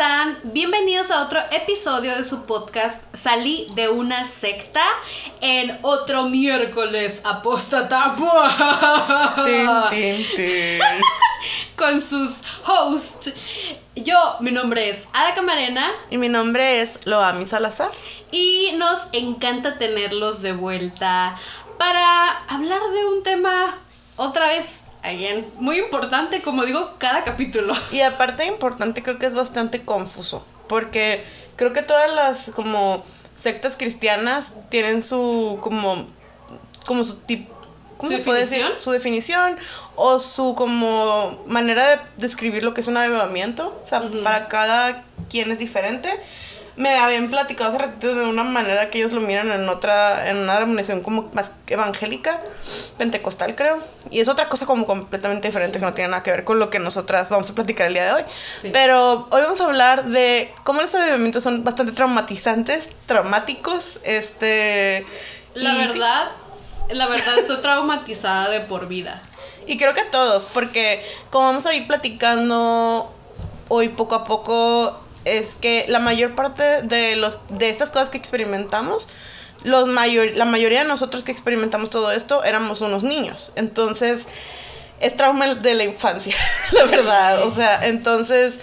[0.00, 0.38] Están?
[0.44, 4.82] Bienvenidos a otro episodio de su podcast Salí de una secta
[5.42, 8.16] en otro miércoles apóstata.
[11.76, 13.34] Con sus hosts.
[13.94, 17.90] Yo, mi nombre es Ada Camarena Y mi nombre es Loami Salazar.
[18.32, 21.36] y nos encanta tenerlos de vuelta
[21.76, 23.78] para hablar de un tema
[24.16, 27.74] otra vez, again, muy importante, como digo, cada capítulo.
[27.92, 30.44] Y aparte importante, creo que es bastante confuso.
[30.68, 31.24] Porque
[31.56, 33.02] creo que todas las como
[33.34, 36.06] sectas cristianas tienen su como.
[36.86, 37.54] como su tipo.
[37.96, 38.58] ¿Cómo ¿Su se puede decir?
[38.58, 38.82] definición?
[38.82, 39.58] Su definición.
[39.96, 43.78] O su como manera de describir lo que es un avivamiento.
[43.82, 46.08] O sea, para cada quien es diferente.
[46.76, 50.38] Me habían platicado hace ratito de una manera que ellos lo miran en otra, en
[50.38, 52.40] una denominación como más evangélica,
[52.96, 53.82] pentecostal creo.
[54.10, 56.70] Y es otra cosa como completamente diferente que no tiene nada que ver con lo
[56.70, 58.22] que nosotras vamos a platicar el día de hoy.
[58.62, 58.70] Sí.
[58.72, 65.04] Pero hoy vamos a hablar de cómo los avivamientos son bastante traumatizantes, traumáticos, este...
[65.54, 66.30] La sí, verdad,
[66.90, 69.22] la verdad, estoy traumatizada de por vida.
[69.66, 73.12] y creo que todos, porque como vamos a ir platicando
[73.68, 78.18] hoy poco a poco, es que la mayor parte de, los, de estas cosas que
[78.18, 79.08] experimentamos,
[79.64, 83.52] los mayor, la mayoría de nosotros que experimentamos todo esto éramos unos niños.
[83.56, 84.26] Entonces,
[85.00, 86.36] es trauma de la infancia,
[86.72, 87.42] la verdad.
[87.42, 88.58] O sea, entonces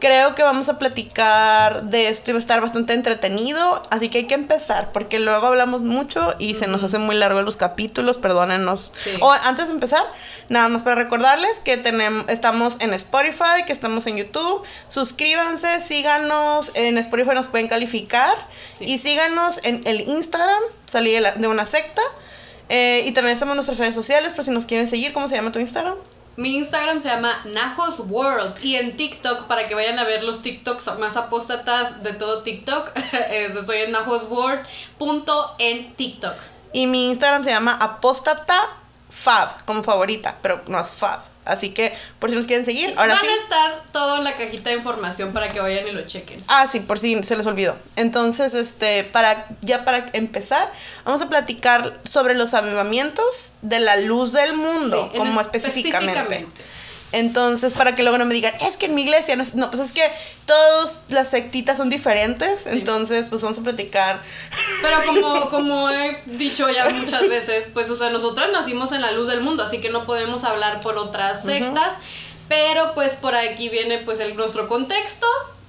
[0.00, 3.82] creo que vamos a platicar de esto y va a estar bastante entretenido.
[3.90, 7.42] Así que hay que empezar, porque luego hablamos mucho y se nos hace muy largo
[7.42, 8.92] los capítulos, perdónenos.
[9.02, 9.12] Sí.
[9.20, 10.04] O antes de empezar,
[10.48, 14.62] nada más para recordarles que tenemos, estamos en Spotify, que estamos en YouTube.
[14.88, 16.72] Suscríbanse, síganos.
[16.74, 18.34] En Spotify nos pueden calificar.
[18.78, 18.84] Sí.
[18.84, 22.02] Y síganos en el Instagram, salí de, la- de una secta.
[22.70, 25.12] Eh, y también estamos en nuestras redes sociales, por si nos quieren seguir.
[25.12, 25.94] ¿Cómo se llama tu Instagram?
[26.38, 30.40] Mi Instagram se llama Najos World y en TikTok, para que vayan a ver los
[30.40, 32.92] TikToks más apóstatas de todo TikTok,
[33.32, 34.64] es- estoy en Najos World
[34.98, 36.34] punto en TikTok.
[36.72, 38.54] Y mi Instagram se llama apóstata
[39.10, 41.18] fab, como favorita, pero no es fab.
[41.48, 43.30] Así que, por si nos quieren seguir, ahora Van sí.
[43.30, 46.38] a estar todo en la cajita de información para que vayan y lo chequen.
[46.48, 47.76] Ah, sí, por si se les olvidó.
[47.96, 50.70] Entonces, este, para, ya para empezar,
[51.04, 56.12] vamos a platicar sobre los avivamientos de la luz del mundo, como es- específicamente.
[56.20, 56.62] específicamente.
[57.12, 59.70] Entonces, para que luego no me digan, es que en mi iglesia no es, no,
[59.70, 60.02] pues es que
[60.44, 64.20] todas las sectitas son diferentes, entonces, pues vamos a platicar.
[64.82, 69.12] Pero como, como he dicho ya muchas veces, pues, o sea, nosotras nacimos en la
[69.12, 71.94] luz del mundo, así que no podemos hablar por otras sectas.
[72.48, 75.26] Pero pues por aquí viene pues el, nuestro contexto.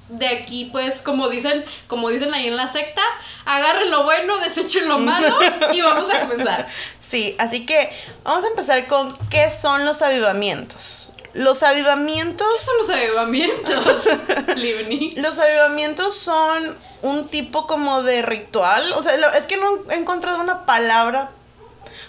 [0.08, 3.04] De aquí, pues, como dicen, como dicen ahí en la secta,
[3.46, 5.38] agarren lo bueno, desechen lo malo
[5.72, 6.68] y vamos a comenzar.
[7.00, 7.92] Sí, así que
[8.24, 11.12] vamos a empezar con qué son los avivamientos.
[11.34, 13.86] Los avivamientos ¿Qué son los avivamientos,
[14.56, 15.12] Livni?
[15.18, 18.94] Los avivamientos son un tipo como de ritual.
[18.94, 21.32] O sea, es que no he encontrado una palabra.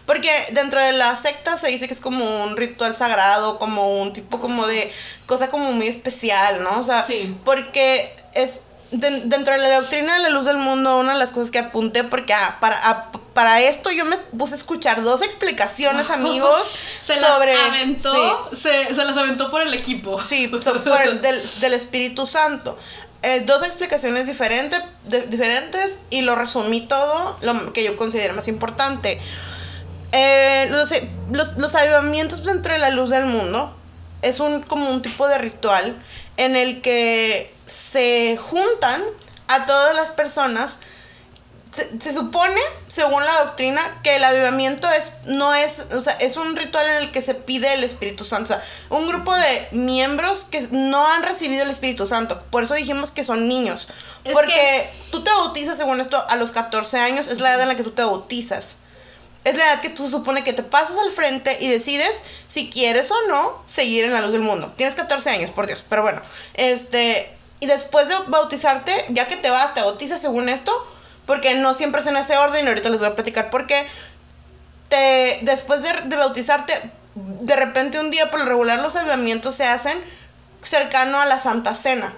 [0.07, 4.13] Porque dentro de la secta se dice que es como un ritual sagrado, como un
[4.13, 4.91] tipo como de
[5.27, 6.81] cosa como muy especial, ¿no?
[6.81, 7.37] O sea, Sí.
[7.45, 8.61] porque es
[8.91, 11.61] de- dentro de la doctrina de la luz del mundo, una de las cosas que
[11.61, 12.77] apunté, porque ah, para,
[13.41, 16.75] para esto yo me puse a escuchar dos explicaciones, amigos,
[17.07, 17.57] Se las sobre...
[17.57, 18.57] aventó, sí.
[18.59, 20.21] se, se las aventó por el equipo.
[20.23, 22.77] Sí, so- por el- del, del Espíritu Santo.
[23.23, 28.47] Eh, dos explicaciones diferentes, de- diferentes y lo resumí todo, lo que yo considero más
[28.47, 29.19] importante.
[30.13, 30.91] Eh, los,
[31.33, 33.75] los, los avivamientos dentro de la luz del mundo
[34.21, 35.97] es un, como un tipo de ritual
[36.37, 39.03] en el que se juntan
[39.49, 40.79] a todas las personas
[41.73, 46.37] se, se supone, según la doctrina, que el avivamiento es, no es, o sea, es
[46.37, 48.55] un ritual en el que se pide el Espíritu Santo.
[48.55, 52.43] O sea, un grupo de miembros que no han recibido el Espíritu Santo.
[52.51, 53.89] Por eso dijimos que son niños.
[54.25, 57.63] Es porque que- tú te bautizas, según esto, a los 14 años, es la edad
[57.63, 58.77] en la que tú te bautizas.
[59.45, 63.11] Es la edad que tú supone que te pasas al frente y decides si quieres
[63.11, 64.71] o no seguir en la luz del mundo.
[64.77, 66.21] Tienes 14 años, por Dios, pero bueno.
[66.55, 70.73] Este, y después de bautizarte, ya que te vas, te bautizas según esto,
[71.31, 73.87] porque no siempre es en ese orden, y ahorita les voy a platicar por qué.
[74.89, 79.65] Te, después de, de bautizarte, de repente un día por lo regular los avivamientos se
[79.65, 79.97] hacen
[80.65, 82.13] cercano a la Santa Cena.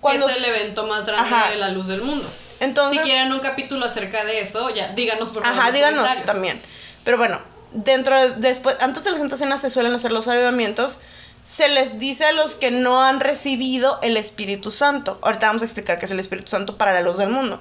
[0.00, 1.50] Cuando, es el evento más grande Ajá.
[1.50, 2.28] de la luz del mundo.
[2.58, 5.56] entonces, si quieren un capítulo acerca de eso, ya díganos por favor.
[5.56, 6.60] Ajá, díganos también.
[7.04, 10.98] Pero bueno, dentro de, después, antes de la Santa Cena se suelen hacer los avivamientos,
[11.44, 15.20] se les dice a los que no han recibido el Espíritu Santo.
[15.22, 17.60] Ahorita vamos a explicar qué es el Espíritu Santo para la luz del mundo.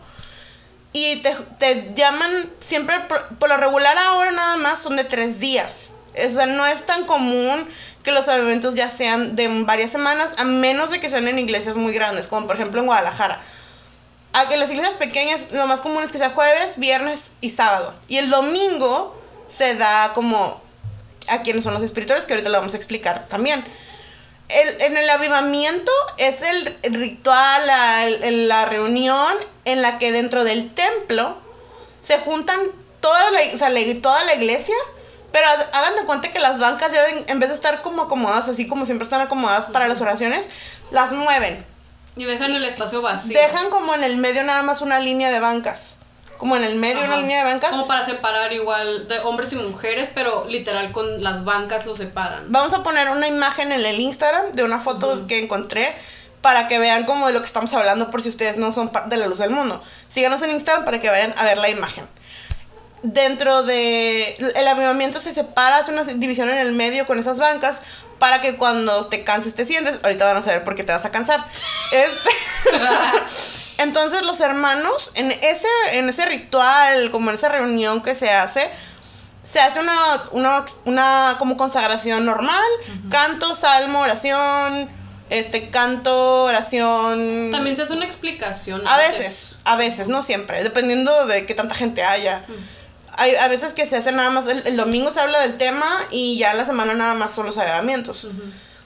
[0.94, 2.96] Y te, te llaman siempre,
[3.40, 5.94] por, lo regular ahora nada más son de tres días.
[6.26, 7.68] O sea, no es tan común
[8.04, 11.76] que los avivamientos ya sean de varias semanas, a menos de que sean en iglesias
[11.76, 13.42] muy grandes, como por ejemplo en Guadalajara.
[14.34, 17.96] A que las iglesias pequeñas, lo más común es que sea jueves, viernes y sábado.
[18.08, 20.62] Y el domingo se da como
[21.28, 23.66] a quienes son los espirituales, que ahorita lo vamos a explicar también.
[24.50, 29.34] El, en el avivamiento es el ritual, la, el- la reunión
[29.66, 31.38] en la que dentro del templo
[32.02, 32.60] se juntan
[33.00, 34.76] toda la, o sea, la- toda la iglesia,
[35.32, 38.04] pero ha- hagan de cuenta que las bancas ya ven, en vez de estar como
[38.04, 40.50] acomodadas, así como siempre están acomodadas para las oraciones,
[40.92, 41.66] las mueven.
[42.16, 43.36] Y dejan el espacio vacío.
[43.40, 45.98] Dejan como en el medio nada más una línea de bancas.
[46.44, 47.70] Como en el medio una línea de bancas.
[47.70, 52.52] Como para separar igual de hombres y mujeres, pero literal con las bancas lo separan.
[52.52, 55.96] Vamos a poner una imagen en el Instagram de una foto que encontré
[56.42, 59.12] para que vean como de lo que estamos hablando por si ustedes no son parte
[59.12, 59.82] de la luz del mundo.
[60.10, 62.10] Síganos en Instagram para que vayan a ver la imagen.
[63.04, 67.84] Dentro de el avivamiento se separa, hace una división en el medio con esas bancas
[68.20, 70.02] para que cuando te canses te sientes.
[70.04, 71.46] Ahorita van a saber por qué te vas a cansar.
[71.94, 72.30] Este
[73.78, 78.70] Entonces los hermanos en ese en ese ritual, como en esa reunión que se hace,
[79.44, 82.64] se hace una, una, una como consagración normal,
[83.10, 84.90] canto, salmo, oración,
[85.30, 87.50] este canto, oración.
[87.52, 88.88] También se hace una explicación.
[88.88, 92.46] a veces, a veces, no siempre, dependiendo de qué tanta gente haya.
[93.18, 95.86] Hay a veces que se hace nada más, el, el domingo se habla del tema
[96.10, 98.28] y ya la semana nada más son los avivamientos.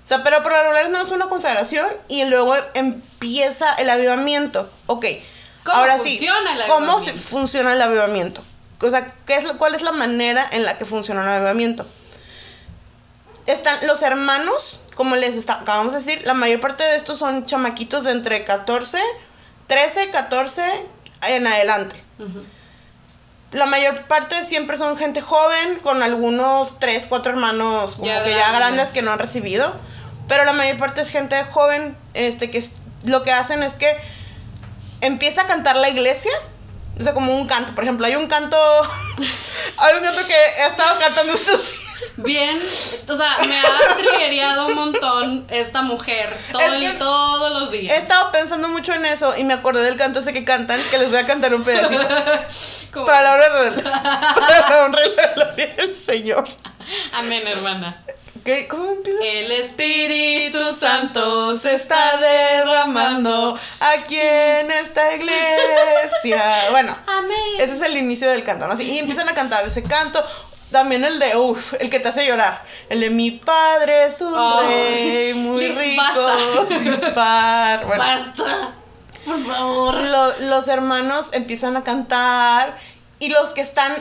[0.08, 4.70] O sea, pero por lo regular no es una consagración y luego empieza el avivamiento.
[4.86, 5.06] Ok.
[5.66, 8.42] ¿Cómo ahora funciona sí, el ¿cómo funciona el avivamiento?
[8.80, 11.86] O sea, ¿qué es, ¿cuál es la manera en la que funciona un avivamiento?
[13.48, 17.46] Están los hermanos, como les está- acabamos de decir, la mayor parte de estos son
[17.46, 18.98] chamaquitos de entre 14,
[19.68, 20.64] 13, 14
[21.28, 22.02] en adelante.
[23.52, 28.32] La mayor parte siempre son gente joven, con algunos 3, 4 hermanos como Ya que
[28.32, 29.74] ya grandes que no han recibido.
[30.28, 32.74] Pero la mayor parte es gente joven, este, que es-
[33.06, 33.98] lo que hacen es que
[35.02, 36.32] empieza a cantar la iglesia.
[37.00, 37.76] O sea, como un canto.
[37.76, 38.58] Por ejemplo, hay un canto.
[39.78, 41.72] hay un canto que he estado cantando estos
[42.18, 47.52] Bien, o sea, me ha triggereado un montón esta mujer todo Es el- que- todos
[47.62, 47.98] los He días.
[47.98, 51.10] estado pensando mucho en eso y me acordé del canto ese que cantan, que les
[51.10, 52.02] voy a cantar un pedacito.
[53.06, 56.48] Para la honra de la gloria del Señor.
[57.14, 58.04] Amén, hermana.
[58.44, 58.68] ¿Qué?
[58.68, 59.20] ¿Cómo empieza?
[59.24, 59.97] El Espíritu
[60.74, 66.44] Santo se está derramando aquí en esta iglesia.
[66.72, 67.38] Bueno, Amén.
[67.60, 68.74] ese es el inicio del canto, ¿no?
[68.74, 70.24] Así, y empiezan a cantar ese canto.
[70.72, 72.62] También el de, uff, el que te hace llorar.
[72.90, 76.80] El de mi padre es un rey muy rico, basta.
[76.80, 77.86] sin par.
[77.86, 78.74] Bueno, Basta.
[79.26, 79.94] Por favor.
[79.96, 82.78] lo- los hermanos empiezan a cantar
[83.20, 83.94] y los que están,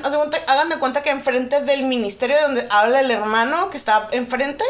[0.48, 4.64] hagan de cuenta que enfrente del ministerio donde habla el hermano que está enfrente,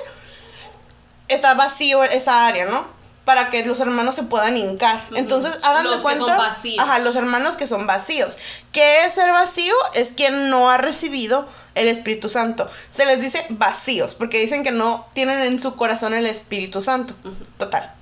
[1.28, 2.94] está vacío esa área, ¿no?
[3.25, 5.08] Para que los hermanos se puedan hincar.
[5.17, 6.26] Entonces, hagan Los de que cuenta.
[6.26, 6.78] son vacíos.
[6.84, 8.38] Ajá, los hermanos que son vacíos.
[8.70, 9.75] ¿Qué es ser vacío?
[9.94, 12.71] Es quien no ha recibido el Espíritu Santo.
[12.92, 17.14] Se les dice vacíos, porque dicen que no tienen en su corazón el Espíritu Santo.
[17.59, 17.92] Total.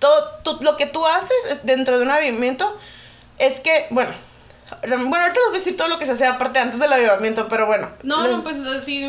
[0.00, 2.76] Todo, tú- lo que tú haces es dentro de un avivamiento
[3.38, 4.10] es que, bueno,
[4.82, 7.46] bueno, ahorita les voy a decir todo lo que se hace aparte antes del avivamiento,
[7.48, 7.88] pero bueno.
[8.02, 9.08] No, les- no, pues así.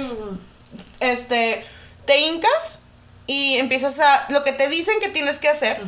[0.99, 1.65] este,
[2.05, 2.79] te hincas
[3.27, 5.81] y empiezas a, lo que te dicen que tienes que hacer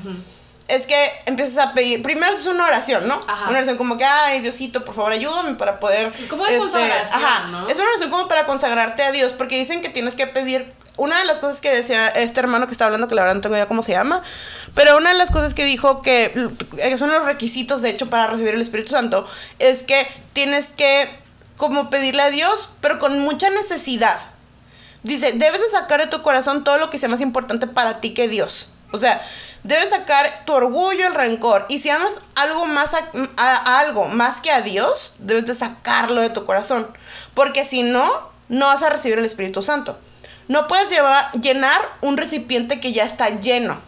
[0.67, 3.19] es que empiezas a pedir, primero es una oración, ¿no?
[3.27, 3.49] Ajá.
[3.49, 6.13] Una oración como que, ay, Diosito, por favor, ayúdame para poder...
[6.13, 7.67] este, Como de consagración, Ajá, ¿no?
[7.67, 11.17] es una oración como para consagrarte a Dios, porque dicen que tienes que pedir, una
[11.17, 13.55] de las cosas que decía este hermano que está hablando, que la verdad no tengo
[13.55, 14.21] idea cómo se llama,
[14.75, 18.27] pero una de las cosas que dijo que que son los requisitos, de hecho, para
[18.27, 19.25] recibir el Espíritu Santo,
[19.59, 21.09] es que tienes que
[21.57, 24.19] como pedirle a Dios, pero con mucha necesidad.
[25.03, 28.13] Dice, debes de sacar de tu corazón todo lo que sea más importante para ti
[28.13, 28.71] que Dios.
[28.91, 29.21] O sea,
[29.63, 31.65] debes sacar tu orgullo, el rencor.
[31.69, 35.55] Y si amas algo más a, a- a algo más que a Dios, debes de
[35.55, 36.87] sacarlo de tu corazón.
[37.33, 39.97] Porque si no, no vas a recibir el Espíritu Santo.
[40.47, 43.79] No puedes llevar, llenar un recipiente que ya está lleno.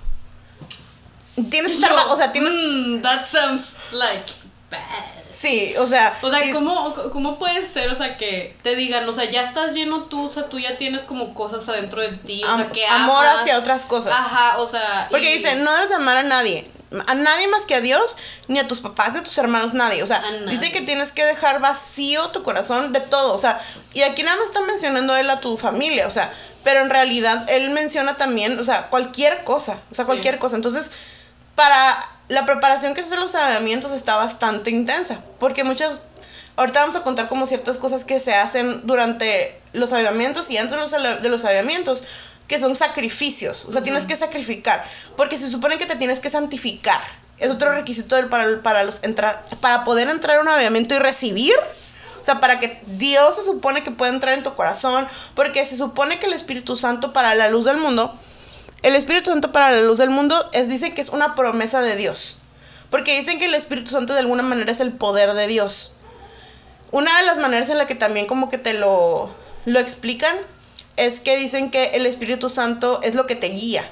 [1.49, 4.25] Tienes que estar, Yo, o sea, tienes, mm, that sounds like
[4.69, 5.20] bad.
[5.33, 9.07] Sí, o sea, O sea, y- ¿cómo, ¿cómo puede ser, o sea, que te digan,
[9.07, 12.09] o sea, ya estás lleno tú, o sea, tú ya tienes como cosas adentro de
[12.09, 13.41] ti, o sea, que amor amas?
[13.41, 14.13] hacia otras cosas.
[14.13, 15.07] Ajá, o sea.
[15.09, 16.69] Porque y- dice, no debes amar a nadie.
[17.07, 18.17] a nadie más que a Dios,
[18.49, 20.03] ni a tus papás, ni a tus hermanos, nadie.
[20.03, 23.33] O sea, dice que tienes que dejar vacío tu corazón de todo.
[23.33, 23.61] O sea,
[23.93, 26.33] y aquí nada más está mencionando él a tu familia, o sea,
[26.65, 30.07] pero en realidad él menciona también, o sea, cualquier cosa, o sea, Sí.
[30.07, 30.57] cualquier cosa.
[30.57, 30.91] Entonces,
[31.55, 31.97] para
[32.31, 36.01] la preparación que se hace los sabiamientos está bastante intensa, porque muchas
[36.55, 40.75] ahorita vamos a contar como ciertas cosas que se hacen durante los avivamientos y antes
[40.75, 42.03] de los, ale- de los avivamientos,
[42.47, 44.83] que son sacrificios, o sea, tienes que sacrificar,
[45.15, 46.99] porque se supone que te tienes que santificar.
[47.37, 50.99] Es otro requisito del- para, para, los entrar, para poder entrar a un avivamiento y
[50.99, 51.55] recibir.
[52.21, 55.75] O sea, para que Dios se supone que puede entrar en tu corazón, porque se
[55.75, 58.15] supone que el Espíritu Santo para la luz del mundo,
[58.83, 61.95] el Espíritu Santo para la luz del mundo es dice que es una promesa de
[61.95, 62.37] Dios.
[62.89, 65.93] Porque dicen que el Espíritu Santo de alguna manera es el poder de Dios.
[66.91, 69.33] Una de las maneras en la que también como que te lo,
[69.65, 70.35] lo explican
[70.97, 73.89] es que dicen que el Espíritu Santo es lo que te guía.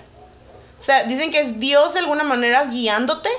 [0.80, 3.30] O sea, dicen que es Dios de alguna manera guiándote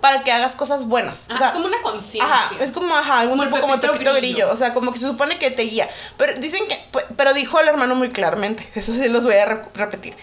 [0.00, 1.28] para que hagas cosas buenas.
[1.34, 2.32] O sea, es como una conciencia.
[2.32, 4.14] Ajá, es como, ajá, algún Como el tipo como Pepito Grillo.
[4.14, 4.52] Grillo.
[4.52, 5.88] O sea, como que se supone que te guía.
[6.16, 9.46] Pero dicen que, pe- pero dijo el hermano muy claramente, eso sí los voy a
[9.46, 10.16] re- repetir.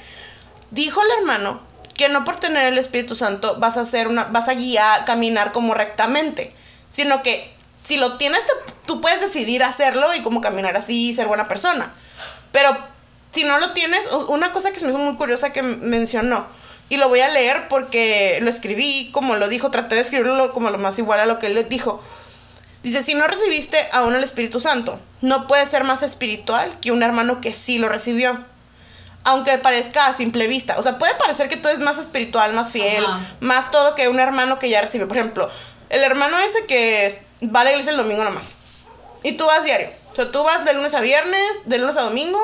[0.76, 1.62] Dijo el hermano
[1.94, 5.54] que no por tener el Espíritu Santo vas a hacer una, vas a guiar, caminar
[5.54, 6.52] como rectamente,
[6.92, 7.50] sino que
[7.86, 8.42] si lo tienes,
[8.86, 11.94] tú puedes decidir hacerlo y como caminar así y ser buena persona.
[12.52, 12.78] Pero
[13.32, 16.46] si no lo tienes, una cosa que se me hizo muy curiosa que mencionó,
[16.90, 20.72] y lo voy a leer porque lo escribí como lo dijo, traté de escribirlo como
[20.72, 22.04] lo más igual a lo que él dijo.
[22.84, 27.02] Dice, si no recibiste aún el Espíritu Santo, no puedes ser más espiritual que un
[27.02, 28.44] hermano que sí lo recibió.
[29.26, 30.76] Aunque parezca a simple vista.
[30.78, 33.20] O sea, puede parecer que tú eres más espiritual, más fiel, Ajá.
[33.42, 35.08] más todo que un hermano que ya recibió.
[35.08, 35.50] Por ejemplo,
[35.90, 38.54] el hermano ese que va a la iglesia el domingo nomás.
[39.24, 39.90] Y tú vas diario.
[40.12, 42.40] O sea, tú vas de lunes a viernes, de lunes a domingo,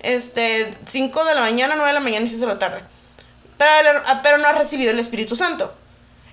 [0.00, 2.80] este, 5 de la mañana, 9 de la mañana y 6 de la tarde.
[3.56, 5.74] Pero, el- ah, pero no has recibido el Espíritu Santo.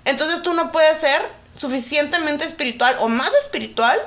[0.05, 1.21] Entonces tú no puedes ser
[1.55, 3.99] suficientemente espiritual o más espiritual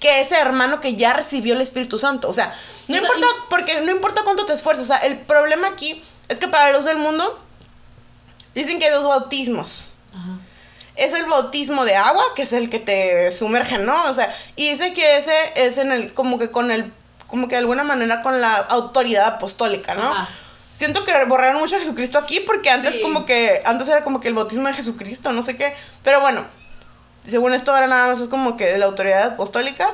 [0.00, 2.28] que ese hermano que ya recibió el Espíritu Santo.
[2.28, 2.54] O sea,
[2.88, 4.84] no O sea, importa, porque no importa cuánto te esfuerces.
[4.84, 7.40] O sea, el problema aquí es que para los del mundo
[8.54, 9.90] dicen que hay dos bautismos.
[10.96, 14.04] Es el bautismo de agua, que es el que te sumerge, ¿no?
[14.04, 16.92] O sea, y dice que ese es en el, como que con el,
[17.26, 20.14] como que de alguna manera con la autoridad apostólica, ¿no?
[20.72, 23.02] Siento que borraron mucho a Jesucristo aquí porque antes Sí.
[23.02, 25.74] como que, antes era como que el bautismo de Jesucristo, no sé qué.
[26.04, 26.44] Pero bueno,
[27.26, 29.88] según esto ahora nada más es como que de la autoridad apostólica.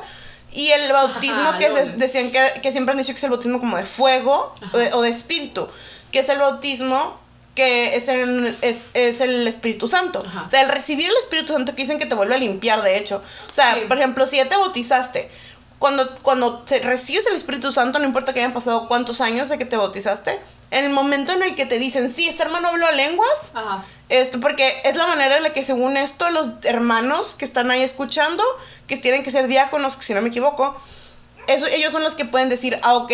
[0.53, 3.31] Y el bautismo Ajá, que se- decían que, que siempre han dicho que es el
[3.31, 5.69] bautismo como de fuego o de, o de espíritu,
[6.11, 7.19] que es el bautismo
[7.55, 10.23] que es el, es, es el Espíritu Santo.
[10.27, 10.45] Ajá.
[10.47, 12.97] O sea, el recibir el Espíritu Santo que dicen que te vuelve a limpiar, de
[12.97, 13.23] hecho.
[13.51, 13.81] O sea, Sí.
[13.89, 15.29] por ejemplo, si ya te bautizaste,
[15.81, 19.57] cuando, cuando te recibes el Espíritu Santo, no importa que hayan pasado cuántos años de
[19.57, 20.39] que te bautizaste,
[20.71, 23.83] en el momento en el que te dicen, sí, este hermano habló lenguas, Ajá.
[24.11, 27.83] este, porque es la manera en la que según esto los hermanos que están ahí
[27.83, 28.45] escuchando,
[28.87, 30.77] que tienen que ser diáconos, si no me equivoco,
[31.47, 33.13] eso, ellos son los que pueden decir, ah, ok,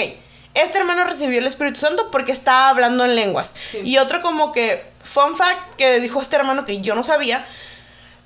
[0.54, 3.54] este hermano recibió el Espíritu Santo porque está hablando en lenguas.
[3.70, 3.82] Sí.
[3.84, 7.46] Y otro como que, fun fact, que dijo este hermano que yo no sabía,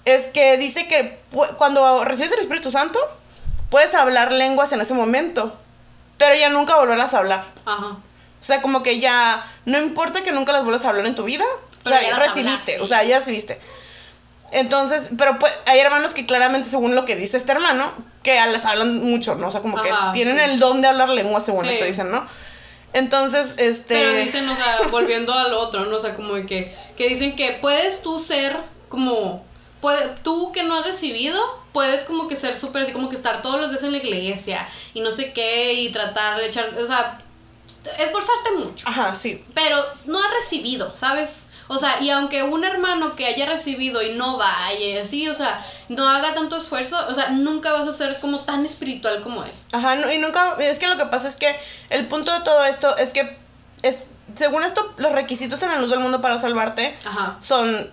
[0.06, 1.20] es que dice que
[1.58, 2.98] cuando recibes el Espíritu Santo,
[3.70, 5.56] puedes hablar lenguas en ese momento,
[6.18, 7.44] pero ya nunca volverlas a hablar.
[7.64, 7.86] Ajá.
[8.40, 11.24] O sea, como que ya no importa que nunca las vuelvas a hablar en tu
[11.24, 11.44] vida.
[11.82, 12.80] Pero o sea, ya recibiste, hablaste.
[12.80, 13.60] o sea, ya recibiste.
[14.52, 18.64] Entonces, pero pues hay hermanos que claramente, según lo que dice este hermano, que las
[18.64, 19.48] hablan mucho, ¿no?
[19.48, 20.50] O sea, como Ajá, que tienen sí.
[20.50, 21.70] el don de hablar lengua, según Sí.
[21.72, 22.26] esto dicen, ¿no?
[22.92, 23.94] Entonces, este.
[23.94, 25.96] Pero dicen, o sea, volviendo al otro, ¿no?
[25.96, 28.56] O sea, como que, que dicen que puedes tú ser
[28.88, 29.44] como,
[29.80, 31.38] puede, tú que no has recibido,
[31.72, 34.68] puedes como que ser súper así, como que estar todos los días en la iglesia
[34.94, 37.20] y no sé qué, y tratar de echar, o sea,
[37.98, 38.88] esforzarte mucho.
[38.88, 39.42] Ajá, sí.
[39.54, 41.46] Pero no has recibido, ¿sabes?
[41.72, 45.64] O sea, y aunque un hermano que haya recibido y no vaya, así, o sea,
[45.88, 49.52] no haga tanto esfuerzo, o sea, nunca vas a ser como tan espiritual como él.
[49.70, 51.54] Ajá, no, y nunca, es que lo que pasa es que
[51.90, 53.38] el punto de todo esto es que,
[53.82, 57.36] es, según esto, los requisitos en la luz del mundo para salvarte Ajá.
[57.38, 57.92] son,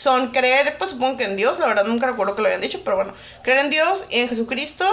[0.00, 2.80] son creer, pues supongo que en Dios, la verdad nunca recuerdo que lo habían dicho,
[2.84, 4.84] pero bueno, creer en Dios y en Jesucristo,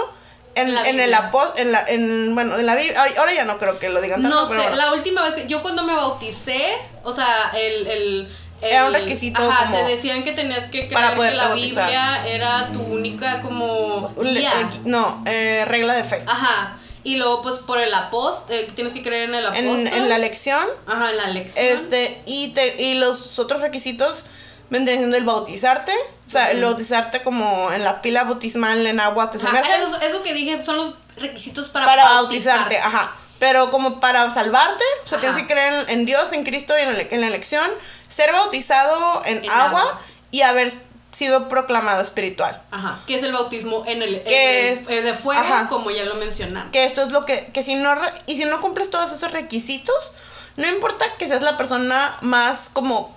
[0.54, 1.30] en, La en el Biblia.
[1.30, 4.22] apó- en la, en, bueno, en la Biblia, ahora ya no creo que lo digan
[4.22, 4.76] tanto, No sé, pero bueno.
[4.76, 7.86] la última vez, yo cuando me bauticé, o sea, el...
[7.86, 8.28] el
[8.60, 11.48] Era un requisito Ajá, como te decían que tenías que creer para que poderte la
[11.48, 11.84] bautizar.
[11.84, 14.52] Biblia era tu única como guía.
[14.60, 16.20] eh, no, eh, regla de fe.
[16.26, 16.76] Ajá.
[17.04, 19.64] Y luego, pues, por el apóstol, eh, tienes que creer en el apóstol.
[19.64, 21.64] En, en la lección, Ajá, en la lección.
[21.64, 24.24] este, y, te, y los otros requisitos
[24.70, 25.92] vendrían siendo el bautizarte,
[26.26, 29.82] o sea, el bautizarte como en la pila bautismal en agua te Ajá, sumergen.
[29.82, 32.76] eso, eso que dije son los requisitos para, para bautizarte.
[32.76, 33.16] bautizarte, ajá.
[33.38, 35.26] Pero como para salvarte, o sea, Ajá.
[35.28, 37.70] tienes que creer en, en Dios, en Cristo y en la, en la elección,
[38.08, 40.00] ser bautizado en, En agua, agua.
[40.32, 40.72] y haber
[41.12, 42.60] sido proclamado espiritual.
[42.70, 42.98] Ajá.
[43.06, 45.68] Que es el bautismo en el, en Que el- es- eh, de fuego, ajá.
[45.68, 46.70] como ya lo mencionamos.
[46.72, 47.94] Que esto es lo que, que si no,
[48.26, 50.12] y si no cumples todos esos requisitos,
[50.56, 53.16] no importa que seas la persona más como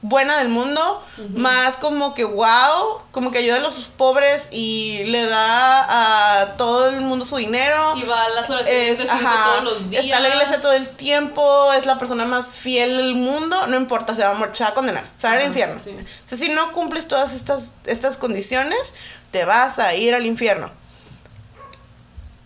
[0.00, 1.02] buena del mundo,
[1.34, 6.88] más como que wow, como que ayuda a los pobres y le da a todo
[6.88, 7.94] el mundo su dinero.
[7.96, 10.04] Y va a las oraciones Es, de ajá, todos los días.
[10.04, 13.76] está en la iglesia todo el tiempo, es la persona más fiel del mundo, no
[13.76, 15.80] importa, se va a, se va a condenar, se va al infierno.
[15.82, 15.90] sí.
[15.90, 18.94] O sea, si no cumples todas estas, estas condiciones,
[19.32, 20.70] te vas a ir al infierno.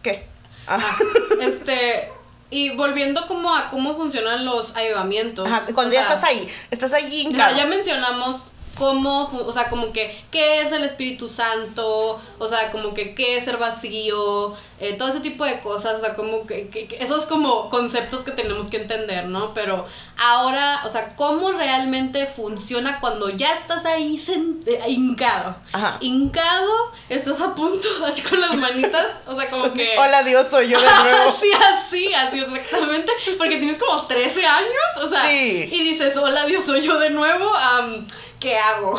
[0.03, 0.27] ¿Qué?
[0.67, 0.97] Ah, Ah,
[1.41, 2.11] este.
[2.53, 5.47] Y volviendo como a cómo funcionan los avivamientos.
[5.47, 9.93] ajá, cuando ya sea, estás ahí, estás allí Ya, ya mencionamos cómo, o sea, como
[9.93, 14.95] que qué es el Espíritu Santo, o sea, como que qué es ser vacío, eh,
[14.95, 18.33] todo ese tipo de cosas, o sea, como que, que- que esos como conceptos que
[18.33, 19.55] tenemos que entender, ¿no?
[19.55, 19.87] Pero
[20.19, 24.21] ahora, o sea, cómo realmente funciona cuando ya estás ahí
[24.67, 25.55] eh, hincado.
[25.73, 25.99] Ajá.
[26.01, 29.95] Hincado, estás a punto, así con las manitas, o sea, como que...
[29.99, 31.31] Hola Dios, soy yo de nuevo.
[31.31, 33.13] Así, así, así exactamente.
[33.39, 35.69] Porque tienes como 13 años, o sea, Sí.
[35.71, 38.05] y dices, hola Dios, soy yo de nuevo, am,
[38.43, 38.99] ¿qué hago?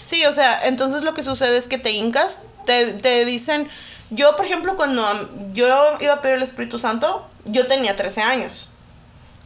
[0.00, 3.68] Sí, o sea, entonces lo que sucede es que te hincas, te, te dicen,
[4.08, 5.04] yo por ejemplo cuando
[5.52, 5.66] yo
[6.00, 8.70] iba a pedir el Espíritu Santo, yo tenía 13 años.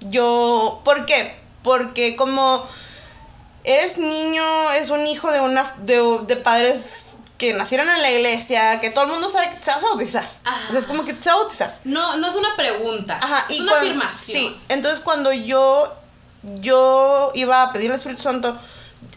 [0.02, 1.36] Yo, ¿por qué?
[1.64, 2.64] Porque como
[3.64, 8.78] eres niño, es un hijo de una de, de padres que nacieron en la iglesia,
[8.78, 10.30] que todo el mundo sabe que te vas a bautizar.
[10.44, 10.68] Ajá.
[10.68, 11.80] O sea, es como que te vas a bautizar.
[11.82, 14.38] No, no es una pregunta, Ajá, es y una afirmación.
[14.38, 15.92] Sí, entonces cuando yo,
[16.42, 18.56] yo iba a pedir el Espíritu Santo,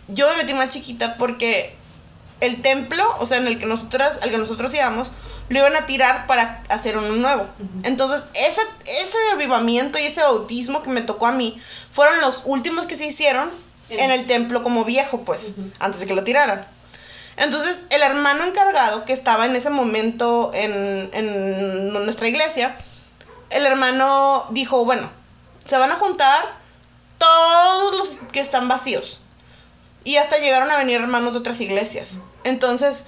[0.07, 1.75] yo me metí más chiquita porque
[2.41, 5.11] el templo, o sea, en el que nosotras, al que nosotros íbamos,
[5.49, 7.47] lo iban a tirar para hacer uno nuevo.
[7.83, 12.85] Entonces, ese, ese avivamiento y ese bautismo que me tocó a mí fueron los últimos
[12.87, 13.49] que se hicieron
[13.89, 16.65] En- en el templo como viejo, pues, antes de que lo tiraran.
[17.37, 22.75] Entonces, el hermano encargado que estaba en ese momento en, en nuestra iglesia,
[23.51, 25.07] el hermano dijo, bueno,
[25.67, 26.43] se van a juntar
[27.19, 29.21] todos los que están vacíos.
[30.05, 32.19] Y hasta llegaron a venir hermanos de otras iglesias.
[32.45, 33.03] Entonces,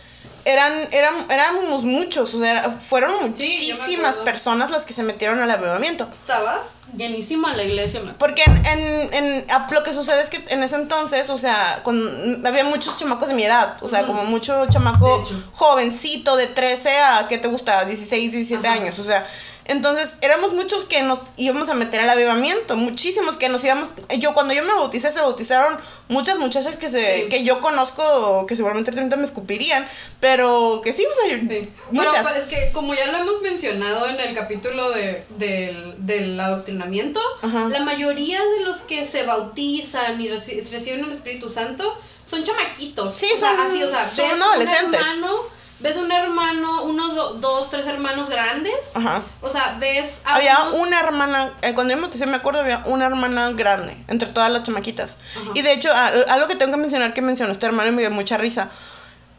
[0.45, 6.07] eran, eran, éramos muchos, o sea, fueron muchísimas personas las que se metieron al avivamiento.
[6.11, 6.63] Estaba
[6.95, 7.99] llenísima la iglesia.
[7.99, 11.37] me- Porque en, en, en- a- lo que sucede es que en ese entonces, o
[11.37, 16.47] sea, con, había muchos chamacos de mi edad, o sea, como mucho chamaco jovencito de
[16.47, 17.83] 13 a, ¿qué te gusta?
[17.85, 18.77] 16, 17 Ajá.
[18.79, 19.27] años, o sea,
[19.67, 24.33] entonces éramos muchos que nos íbamos a meter al avivamiento, muchísimos que nos íbamos, yo
[24.33, 25.77] cuando yo me bauticé se bautizaron
[26.07, 27.29] muchas muchachas que se Sí.
[27.29, 29.87] que yo conozco, que seguramente me escupirían,
[30.19, 31.69] pero que sí, o sea, yo- Sí.
[31.91, 32.23] Muchas.
[32.23, 37.19] pues, es que como ya lo hemos mencionado en el capítulo de, del, del adoctrinamiento,
[37.41, 37.67] Ajá.
[37.69, 43.13] la mayoría de los que se bautizan y reci- reciben el Espíritu Santo son chamaquitos.
[43.15, 44.99] Sí, O sea, son- así, o sea, son un adolescentes.
[45.01, 45.37] hermano,
[45.79, 48.73] ves un hermano, uno, do- dos, tres hermanos grandes.
[48.95, 49.23] Ajá.
[49.41, 52.61] O sea, ves a Había unos- una hermana, eh, cuando yo me bauticé, me acuerdo,
[52.61, 55.17] había una hermana grande entre todas las chamaquitas.
[55.35, 55.51] Ajá.
[55.53, 58.01] Y de hecho, a- algo que tengo que mencionar que mencionó este hermano y me
[58.01, 58.69] dio mucha risa.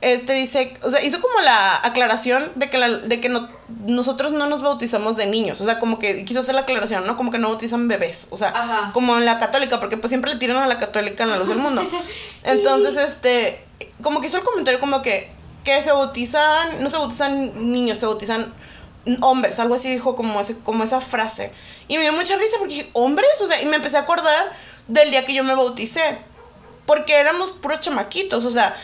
[0.01, 3.49] Este dice, o sea, hizo como la aclaración de que, la- de que no,
[3.85, 5.61] nosotros no nos bautizamos de niños.
[5.61, 7.17] O sea, como que quiso hacer la aclaración, ¿no?
[7.17, 8.29] Como que no bautizan bebés.
[8.31, 8.91] O sea, Ajá.
[8.93, 11.49] como en la católica, porque pues siempre le tiran a la católica en la luz
[11.49, 11.83] del mundo.
[12.45, 13.65] Entonces, este,
[14.01, 15.33] como que hizo el comentario como que,
[15.65, 18.53] que se bautizan, no se bautizan niños, se bautizan
[19.21, 21.53] hombres, algo así dijo como, ese, como esa frase.
[21.89, 23.41] Y me dio mucha risa porque dije, ¿hombres?
[23.43, 24.53] O sea, y me empecé a acordar
[24.87, 26.19] del día que yo me bauticé.
[26.87, 28.75] Porque éramos puros chamaquitos, o sea,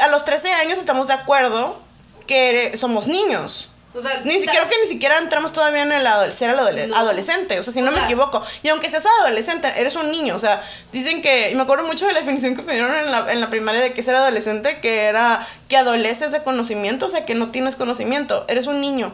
[0.00, 1.80] a los 13 años estamos de acuerdo
[2.26, 3.69] que somos niños.
[3.92, 6.96] O sea, Ni siquiera que ni siquiera entramos todavía en el adole- ser adole- No.
[6.96, 8.40] adolescente, o sea, si no O me sea- equivoco.
[8.62, 12.06] Y aunque seas adolescente, eres un niño, o sea, dicen que, y me acuerdo mucho
[12.06, 14.78] de la definición que me dieron en la, en la primaria de que ser adolescente,
[14.80, 19.12] que era que adoleces de conocimiento, o sea, que no tienes conocimiento, eres un niño.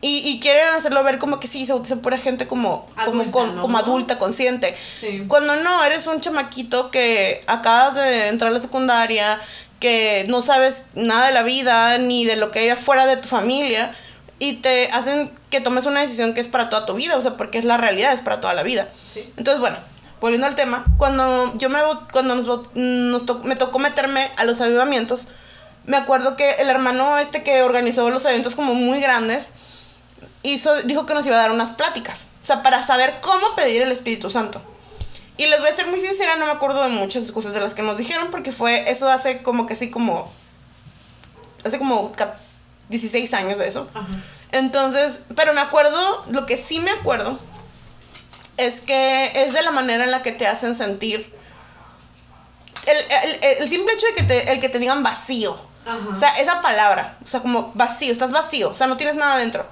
[0.00, 3.30] Y, y quieren hacerlo ver como que sí, se bautizan pura gente como, como, Adulta,
[3.32, 3.62] con- ¿no?
[3.62, 4.76] como adulta, consciente.
[5.00, 5.24] Sí.
[5.26, 9.40] Cuando no, eres un chamaquito que acabas de entrar a la secundaria,
[9.80, 13.28] que no sabes nada de la vida, ni de lo que hay afuera de tu
[13.28, 13.94] familia,
[14.38, 17.36] y te hacen que tomes una decisión que es para toda tu vida, o sea,
[17.36, 18.88] porque es la realidad, es para toda la vida.
[19.12, 19.32] Sí.
[19.36, 19.76] Entonces, bueno,
[20.20, 21.78] volviendo al tema, cuando yo me
[22.12, 25.28] cuando nos, nos to- me tocó meterme a los avivamientos,
[25.86, 29.50] me acuerdo que el hermano este que organizó los eventos como muy grandes,
[30.42, 33.82] hizo, dijo que nos iba a dar unas pláticas, o sea, para saber cómo pedir
[33.82, 34.62] el Espíritu Santo.
[35.38, 37.72] Y les voy a ser muy sincera, no me acuerdo de muchas cosas de las
[37.72, 40.30] que nos dijeron, porque fue, eso hace como que así como,
[41.64, 42.36] hace como ca-
[42.90, 43.88] 16 años de eso.
[43.94, 44.06] Ajá.
[44.52, 47.38] Entonces, pero me acuerdo, lo que sí me acuerdo
[48.56, 51.32] es que es de la manera en la que te hacen sentir.
[52.86, 55.56] el, el, el simple hecho de que te, el que te digan vacío.
[56.12, 59.36] O sea, esa palabra, o sea, como vacío, estás vacío, o sea, no tienes nada
[59.38, 59.66] dentro.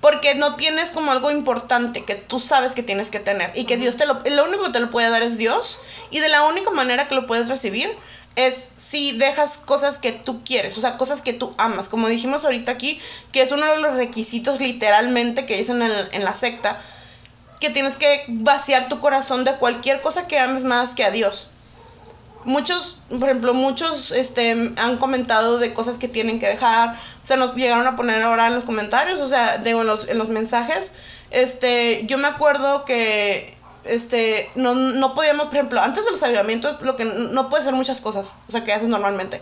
[0.00, 3.52] Porque no tienes como algo importante que tú sabes que tienes que tener.
[3.54, 4.20] Y que Dios te lo...
[4.24, 5.78] Lo único que te lo puede dar es Dios.
[6.10, 7.90] Y de la única manera que lo puedes recibir
[8.36, 11.88] es si dejas cosas que tú quieres, o sea, cosas que tú amas.
[11.88, 13.00] Como dijimos ahorita aquí,
[13.32, 16.80] que es uno de los requisitos literalmente que dicen en, en la secta,
[17.58, 21.50] que tienes que vaciar tu corazón de cualquier cosa que ames más que a Dios.
[22.44, 26.98] Muchos, por ejemplo, muchos este, han comentado de cosas que tienen que dejar.
[27.22, 30.08] O sea, nos llegaron a poner ahora en los comentarios, o sea, digo, en los,
[30.08, 30.92] en los mensajes.
[31.30, 36.80] Este, yo me acuerdo que este, no, no podíamos, por ejemplo, antes de los avivamientos,
[36.82, 39.40] lo que no puedes hacer muchas cosas, o sea, que haces normalmente.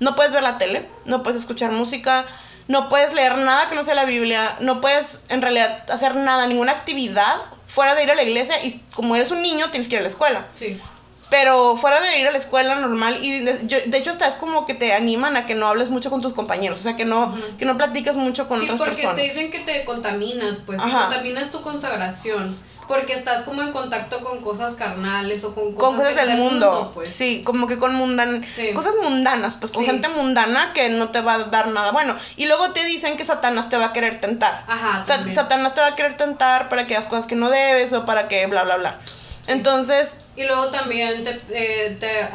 [0.00, 2.24] No puedes ver la tele, no puedes escuchar música,
[2.68, 6.46] no puedes leer nada que no sea la Biblia, no puedes en realidad hacer nada,
[6.46, 7.36] ninguna actividad
[7.66, 10.02] fuera de ir a la iglesia y como eres un niño tienes que ir a
[10.02, 10.46] la escuela.
[10.54, 10.80] Sí.
[11.30, 14.34] Pero fuera de ir a la escuela normal y de, yo- de hecho hasta es
[14.34, 17.04] como que te animan a que no hables mucho con tus compañeros, o sea, que
[17.04, 19.16] no que no platiques mucho con Sí, otras porque personas.
[19.16, 22.56] te dicen que te contaminas, pues, que contaminas tu consagración.
[22.88, 26.92] Porque estás como en contacto con cosas carnales o con cosas, con cosas del mundo,
[26.94, 27.10] pues.
[27.12, 28.72] sí, como que con mundan Sí.
[28.72, 29.90] cosas mundanas, pues con Sí.
[29.90, 32.16] gente mundana que no te va a dar nada bueno.
[32.36, 34.64] Y luego te dicen que Satanás te va a querer tentar.
[34.66, 35.34] Ajá, Sa- también.
[35.34, 38.26] Satanás te va a querer tentar para que hagas cosas que no debes o para
[38.26, 39.00] que bla bla bla.
[39.48, 42.28] Entonces, Y luego también te, eh, te,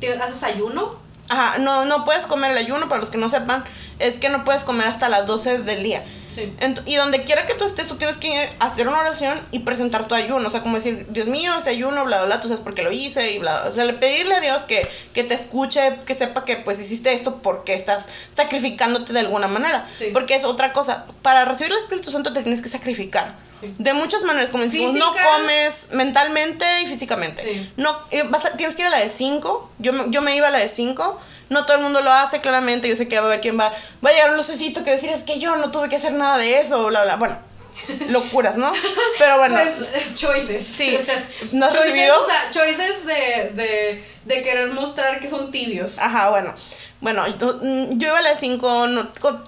[0.00, 0.96] te- haces ayuno.
[1.28, 3.64] ajá, no no puedes comer el ayuno para los que no sepan,
[3.98, 6.02] es que no puedes comer hasta las 12 del día.
[6.34, 6.52] Sí.
[6.86, 10.16] Y donde quiera que tú estés, tú tienes que hacer una oración y presentar tu
[10.16, 10.48] ayuno.
[10.48, 12.82] O sea, como decir, Dios mío, este ayuno, bla, bla, bla, tú sabes por qué
[12.82, 13.70] lo hice y bla, bla.
[13.70, 17.12] O sea, le- pedirle a Dios que, que te escuche, que sepa que pues hiciste
[17.12, 19.86] esto porque estás sacrificándote de alguna manera.
[19.96, 20.06] Sí.
[20.12, 21.06] Porque es otra cosa.
[21.22, 23.36] Para recibir el Espíritu Santo te tienes que sacrificar.
[23.60, 23.72] Sí.
[23.78, 25.28] De muchas maneras, como decimos, no Física.
[25.36, 27.42] comes mentalmente y físicamente.
[27.44, 27.72] Sí.
[27.76, 29.70] No, eh, vas a- tienes que ir a la de 5.
[29.78, 31.18] Yo, yo me iba a la de 5.
[31.50, 32.88] No todo el mundo lo hace, claramente.
[32.88, 33.72] Yo sé que va a haber quien va.
[34.04, 36.38] Va a llegar un lucecito que decir, es que yo no tuve que hacer nada
[36.38, 37.16] de eso, bla, bla.
[37.16, 37.38] Bueno,
[38.08, 38.72] locuras, ¿no?
[39.18, 39.56] Pero bueno.
[39.56, 40.66] Pues, choices.
[40.66, 40.98] Sí.
[41.52, 42.22] ¿No has choices, recibido?
[42.22, 45.98] o sea, choices de, de, de querer mostrar que son tibios.
[45.98, 46.54] Ajá, bueno.
[47.00, 48.88] Bueno, yo, mm, yo iba a la de 5,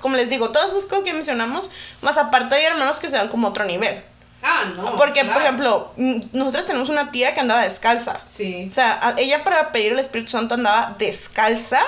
[0.02, 1.70] como les digo, todas esas cosas que mencionamos,
[2.02, 4.02] más aparte hay hermanos que se dan como otro nivel.
[4.42, 4.96] Ah, no.
[4.96, 8.20] Porque, por ejemplo, mm, nosotros tenemos una tía que andaba descalza.
[8.26, 8.66] Sí.
[8.68, 11.80] O sea, ella para pedir el Espíritu Santo andaba descalza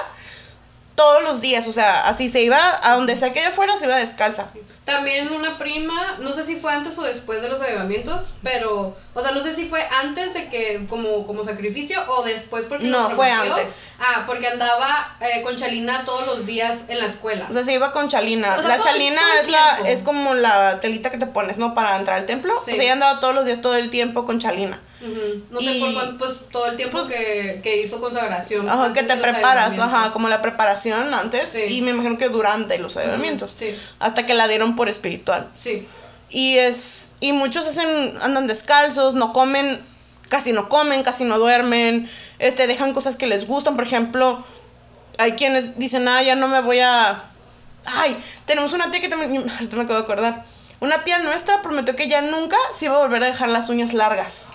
[0.94, 1.66] todos los días.
[1.68, 4.48] O sea, así se iba, a donde sea que ella fuera, se iba descalza.
[4.88, 9.20] También una prima, no sé si fue antes o después de los avivamientos, pero, o
[9.22, 13.10] sea, no sé si fue antes de que, como, como sacrificio, o después porque No,
[13.10, 13.90] fue antes.
[14.00, 17.46] Ah, porque andaba eh, con Chalina todos los días en la escuela.
[17.48, 18.54] O sea, se iba con chalina.
[18.56, 21.58] O sea, la todo- chalina todo es, la, es como la telita que te pones,
[21.58, 21.74] ¿no?
[21.74, 22.54] Para entrar al templo.
[22.64, 22.72] Sí.
[22.72, 24.80] O sea, ella andaba todos los días, todo el tiempo con chalina.
[25.00, 25.44] Ujú.
[25.50, 28.68] No sé Y- por cuánto, pues todo el tiempo Pues- que, que hizo consagración.
[28.68, 31.50] Ajá, que te preparas, ajá, como la preparación antes.
[31.50, 31.62] Sí.
[31.68, 33.52] Y me imagino que durante los avivamientos.
[33.54, 35.50] Sí, Hasta que la dieron por espiritual.
[35.56, 35.88] sí.
[36.30, 37.12] Y es.
[37.20, 38.16] Y muchos hacen.
[38.22, 39.82] andan descalzos, no comen,
[40.28, 42.08] casi no comen, casi no duermen.
[42.38, 43.76] Este, dejan cosas que les gustan.
[43.76, 44.44] Por ejemplo,
[45.18, 47.24] hay quienes dicen, ah, ya no me voy a.
[47.86, 48.14] Ay,
[48.44, 49.50] tenemos una tía que también.
[49.58, 50.44] Ahorita me acabo de acordar.
[50.80, 53.94] Una tía nuestra prometió que ya nunca se iba a volver a dejar las uñas
[53.94, 54.50] largas.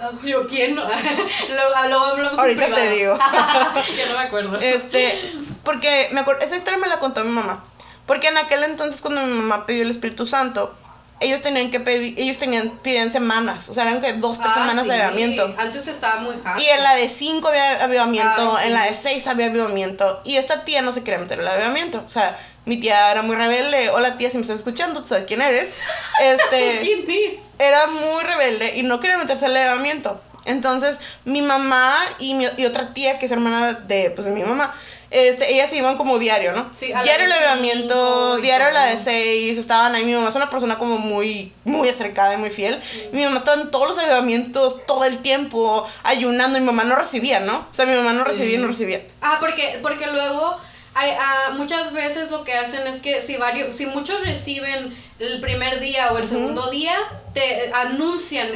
[0.00, 0.78] Ah, Yo, ¿quién?
[1.76, 3.16] hablamos en Ahorita te digo.
[3.96, 4.58] que no me acuerdo.
[4.60, 5.32] Este,
[5.64, 7.64] porque me acuerdo, esa historia me la contó mi mamá.
[8.06, 10.74] Porque en aquel entonces cuando mi mamá pidió el Espíritu Santo,
[11.20, 14.60] ellos tenían que pedir, ellos tenían, pidían semanas, o sea, eran que dos, tres Ah,
[14.60, 15.00] semanas de sí.
[15.00, 15.54] avivamiento.
[15.56, 16.60] Antes estaba muy hard.
[16.60, 18.66] Y en la de cinco había avivamiento, Ah, sí.
[18.66, 20.20] en la de seis había avivamiento.
[20.24, 22.02] Y esta tía no se quería meter el avivamiento.
[22.04, 22.36] O sea,
[22.66, 23.88] mi tía era muy rebelde.
[23.90, 25.76] Hola tía, si me estás escuchando, tú sabes quién eres.
[26.20, 27.40] Este ¿Quién es?
[27.58, 30.20] era muy rebelde y no quería meterse al elevamiento.
[30.46, 34.42] Entonces, mi mamá y, mi, y otra tía, que es hermana de, pues, de mi
[34.42, 34.74] mamá,
[35.14, 36.70] este, ellas se iban como diario, ¿no?
[36.74, 39.04] Sí, a diario el y diario la de todo.
[39.04, 40.04] seis, estaban ahí.
[40.04, 42.80] Mi mamá es una persona como muy, muy acercada y muy fiel.
[43.12, 46.58] Mi mamá estaba en todos los elevamientos todo el tiempo, ayunando.
[46.58, 47.66] Mi mamá no recibía, ¿no?
[47.70, 48.28] O sea, mi mamá no Sí.
[48.30, 49.02] recibía y no recibía.
[49.22, 50.58] Ah, porque, porque luego
[50.94, 55.40] hay, ah, muchas veces lo que hacen es que si varios, si muchos reciben el
[55.40, 56.96] primer día o el segundo día,
[57.34, 58.48] te anuncian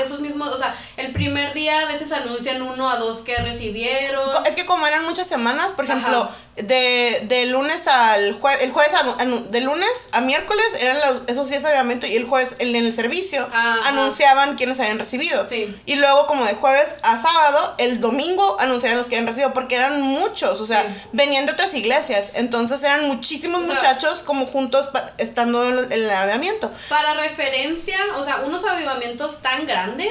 [0.00, 4.30] esos, mismos, o sea, el primer día a veces anuncian uno a dos que recibieron.
[4.46, 6.30] Es que como eran muchas semanas, por Ajá.
[6.56, 11.48] De, de lunes al jueves, el jueves a, de lunes a miércoles eran los, esos
[11.48, 13.80] días de avivamiento y el jueves en el servicio Ajá.
[13.88, 15.46] anunciaban quienes habían recibido.
[15.48, 15.74] Sí.
[15.86, 19.76] Y luego como de jueves a sábado, el domingo anunciaban los que habían recibido porque
[19.76, 21.08] eran muchos, o sea, Sí.
[21.12, 25.78] venían de otras iglesias, entonces eran muchísimos O sea, muchachos como juntos pa- estando en
[25.78, 26.70] el, en el avivamiento.
[26.90, 30.10] Para referencia, o sea, unos avivamientos tan grandes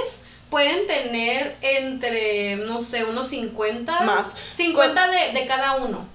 [0.49, 4.01] pueden tener entre, no sé, unos 50.
[4.01, 4.29] Más.
[4.57, 6.05] 50 de, de cada uno.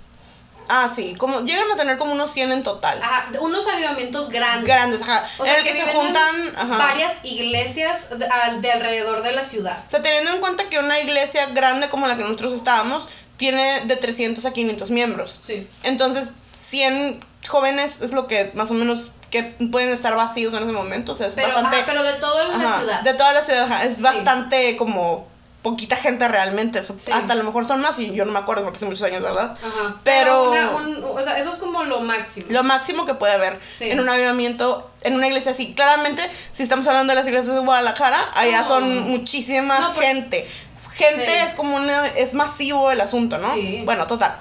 [0.68, 3.00] Ah, sí, como llegan a tener como unos 100 en total.
[3.02, 4.64] Ajá, unos avivamientos grandes.
[4.66, 5.24] Grandes, ajá.
[5.38, 6.76] O en sea, el que, se juntan, ajá.
[6.78, 9.78] varias iglesias de, al- de alrededor de la ciudad.
[9.86, 13.82] O sea, teniendo en cuenta que una iglesia grande como la que nosotros estábamos tiene
[13.84, 15.38] de 300 a 500 miembros.
[15.42, 15.68] Sí.
[15.82, 20.72] Entonces, 100 jóvenes es lo que más o menos que pueden estar vacíos en ese
[20.72, 21.12] momento.
[21.12, 21.76] O sea, es Pero, bastante.
[21.76, 23.00] ajá, pero de toda la ciudad.
[23.02, 24.02] De toda la ciudad, ajá, es Sí.
[24.02, 25.28] bastante como
[25.70, 26.82] poquita gente realmente.
[26.84, 27.10] Sí.
[27.10, 29.20] Hasta a lo mejor son más y yo no me acuerdo porque hace muchos años,
[29.20, 29.56] ¿verdad?
[29.60, 29.96] Ajá.
[30.04, 32.46] Pero- una- un- o sea, eso es como lo máximo.
[32.50, 33.90] Lo máximo que puede haber Sí.
[33.90, 35.74] en un avivamiento, en una iglesia así.
[35.74, 38.64] Claramente, si estamos hablando de las iglesias de Guadalajara, allá No.
[38.68, 40.48] son muchísima No, pues- gente.
[40.94, 41.46] Gente Sí.
[41.48, 43.48] es como una, es masivo el asunto, ¿no?
[43.84, 44.36] Bueno, total.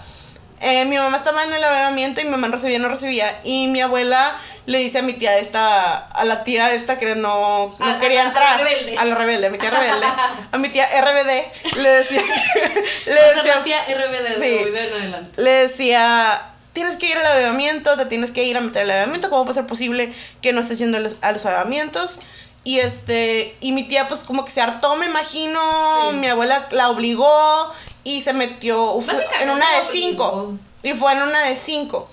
[0.61, 3.39] Eh, mi mamá estaba en el avivamiento y mi mamá no recibía, no recibía.
[3.43, 7.75] Y mi abuela le dice a mi tía esta, a la tía esta que no,
[7.77, 8.59] no A- a quería la entrar.
[8.63, 8.97] rebelde.
[8.97, 10.05] A la rebelde, a mi tía rebelde.
[10.51, 14.71] a mi tía RBD le decía que, le decía, la tía RBD de Sí.
[14.71, 15.41] de en adelante.
[15.41, 19.29] le decía, tienes que ir al avivamiento, te tienes que ir a meter al avivamiento,
[19.29, 22.19] ¿cómo puede ser posible que no estés yendo a los, a los avivamientos?
[22.63, 25.61] Y este, y mi tía pues como que se hartó, me imagino,
[26.11, 26.17] Sí.
[26.17, 27.71] mi abuela la obligó
[28.05, 28.97] y se metió
[29.41, 30.53] en una de cinco.
[30.83, 32.07] Y fue en una de cinco.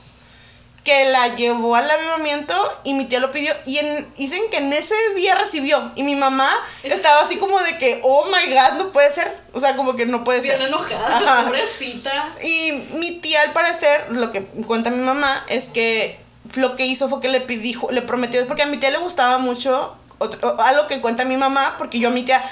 [0.83, 3.55] Que la llevó al avivamiento y mi tía lo pidió.
[3.67, 5.93] Y en, dicen que en ese día recibió.
[5.95, 6.51] Y mi mamá
[6.83, 9.33] estaba así como de que, oh my god, no puede ser.
[9.53, 10.63] O sea, como que no puede Bien ser.
[10.63, 11.45] enojada, Ajá.
[11.45, 12.35] pobrecita.
[12.43, 16.19] Y mi tía, al parecer, lo que cuenta mi mamá es que
[16.55, 19.39] lo que hizo fue que le pidió, le prometió, porque a mi tía le gustaba
[19.39, 22.43] mucho, otro- algo que cuenta mi mamá, porque yo a mi tía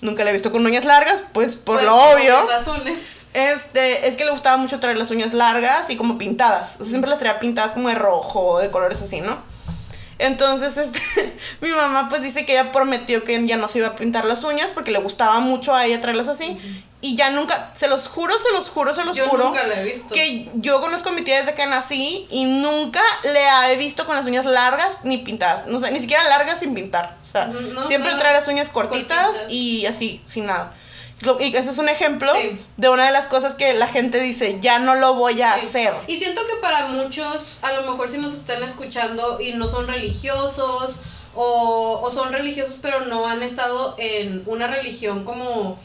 [0.00, 2.44] nunca la he visto con uñas largas, pues por lo por obvio.
[2.44, 2.98] obvias razones.
[3.34, 6.76] Este, es que le gustaba mucho traer las uñas largas y como pintadas.
[6.76, 9.38] O sea, siempre las traía pintadas como de rojo o de colores así, ¿no?
[10.18, 11.00] Entonces, este,
[11.60, 14.42] mi mamá pues dice que ella prometió que ya no se iba a pintar las
[14.44, 16.56] uñas porque le gustaba mucho a ella traerlas así.
[17.00, 19.44] Y ya nunca, se los juro, se los juro, se los Yo juro.
[19.44, 20.12] nunca la he visto.
[20.12, 24.16] Que yo conozco a mi tía desde que nací y nunca le he visto con
[24.16, 25.68] las uñas largas ni pintadas.
[25.68, 27.16] No sé, ni siquiera largas sin pintar.
[27.22, 28.18] O sea, No, siempre no.
[28.18, 29.46] trae las uñas cortitas, Cortitas.
[29.52, 30.74] y así, sin nada.
[31.40, 32.58] Y ese es un ejemplo Sí.
[32.76, 35.66] de una de las cosas que la gente dice, ya no lo voy a Sí.
[35.66, 35.94] hacer.
[36.08, 39.86] Y siento que para muchos, a lo mejor si nos están escuchando y no son
[39.86, 40.96] religiosos
[41.36, 45.78] o, o son religiosos pero no han estado en una religión como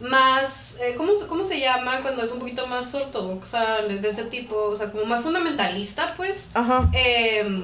[0.00, 2.00] más, eh, ¿cómo, se- ¿cómo se llama?
[2.02, 6.14] Cuando es un poquito más ortodoxa, de, de ese tipo, o sea, como más fundamentalista,
[6.16, 6.46] pues.
[6.54, 6.88] Ajá.
[6.92, 7.62] eh,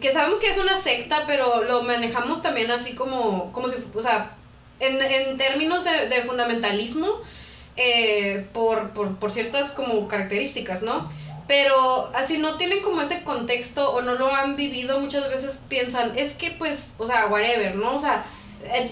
[0.00, 4.02] que sabemos que es una secta, pero lo manejamos también así como, como si, o
[4.02, 4.32] sea,
[4.80, 7.08] en, en términos de, de fundamentalismo,
[7.76, 11.08] eh, por, por, por ciertas como características, ¿no?
[11.46, 16.12] Pero así no tienen como ese contexto o no lo han vivido, muchas veces piensan,
[16.18, 17.94] es que pues, o sea, whatever, ¿no?
[17.94, 18.26] O sea,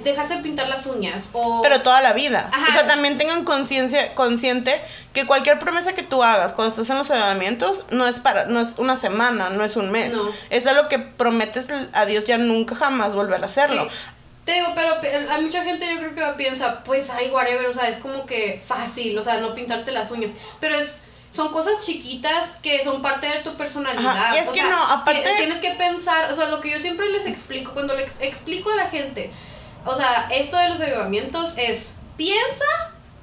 [0.02, 1.60] dejarse pintar las uñas o...
[1.62, 2.48] Pero toda la vida.
[2.52, 2.66] Ajá.
[2.68, 4.80] O sea, también tengan conciencia, consciente
[5.12, 8.60] que cualquier promesa que tú hagas cuando estás en los avivamientos no es para, no
[8.60, 10.14] es una semana, no es un mes.
[10.14, 10.30] No.
[10.50, 13.84] Es algo que prometes a Dios ya nunca jamás volver a hacerlo.
[13.84, 13.90] Sí.
[14.44, 17.72] Te digo, pero pe- hay mucha gente yo creo que piensa, pues, ay, whatever, o
[17.72, 20.30] sea, es como que fácil, o sea, no pintarte las uñas.
[20.60, 20.98] Pero es,
[21.32, 24.06] son cosas chiquitas que son parte de tu personalidad.
[24.16, 26.60] Ajá, y es o que sea, no, aparte- ti- Tienes que pensar, o sea, lo
[26.60, 29.32] que yo siempre les explico, cuando les explico a la gente,
[29.86, 32.64] o sea, esto de los avivamientos es, piensa,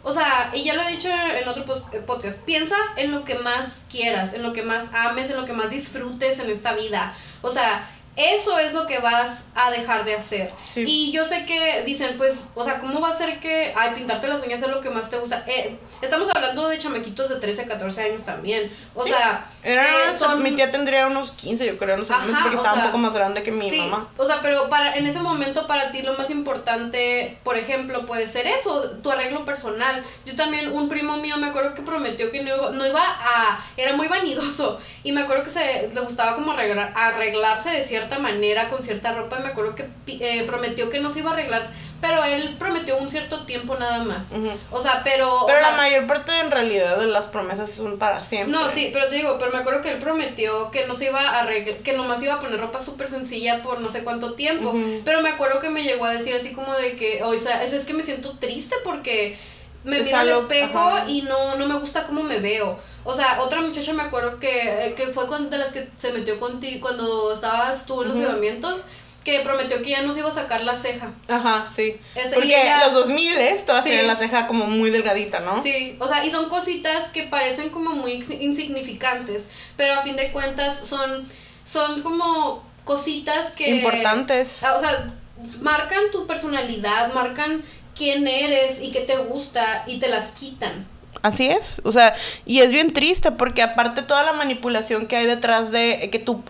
[0.03, 3.35] o sea, y ya lo he dicho en otro eh, podcast, piensa en lo que
[3.35, 7.13] más quieras, en lo que más ames, en lo que más disfrutes en esta vida.
[7.41, 10.51] O sea, eso es lo que vas a dejar de hacer.
[10.67, 10.83] Sí.
[10.87, 14.27] Y yo sé que dicen, pues, o sea, ¿cómo va a ser que, ay, pintarte
[14.27, 15.43] las uñas es lo que más te gusta?
[15.47, 18.71] Eh, estamos hablando de chamaquitos de 13, 14 años también.
[18.93, 19.09] O Sí.
[19.09, 22.57] sea, Era, eh, son- Mi tía tendría unos 15, yo creo, no sé, Ajá, porque
[22.57, 24.09] estaba un poco más grande que mi sí, mamá.
[24.17, 28.27] O sea, pero para en ese momento para ti lo más importante, por ejemplo, puede
[28.27, 30.03] ser eso, tu arreglo personal.
[30.25, 33.65] Yo también, un primo mío me acuerdo que prometió que no iba, no iba a...
[33.77, 38.19] Era muy vanidoso y me acuerdo que se le gustaba como arreglar, arreglarse de cierta
[38.19, 39.37] manera, con cierta ropa.
[39.39, 41.71] Y me acuerdo que eh, prometió que no se iba a arreglar,
[42.03, 44.27] pero él prometió un cierto tiempo nada más.
[44.71, 45.45] O sea, pero...
[45.47, 48.51] Pero la mayor parte en realidad de las promesas son para siempre.
[48.51, 51.21] no, sí, pero te digo, pero me acuerdo que él prometió que no se iba
[51.21, 54.75] a arreglar, que nomás iba a poner ropa súper sencilla por no sé cuánto tiempo.
[55.05, 57.71] Pero me acuerdo que me llegó a decir así como de que, o sea, es,
[57.71, 59.37] es que me siento triste porque
[59.85, 61.05] me miro al espejo ajá.
[61.07, 62.77] y no, no me gusta cómo me veo.
[63.05, 66.37] O sea, otra muchacha me acuerdo que, que fue con, de las que se metió
[66.37, 68.25] contigo cuando estabas tú en los Ujú.
[68.25, 68.83] llevamientos,
[69.23, 71.11] que prometió que ya no se iba a sacar la ceja.
[71.29, 71.95] Ajá, sí.
[72.15, 73.89] Este, Porque ella- los 2000 es todas Sí.
[73.91, 75.61] tienen la ceja como muy delgadita, ¿no?
[75.61, 80.15] Sí, o sea, y son cositas que parecen como muy insi- insignificantes, pero a fin
[80.15, 81.27] de cuentas son,
[81.63, 83.69] son como cositas que...
[83.69, 84.63] Importantes.
[84.63, 85.13] Ah, O sea,
[85.61, 87.63] marcan tu personalidad, marcan
[87.95, 90.87] quién eres y qué te gusta y te las quitan.
[91.21, 92.13] Así es, o sea,
[92.45, 96.43] y es bien triste porque aparte toda la manipulación que hay detrás de que tú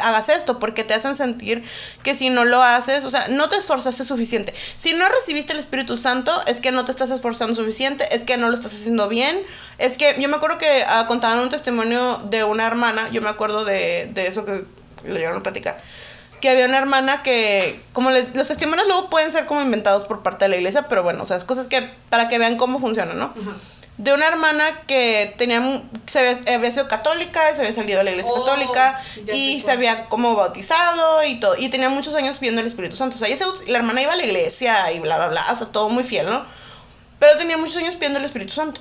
[0.00, 1.64] hagas esto, porque te hacen sentir
[2.02, 4.54] que si no lo haces, o sea, no te esforzaste suficiente.
[4.76, 8.36] Si no recibiste el Espíritu Santo, es que no te estás esforzando suficiente, es que
[8.36, 9.40] no lo estás haciendo bien.
[9.78, 13.28] Es que yo me acuerdo que ah, contaban un testimonio de una hermana, yo me
[13.28, 14.64] acuerdo de, de eso que
[15.04, 15.82] lo llegaron a platicar
[16.42, 20.24] que había una hermana que, como les, los testimonios luego pueden ser como inventados por
[20.24, 22.80] parte de la iglesia, pero bueno, o sea, es cosas que, para que vean cómo
[22.80, 23.32] funciona, ¿no?
[23.98, 25.62] De una hermana que tenía,
[26.06, 29.00] se había, sido católica, se había salido de la iglesia oh, católica
[29.32, 33.16] y se había como bautizado y todo, y tenía muchos años pidiendo el Espíritu Santo,
[33.16, 33.28] o sea,
[33.68, 36.26] la hermana iba a la iglesia y bla, bla, bla, o sea, todo muy fiel,
[36.26, 36.44] ¿no?
[37.18, 38.80] Pero tenía muchos años pidiendo el Espíritu Santo.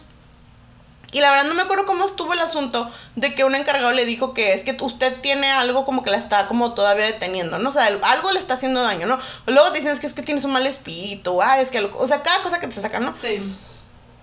[1.12, 4.06] Y la verdad no me acuerdo cómo estuvo el asunto de que un encargado le
[4.06, 7.70] dijo que es que usted tiene algo como que la está como todavía deteniendo, ¿no?
[7.70, 9.20] O sea, algo le está haciendo daño, ¿no?
[9.46, 12.08] Luego te dicen es que es que tienes un mal espíritu, ah, es que, o
[12.08, 13.14] sea, cada cosa que te sacan, ¿no?
[13.14, 13.42] Sí.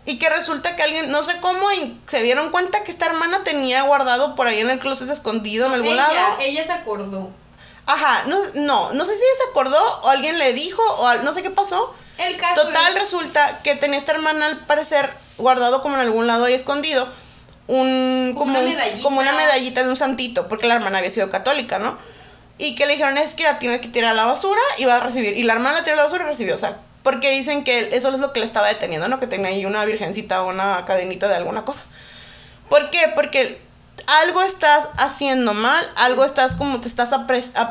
[0.08, 3.44] Y que resulta que alguien, no sé cómo, y se dieron cuenta que esta hermana
[3.44, 6.36] tenía guardado por ahí en el closet escondido en algún ella, lado.
[6.40, 7.30] Ella se acordó.
[7.84, 11.34] Ajá, no, no, no sé si ella se acordó o alguien le dijo o no
[11.34, 11.94] sé qué pasó.
[12.16, 16.46] El caso Total, resulta que tenía esta hermana al parecer guardado como en algún lado
[16.46, 17.06] ahí escondido
[17.66, 19.02] un como, una medallita.
[19.02, 21.98] como una medallita de un santito, porque la hermana había sido católica, ¿no?
[22.56, 24.96] Y que le dijeron es que la tiene que tirar a la basura y va
[24.96, 25.36] a recibir.
[25.36, 26.54] Y la hermana la tiró a la basura y recibió.
[26.54, 29.18] O sea, porque dicen que eso es lo que le estaba deteniendo, ¿no?
[29.18, 31.84] Que tenía ahí una virgencita o una cadenita de alguna cosa.
[32.68, 33.12] ¿Por qué?
[33.14, 33.60] Porque
[34.22, 37.10] algo estás haciendo mal, algo estás como te estás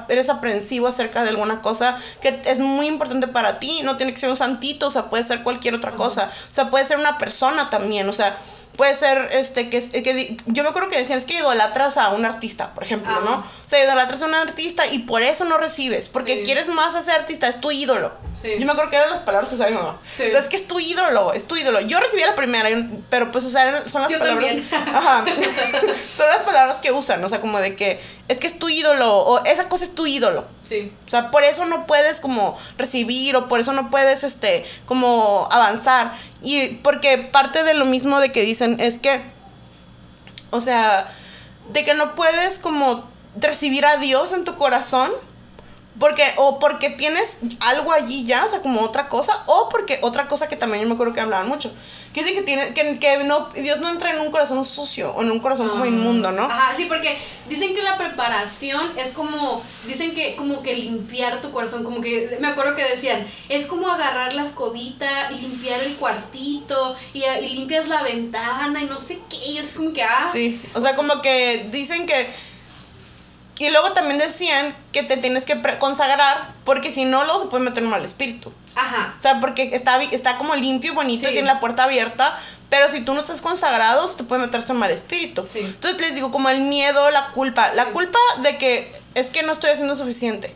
[0.10, 4.20] eres aprensivo acerca de alguna cosa que es muy importante para ti, no tiene que
[4.20, 7.18] ser un santito, o sea, puede ser cualquier otra cosa, o sea, puede ser una
[7.18, 8.38] persona también, o sea,
[8.76, 12.26] puede ser este que, que yo me acuerdo que decían es que idolatras a un
[12.26, 13.38] artista, por ejemplo, ¿no?
[13.38, 17.00] O sea, idolatras a un artista y por eso no recibes, porque quieres más a
[17.00, 18.12] ese artista, es tu ídolo.
[18.44, 20.00] Yo me acuerdo que eran las palabras que usaba mi mamá.
[20.00, 21.82] O sea, es que es tu ídolo, es tu ídolo.
[21.82, 22.70] Yo recibí la primera,
[23.10, 25.26] pero pues o sea, son las palabras Ajá.
[26.16, 29.18] son las palabras que usan, o sea, como de que es que es tu ídolo
[29.18, 30.46] o esa cosa es tu ídolo.
[30.64, 30.94] Sí.
[31.08, 35.48] O sea, por eso no puedes como recibir o por eso no puedes este como
[35.52, 36.14] avanzar.
[36.42, 39.22] Y porque parte de lo mismo de que dicen es que,
[40.52, 41.14] o sea,
[41.72, 43.04] de que no puedes como
[43.40, 45.12] recibir a Dios en tu corazón.
[46.00, 50.28] Porque, o porque tienes algo allí ya, o sea, como otra cosa, o porque otra
[50.28, 51.74] cosa que también yo me acuerdo que hablaban mucho,
[52.18, 55.22] que dicen que, tiene, que, que no, Dios no entra en un corazón sucio o
[55.22, 56.46] en un corazón como inmundo, ¿no?
[56.46, 57.16] Ajá, sí, porque
[57.48, 62.38] dicen que la preparación es como, dicen que como que limpiar tu corazón, como que,
[62.40, 67.50] me acuerdo que decían, es como agarrar la escobita y limpiar el cuartito y, y
[67.50, 70.32] limpias la ventana y no sé qué, y es como que, ah.
[70.34, 72.28] Sí, o sea, como que dicen que
[73.60, 77.64] y luego también decían que te tienes que consagrar porque si no, luego se puede
[77.64, 78.54] meter un mal espíritu.
[78.76, 79.16] Ajá.
[79.18, 82.38] O sea, porque está, está como limpio y bonito y tiene la puerta abierta,
[82.70, 85.44] pero si tú no estás consagrado, te puede meter un mal espíritu.
[85.46, 85.60] Sí.
[85.62, 87.74] Entonces les digo, como el miedo, la culpa.
[87.74, 90.54] La culpa de que es que no estoy haciendo suficiente.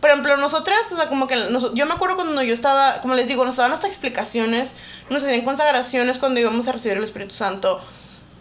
[0.00, 1.36] Por ejemplo, nosotras, o sea, como que
[1.74, 4.76] yo me acuerdo cuando yo estaba, como les digo, nos daban hasta explicaciones,
[5.10, 7.80] nos hacían consagraciones cuando íbamos a recibir el Espíritu Santo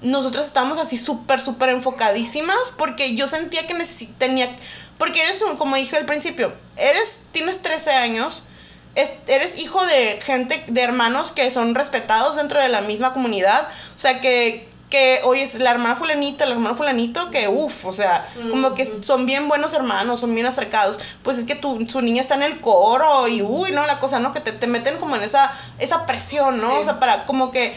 [0.02, 3.76] nosotros estábamos así súper, súper enfocadísimas porque yo sentía que
[4.18, 4.56] tenía,
[4.98, 8.44] porque eres un, como dije al principio, eres, tienes 13 años,
[9.28, 14.00] eres hijo de gente, de hermanos que son respetados dentro de la misma comunidad, o
[14.00, 18.28] sea que, que oye, es la hermana fulanita, el hermano fulanito, que uff, o sea,
[18.50, 22.22] como que son bien buenos hermanos, son bien acercados, pues es que tu, su niña
[22.22, 24.32] está en el coro y uy, no, la cosa, ¿no?
[24.32, 26.80] Que te, te meten como en esa, esa presión, ¿no?
[26.80, 27.76] O sea, para como que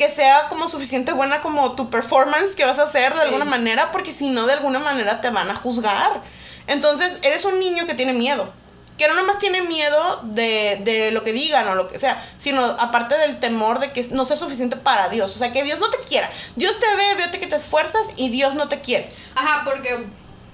[0.00, 3.92] que sea como suficiente buena como tu performance que vas a hacer de alguna manera,
[3.92, 6.22] porque si no, de alguna manera te van a juzgar.
[6.66, 8.50] Entonces, eres un niño que tiene miedo.
[8.96, 12.64] Que no nomás tiene miedo de, de lo que digan o lo que sea, sino
[12.64, 15.36] aparte del temor de que no ser suficiente para Dios.
[15.36, 16.30] O sea, que Dios no te quiera.
[16.56, 19.12] Dios te ve, veo que te esfuerzas y Dios no te quiere.
[19.34, 20.06] Ajá, porque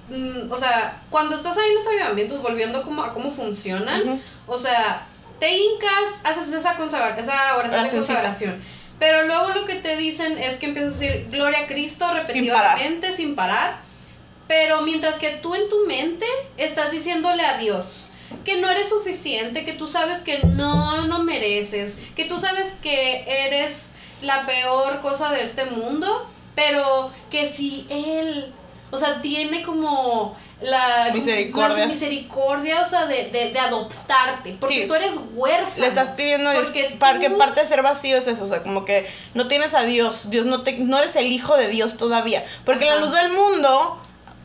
[0.09, 4.59] mm, o sea, cuando estás ahí en los avivamientos, volviendo como a cómo funcionan, o
[4.59, 5.07] sea,
[5.39, 8.76] te hincas, haces esa, consagra esa oración de consagración.
[8.99, 13.15] Pero luego lo que te dicen es que empiezas a decir gloria a Cristo repetidamente,
[13.15, 13.77] sin parar.
[14.47, 16.25] Pero mientras que tú en tu mente
[16.57, 18.07] estás diciéndole a Dios
[18.43, 23.25] que no eres suficiente, que tú sabes que no, no mereces, que tú sabes que
[23.45, 23.91] eres
[24.21, 28.53] la peor cosa de este mundo, pero que si Él,
[28.91, 35.13] o sea, tiene como la misericordia, misericordia o sea, de, de, adoptarte, porque tú eres
[35.33, 35.81] huérfano.
[35.81, 38.85] Le estás pidiendo porque para que parte de ser vacío es eso, o sea, como
[38.85, 42.43] que no tienes a Dios, Dios no te no eres el hijo de Dios todavía,
[42.65, 44.01] porque la luz del mundo,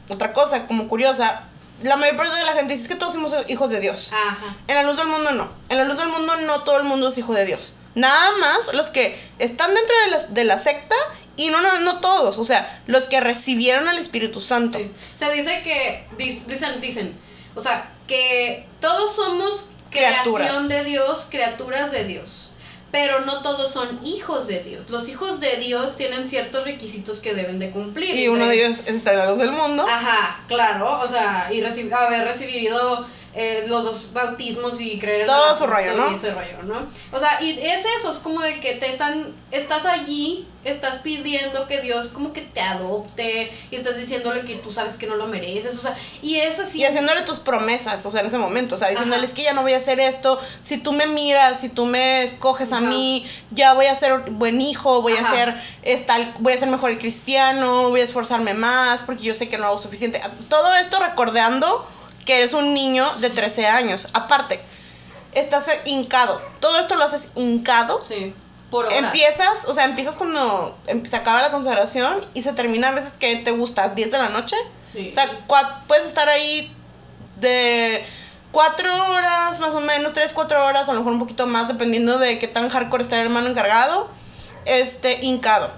[0.09, 1.45] otra cosa como curiosa,
[1.83, 4.11] la mayor parte de la gente dice que todos somos hijos de Dios.
[4.13, 4.55] Ajá.
[4.69, 5.49] En la luz del mundo no.
[5.69, 7.73] En la luz del mundo no todo el mundo es hijo de Dios.
[7.95, 10.95] Nada más los que están dentro de la, de la secta
[11.37, 12.39] y no, no, no todos.
[12.39, 14.79] O sea, los que recibieron al Espíritu Santo.
[14.79, 14.91] Sí.
[15.15, 17.15] O sea, dice que, dicen, dicen,
[17.55, 20.49] o sea, que todos somos Criaturas.
[20.49, 22.39] creación de Dios, criaturas de Dios.
[22.91, 24.91] Pero no todos son hijos de Dios.
[24.91, 28.15] Los hijos de Dios tienen ciertos requisitos que deben de cumplir.
[28.15, 29.87] Y uno de ellos es estar en la luz del mundo.
[29.89, 35.27] Ajá, claro, o sea, y reci- haber recibido eh, los dos bautismos y creer en
[35.27, 36.15] Todo su rollo, ¿no?
[36.15, 36.87] ese rollo, ¿no?
[37.13, 41.67] O sea, y es eso, es como de que te están, estás allí, estás pidiendo
[41.67, 45.27] que Dios como que te adopte y estás diciéndole que tú sabes que no lo
[45.29, 46.81] mereces, o sea, y es así.
[46.81, 49.35] Y haciéndole tus promesas, o sea, en ese momento, o sea, diciéndoles Ajá.
[49.35, 52.71] que ya no voy a hacer esto, si tú me miras, si tú me escoges
[52.73, 55.33] a mí, ya voy a ser buen hijo, voy Ajá.
[55.33, 55.55] a ser
[56.39, 59.79] voy a ser mejor cristiano, voy a esforzarme más, porque yo sé que no hago
[59.79, 60.21] suficiente.
[60.51, 61.87] Todo esto recordando
[62.25, 64.09] que eres un niño de 13 años.
[64.13, 64.61] Aparte,
[65.33, 66.41] estás hincado.
[66.61, 68.01] Todo esto lo haces hincado.
[68.03, 68.35] Sí,
[68.71, 68.99] por horas.
[68.99, 73.13] Empiezas, o sea, empiezas cuando em- se acaba la consagración y se termina a veces
[73.13, 74.57] que te gusta 10 de la noche.
[74.93, 75.11] Sí.
[75.11, 75.29] O sea,
[75.87, 76.75] puedes estar ahí
[77.41, 78.05] de
[78.53, 82.19] 4 horas, más o menos, 3, 4 horas, a lo mejor un poquito más, dependiendo
[82.19, 84.09] de qué tan hardcore está el hermano encargado,
[84.67, 85.71] este, hincado.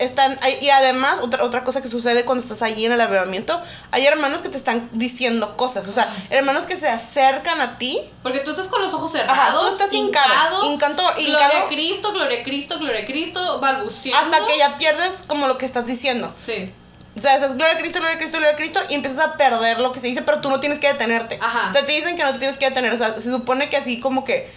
[0.00, 4.06] Están, y además, otra, otra cosa que sucede cuando estás allí en el avivamiento, hay
[4.06, 8.40] hermanos que te están diciendo cosas, o sea, hermanos que se acercan a ti Porque
[8.40, 9.38] tú estás con los ojos cerrados.
[9.38, 14.36] Ajá, tú estás hincado, hincado, Gloria a Cristo, gloria a Cristo, gloria a Cristo, balbuceando.
[14.36, 16.32] hasta que ya pierdes como lo que estás diciendo.
[16.36, 16.72] Sí.
[17.16, 19.36] O sea, estás gloria a Cristo, gloria a Cristo, gloria a Cristo y empiezas a
[19.36, 21.38] perder lo que se dice, pero tú no tienes que detenerte.
[21.42, 21.68] Ajá.
[21.68, 22.92] O sea, te dicen que no te tienes que detener.
[22.92, 24.50] O sea, se supone que así como que.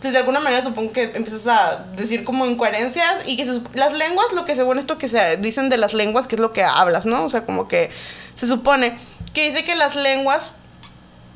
[0.00, 3.44] Pues, de alguna manera supongo que empiezas a decir como incoherencias y que
[3.74, 6.52] las lenguas, lo que según esto que se dicen de las lenguas, que es lo
[6.52, 7.24] que hablas, ¿no?
[7.24, 7.90] O sea, como que
[8.34, 8.96] se supone
[9.32, 10.52] que dice que las lenguas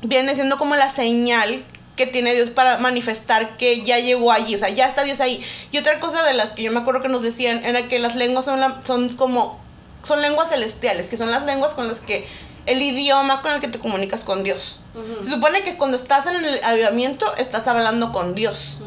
[0.01, 1.63] viene siendo como la señal
[1.95, 5.43] que tiene Dios para manifestar que ya llegó allí, o sea, ya está Dios ahí.
[5.71, 8.15] Y otra cosa de las que yo me acuerdo que nos decían era que las
[8.15, 9.59] lenguas son, la- son como,
[10.01, 12.25] son lenguas celestiales, que son las lenguas con las que,
[12.65, 14.79] el idioma con el que te comunicas con Dios.
[15.21, 18.79] Se supone que cuando estás en el avivamiento estás hablando con Dios.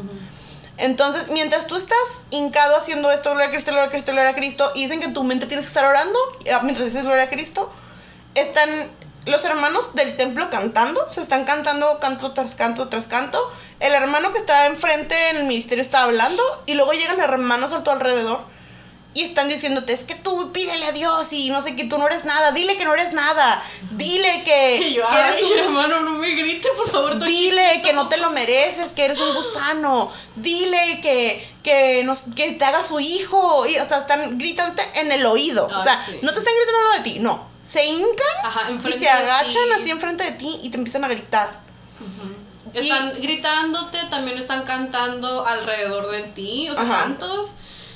[0.77, 1.97] Entonces, mientras tú estás
[2.31, 5.05] hincado haciendo esto, gloria a Cristo, gloria a Cristo, gloria a Cristo, y dicen que
[5.05, 6.19] en tu mente tienes que estar orando,
[6.53, 7.71] ah, mientras dices gloria a Cristo,
[8.35, 8.69] están
[9.25, 13.39] los hermanos del templo cantando, se están cantando canto tras canto tras canto.
[13.79, 17.83] El hermano que está enfrente en el ministerio está hablando, y luego llegan hermanos a
[17.83, 18.41] tu alrededor.
[19.15, 22.05] Y están diciéndote, es que tú pídele a Dios y no sé qué, tú no
[22.05, 25.57] eres nada, dile que no eres nada, dile que, Y yo, que eres ay, un
[25.65, 27.25] hermano, no me grite, por favor.
[27.25, 30.11] Dile que no te lo mereces, que eres un gusano.
[30.35, 33.65] Dile que, que, nos, que te haga su hijo.
[33.65, 35.65] Y hasta están gritando en el oído.
[35.65, 36.19] o Ay, sea, sí.
[36.21, 37.47] no te están gritando lo de ti, no.
[37.65, 41.63] Se hincan Ajá, y se agachan así enfrente de ti y te empiezan a gritar.
[42.73, 47.03] Están gritándote, también están cantando alrededor de ti, o sea, Ajá.
[47.03, 47.51] cantos,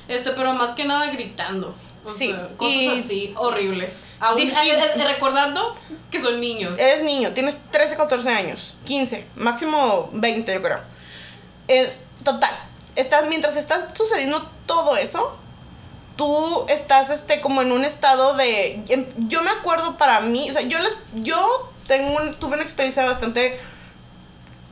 [0.09, 1.73] este, pero más que nada gritando.
[2.05, 4.11] O Sí, sea, cosas y- así, horribles.
[4.19, 5.75] Aún, Dif- eh, eh, recordando
[6.11, 6.77] que son niños.
[6.79, 10.79] Eres niño, tienes 13, 14 años, 15, máximo 20 yo creo.
[11.67, 12.49] Es total.
[12.95, 15.37] Estás, mientras estás sucediendo todo eso,
[16.15, 20.53] tú estás este como en un estado de em, yo me acuerdo para mí, o
[20.53, 23.59] sea, yo les yo tengo un- tuve una experiencia bastante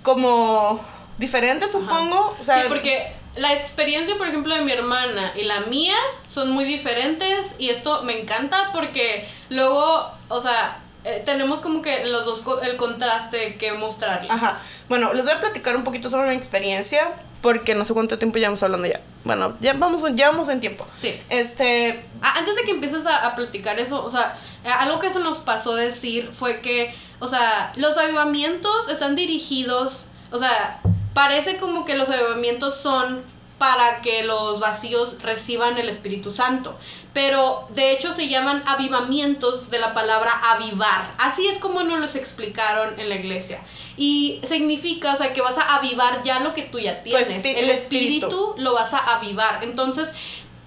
[0.03, 0.79] como
[1.17, 5.61] diferente, supongo, o sea, sí, porque la experiencia, por ejemplo, de mi hermana y la
[5.61, 5.95] mía
[6.31, 12.05] son muy diferentes y esto me encanta porque luego, o sea, eh, tenemos como que
[12.05, 14.29] los dos co- el contraste que mostrarles.
[14.31, 14.61] Ajá.
[14.89, 17.07] Bueno, les voy a platicar un poquito sobre mi experiencia
[17.41, 18.99] porque no sé cuánto tiempo llevamos hablando ya.
[19.23, 20.87] Bueno, ya vamos llevamos buen tiempo.
[20.97, 21.13] Sí.
[21.29, 25.09] Este, Ah, antes de que empieces a, a platicar eso, o sea, eh, algo que
[25.09, 30.79] se nos pasó decir fue que, o sea, los avivamientos están dirigidos, o sea,
[31.17, 33.23] parece como que los avivamientos son
[33.57, 36.77] para que los vacíos reciban el Espíritu Santo,
[37.11, 41.11] pero de hecho se llaman avivamientos de la palabra avivar.
[41.17, 43.63] Así es como nos los explicaron en la iglesia.
[43.97, 47.43] Y significa, o sea, que vas a avivar ya lo que tú ya tienes.
[47.43, 48.27] el el espíritu.
[48.27, 49.63] espíritu lo vas a avivar.
[49.63, 50.09] Entonces,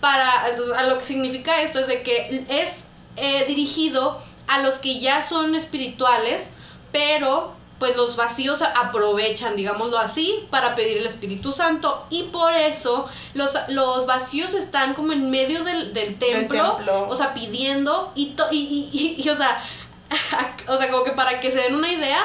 [0.01, 4.99] para a lo que significa esto es de que es eh, dirigido a los que
[4.99, 6.51] ya son espirituales,
[6.91, 13.09] pero pues los vacíos aprovechan, digámoslo así, para pedir el Espíritu Santo y por eso
[13.35, 17.09] los, los vacíos están como en medio del, del templo, templo.
[17.09, 19.65] o sea, pidiendo y, to- y, y- y- y, o sea,
[20.69, 22.21] o sea, como que para que se den una idea,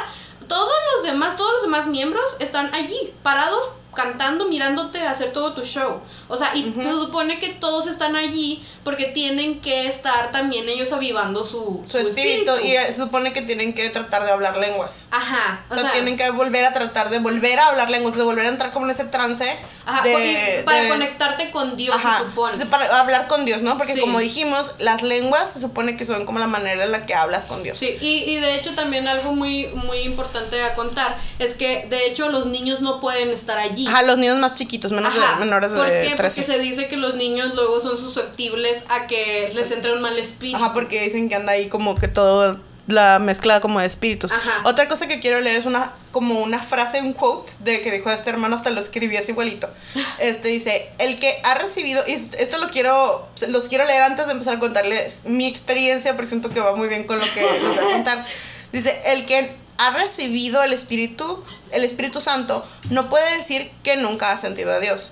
[0.47, 5.63] todos los demás, todos los demás miembros están allí, parados cantando, mirándote hacer todo tu
[5.63, 6.01] show.
[6.27, 10.93] O sea, y se supone que todos están allí porque tienen que estar también ellos
[10.93, 15.07] avivando su, su, espíritu, y se supone que tienen que tratar de hablar lenguas.
[15.09, 15.65] Ajá.
[15.69, 18.49] O, sea, tienen que volver a tratar de volver a hablar lenguas, de volver a
[18.49, 19.57] entrar como en ese trance.
[19.87, 22.65] Ajá, de, para conectarte con Dios, se supone.
[22.65, 23.77] para hablar con Dios, ¿no?
[23.77, 27.15] Porque como dijimos, las lenguas se supone que son como la manera en la que
[27.15, 27.79] hablas con Dios.
[27.79, 32.07] Sí, y, y de hecho también algo muy, muy importante a contar es que de
[32.07, 33.84] hecho los niños no pueden estar allí.
[33.87, 36.13] Ajá, los niños más chiquitos, menos de, menores de ¿Por qué?
[36.15, 40.17] Porque se dice que los niños luego son susceptibles a que les entre un mal
[40.17, 40.57] espíritu.
[40.57, 44.31] Ajá, porque dicen que anda ahí como que todo la mezcla como de espíritus.
[44.31, 44.61] Ajá.
[44.63, 48.11] Otra cosa que quiero leer es una como una frase, un quote de que dijo
[48.11, 49.69] este hermano, hasta lo escribí así igualito.
[50.19, 54.31] Este dice, el que ha recibido, y esto lo quiero, los quiero leer antes de
[54.31, 57.63] empezar a contarles mi experiencia, porque siento que va muy bien con lo que les
[57.63, 58.25] voy a contar.
[58.71, 64.31] Dice, el que ha recibido el Espíritu, el Espíritu Santo, no puede decir que nunca
[64.31, 65.11] ha sentido a Dios,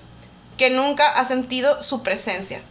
[0.56, 2.62] que nunca ha sentido su presencia.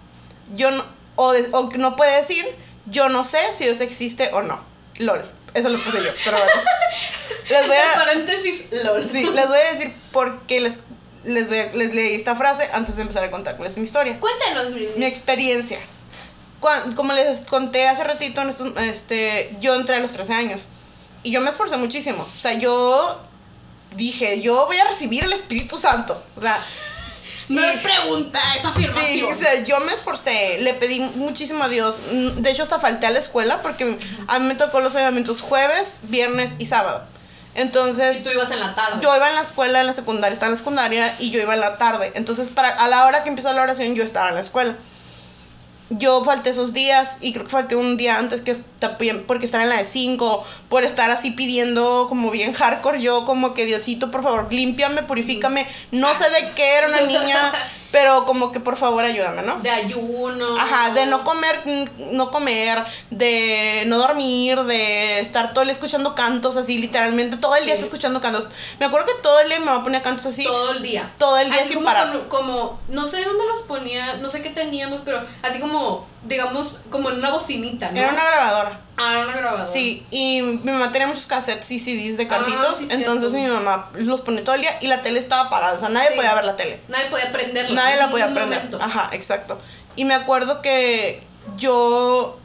[0.56, 0.84] Yo no,
[1.16, 1.34] o,
[1.78, 2.46] no puede decir,
[2.86, 4.62] yo no sé si Dios existe o no.
[4.98, 5.24] LOL.
[5.54, 6.62] Eso lo puse yo, pero bueno.
[7.50, 8.00] Les voy a.
[8.00, 9.10] paréntesis, LOL.
[9.10, 10.84] Sí, les voy a decir por qué les,
[11.26, 14.18] les, voy les leí esta frase antes de empezar a contarles mi historia.
[14.20, 15.80] Cuéntanos, mi, mi experiencia.
[16.96, 18.42] como les conté hace ratito,
[18.80, 20.68] este, yo entré a los 13 años.
[21.24, 22.28] Y yo me esforcé muchísimo.
[22.38, 23.20] O sea, yo
[23.96, 26.22] dije, yo voy a recibir el Espíritu Santo.
[26.36, 26.64] O sea...
[27.50, 29.06] No es pregunta, es afirmación.
[29.06, 32.00] Sí, o sea, yo me esforcé, le pedí muchísimo a Dios.
[32.38, 33.98] De hecho, hasta falté a la escuela porque
[34.28, 37.04] a mí me tocó los avivamientos jueves, viernes y sábado.
[37.56, 38.22] Entonces.
[38.22, 39.00] Y tú ibas en la tarde.
[39.02, 41.54] Yo iba en la escuela, en la secundaria, estaba en la secundaria y yo iba
[41.54, 42.14] en la tarde.
[42.16, 44.76] Entonces, para, a la hora que empieza la oración, yo estaba en la escuela
[45.98, 49.64] yo falté esos días y creo que falté un día antes que también porque estaba
[49.64, 54.12] en la de 5, por estar así pidiendo como bien hardcore yo como que Diosito,
[54.12, 55.68] por favor, límpiame, purifícame.
[55.92, 57.38] No sé de qué era una niña
[57.94, 59.60] pero como que por favor ayúdame, ¿no?
[59.60, 60.56] De ayuno.
[60.58, 61.62] Ajá, de no comer,
[62.12, 67.56] no comer, de no dormir, de estar todo el día escuchando cantos así, literalmente, todo
[67.56, 68.48] el día está escuchando cantos.
[68.80, 70.44] Me acuerdo que todo el día me va a poner cantos así.
[70.44, 71.14] Todo el día.
[71.20, 72.28] Todo el día así sin parar.
[72.30, 77.10] como, no sé dónde los ponía, no sé qué teníamos, pero así como, digamos, como
[77.10, 77.98] en una bocinita, ¿no?
[77.98, 78.80] Era una grabadora.
[78.98, 79.66] Ah, una grabadora.
[79.66, 82.82] Sí, y mi mamá tenía muchos cassettes y CDs de cantitos.
[82.82, 85.78] Ah, entonces mi mamá los ponía todo el día y la tele estaba apagada.
[85.78, 86.80] O sea, nadie podía ver la tele.
[86.88, 87.76] Nadie podía prenderla.
[87.76, 88.70] Nadie la podía prender.
[88.80, 89.60] Ajá, exacto.
[89.96, 91.22] Y me acuerdo que
[91.58, 92.40] yo.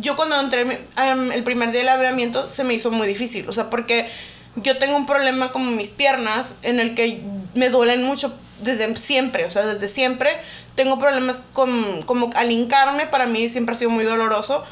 [0.00, 0.62] Yo cuando entré
[0.96, 3.46] em, el primer día del avivamiento se me hizo muy difícil.
[3.48, 4.08] O sea, porque
[4.56, 7.22] yo tengo un problema con mis piernas en el que
[7.54, 8.34] me duelen mucho
[8.64, 9.44] desde siempre.
[9.44, 10.40] O sea, desde siempre
[10.74, 12.02] tengo problemas con.
[12.02, 14.64] Como al hincarme, para mí siempre ha sido muy doloroso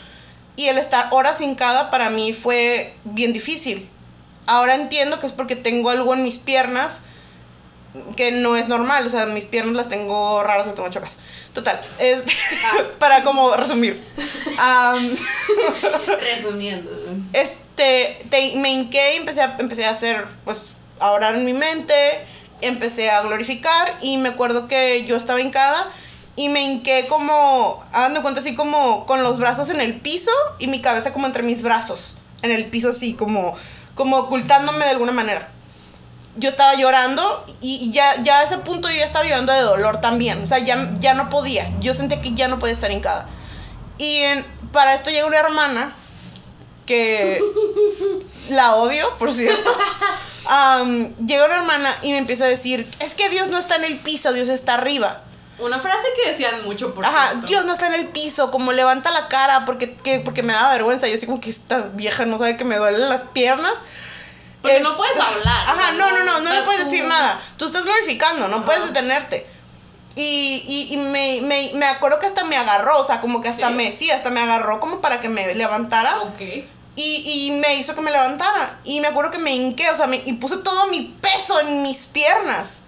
[0.57, 3.89] y el estar horas hincada para mí fue bien difícil.
[4.47, 7.03] Ahora entiendo que es porque tengo algo en mis piernas
[8.17, 9.07] que no es normal.
[9.07, 11.19] O sea, mis piernas las tengo raras, las tengo chocas.
[11.55, 11.81] Total.
[11.99, 12.33] Este,
[12.65, 12.83] ah.
[12.99, 14.03] para como resumir.
[16.21, 16.91] Resumiendo.
[17.33, 18.19] Este,
[18.57, 21.95] me hinqué y empecé a, empecé a hacer, pues, a orar en mi mente.
[22.63, 25.91] Empecé a glorificar y me acuerdo que yo estaba hincada
[26.37, 30.67] y me hinqué como, dando cuenta así como con los brazos en el piso y
[30.67, 33.55] mi cabeza como entre mis brazos, en el piso así como,
[33.95, 35.49] como ocultándome de alguna manera.
[36.37, 40.01] Yo estaba llorando y ya, ya a ese punto yo ya estaba llorando de dolor
[40.01, 43.29] también, o sea, ya, ya no podía, yo sentía que ya no podía estar hincada.
[43.99, 44.23] Y
[44.73, 45.95] para esto llega una hermana
[46.87, 47.39] que
[48.49, 49.71] la odio, por cierto.
[51.27, 53.99] llega una hermana y me empieza a decir, es que Dios no está en el
[53.99, 55.23] piso, Dios está arriba.
[55.59, 59.11] Una frase que decían mucho, por Ajá, Dios no está en el piso, como levanta
[59.13, 59.87] la cara porque,
[60.25, 61.07] porque me da vergüenza.
[61.07, 63.75] Yo así como que esta vieja no sabe que me duelen las piernas.
[64.61, 65.69] Porque no puedes hablar.
[65.69, 67.41] Ajá, no, no, no, no, le puedes decir nada.
[67.57, 69.47] Tú estás glorificando, no puedes detenerte.
[70.15, 73.49] Y, y, y me, me, me, acuerdo que hasta me agarró, o sea, como que
[73.49, 76.21] hasta me, sí, hasta me agarró como para que me levantara.
[76.21, 76.65] Ok.
[76.95, 78.81] Y, y me hizo que me levantara.
[78.85, 81.83] Y me acuerdo que me hinqué, o sea, me, y puse todo mi peso en
[81.83, 82.83] mis piernas.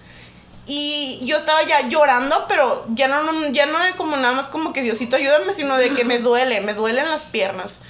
[0.67, 4.83] Y yo estaba ya llorando, pero ya no, ya no como nada más como que
[4.83, 7.81] Diosito ayúdame, sino de que me duele, me duelen las piernas.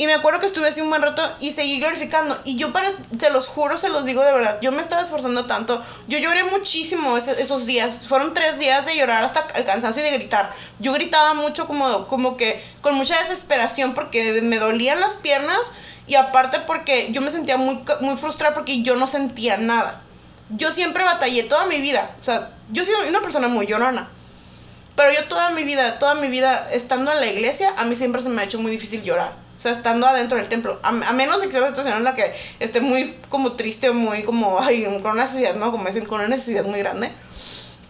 [0.00, 2.40] Y me acuerdo que estuve así un buen rato y seguí glorificando.
[2.46, 5.44] Y yo para, se los juro, se los digo de verdad, yo me estaba esforzando
[5.44, 5.84] tanto.
[6.08, 8.06] Yo lloré muchísimo esos días.
[8.08, 10.54] Fueron tres días de llorar hasta el cansancio y de gritar.
[10.78, 15.74] Yo gritaba mucho como, como que con mucha desesperación porque me dolían las piernas
[16.06, 20.00] y aparte porque yo me sentía muy, muy frustrada porque yo no sentía nada
[20.56, 22.10] yo siempre batallé toda mi vida.
[22.18, 24.08] O sea, yo soy una persona muy llorona.
[24.96, 28.20] Pero yo toda mi vida, toda mi vida estando en la iglesia, a mí siempre
[28.20, 29.49] se me ha hecho muy difícil llorar.
[29.60, 30.80] O sea, estando adentro del templo.
[30.82, 33.92] A, a menos que sea una situación en la que esté muy como triste o
[33.92, 35.70] muy como, ay, con una necesidad, ¿no?
[35.70, 37.12] Como dicen, con una necesidad muy grande.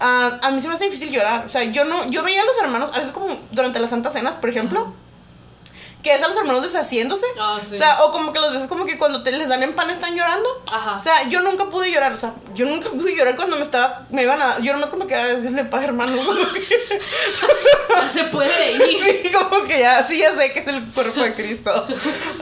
[0.00, 1.46] Ah, a mí se me hace difícil llorar.
[1.46, 4.14] O sea, yo no, yo veía a los hermanos, a veces como durante las santas
[4.14, 4.92] cenas, por ejemplo,
[6.02, 7.26] que es a los hermanos deshaciéndose.
[7.38, 7.74] Ah, sí.
[7.74, 9.90] O sea, o como que los ves como que cuando te les dan en pan
[9.90, 10.48] están llorando.
[10.72, 10.96] Ajá.
[10.96, 14.06] O sea, yo nunca pude llorar, o sea, yo nunca pude llorar cuando me estaba,
[14.10, 16.78] me iban a, yo nomás como que a decirle paz hermano, como que,
[17.90, 18.82] Ya se puede ir.
[19.22, 21.86] sí, como que ya, sí, ya sé que es el cuerpo de Cristo.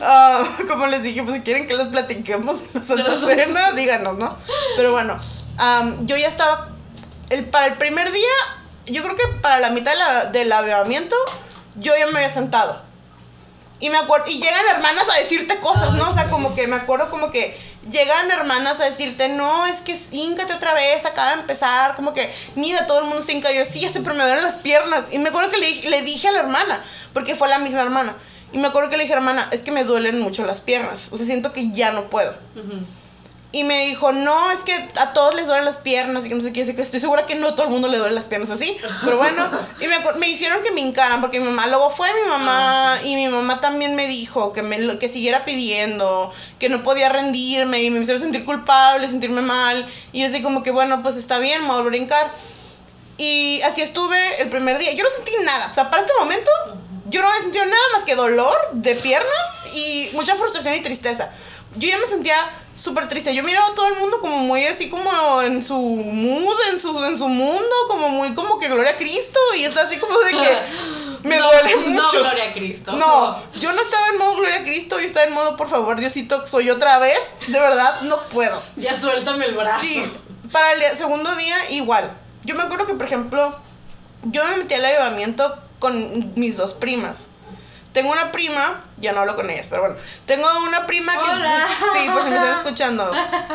[0.01, 4.17] Ah, como les dije, pues si quieren que les platiquemos en la Santa Cena, díganos,
[4.19, 4.37] ¿no?
[4.77, 5.19] Pero bueno,
[5.57, 6.69] am, yo ya estaba,
[7.31, 8.29] el, para el primer día,
[8.87, 11.17] yo creo que para la mitad de la- del avivamiento,
[11.77, 12.87] yo ya me había sentado.
[13.81, 16.11] Y me acuerdo, y llegan hermanas a decirte cosas, ¿no?
[16.11, 17.57] O sea, como que me acuerdo como que
[17.91, 22.33] llegan hermanas a decirte, no, es que híncate otra vez, acaba de empezar, como que,
[22.57, 23.55] mira, todo el mundo está hincado.
[23.55, 25.05] Yo, sí, ya pero me duelen las piernas.
[25.13, 26.83] Y me acuerdo que le, dije- le dije a la hermana,
[27.15, 28.17] porque fue la misma hermana.
[28.53, 31.09] Y me acuerdo que le dije, hermana, es que me duelen mucho las piernas.
[31.13, 32.35] O sea, siento que ya no puedo.
[33.51, 36.43] Y me dijo, no, es que a todos les duelen las piernas y que no
[36.43, 38.51] sé qué, que estoy segura que no a todo el mundo le duelen las piernas
[38.51, 38.77] así.
[39.03, 39.49] Pero bueno,
[39.81, 39.87] y
[40.19, 43.63] me, hicieron que me hincaran porque mi mamá luego fue mi mamá y mi mamá
[43.63, 48.21] también me dijo que, me, que siguiera pidiendo, que no podía rendirme y me hicieron
[48.21, 49.89] sentir culpable, sentirme mal.
[50.13, 52.31] Y yo así como que, bueno, pues está bien, me voy a volver a hincar.
[53.17, 54.93] Y así estuve el primer día.
[54.93, 55.69] Yo no sentí nada.
[55.71, 56.51] O sea, para este momento,
[57.07, 61.31] yo no había sentido nada más que dolor de piernas y mucha frustración y tristeza.
[61.79, 62.35] Yo ya me sentía
[62.75, 63.35] súper triste.
[63.35, 67.05] Yo miraba a todo el mundo como muy así como en su mood, en su,
[67.05, 69.39] en su mundo, como muy como que gloria a Cristo.
[69.57, 70.59] Y estaba así como de que
[71.29, 72.21] me No, duele no, mucho.
[72.21, 72.93] gloria a Cristo.
[72.93, 75.99] No, yo no estaba en modo gloria a Cristo, yo estaba en modo, por favor,
[75.99, 77.19] Diosito, soy otra vez.
[77.49, 78.63] De verdad, no puedo.
[78.77, 79.81] Ya suéltame el brazo.
[79.85, 80.05] Sí,
[80.53, 82.17] para el segundo día igual.
[82.45, 83.55] Yo me acuerdo que, por ejemplo,
[84.25, 87.29] yo me metí al avivamiento con mis dos primas.
[87.93, 91.67] Tengo una prima, ya no hablo con ellas, pero bueno, tengo una prima que Hola.
[91.95, 93.11] sí, porque me están escuchando.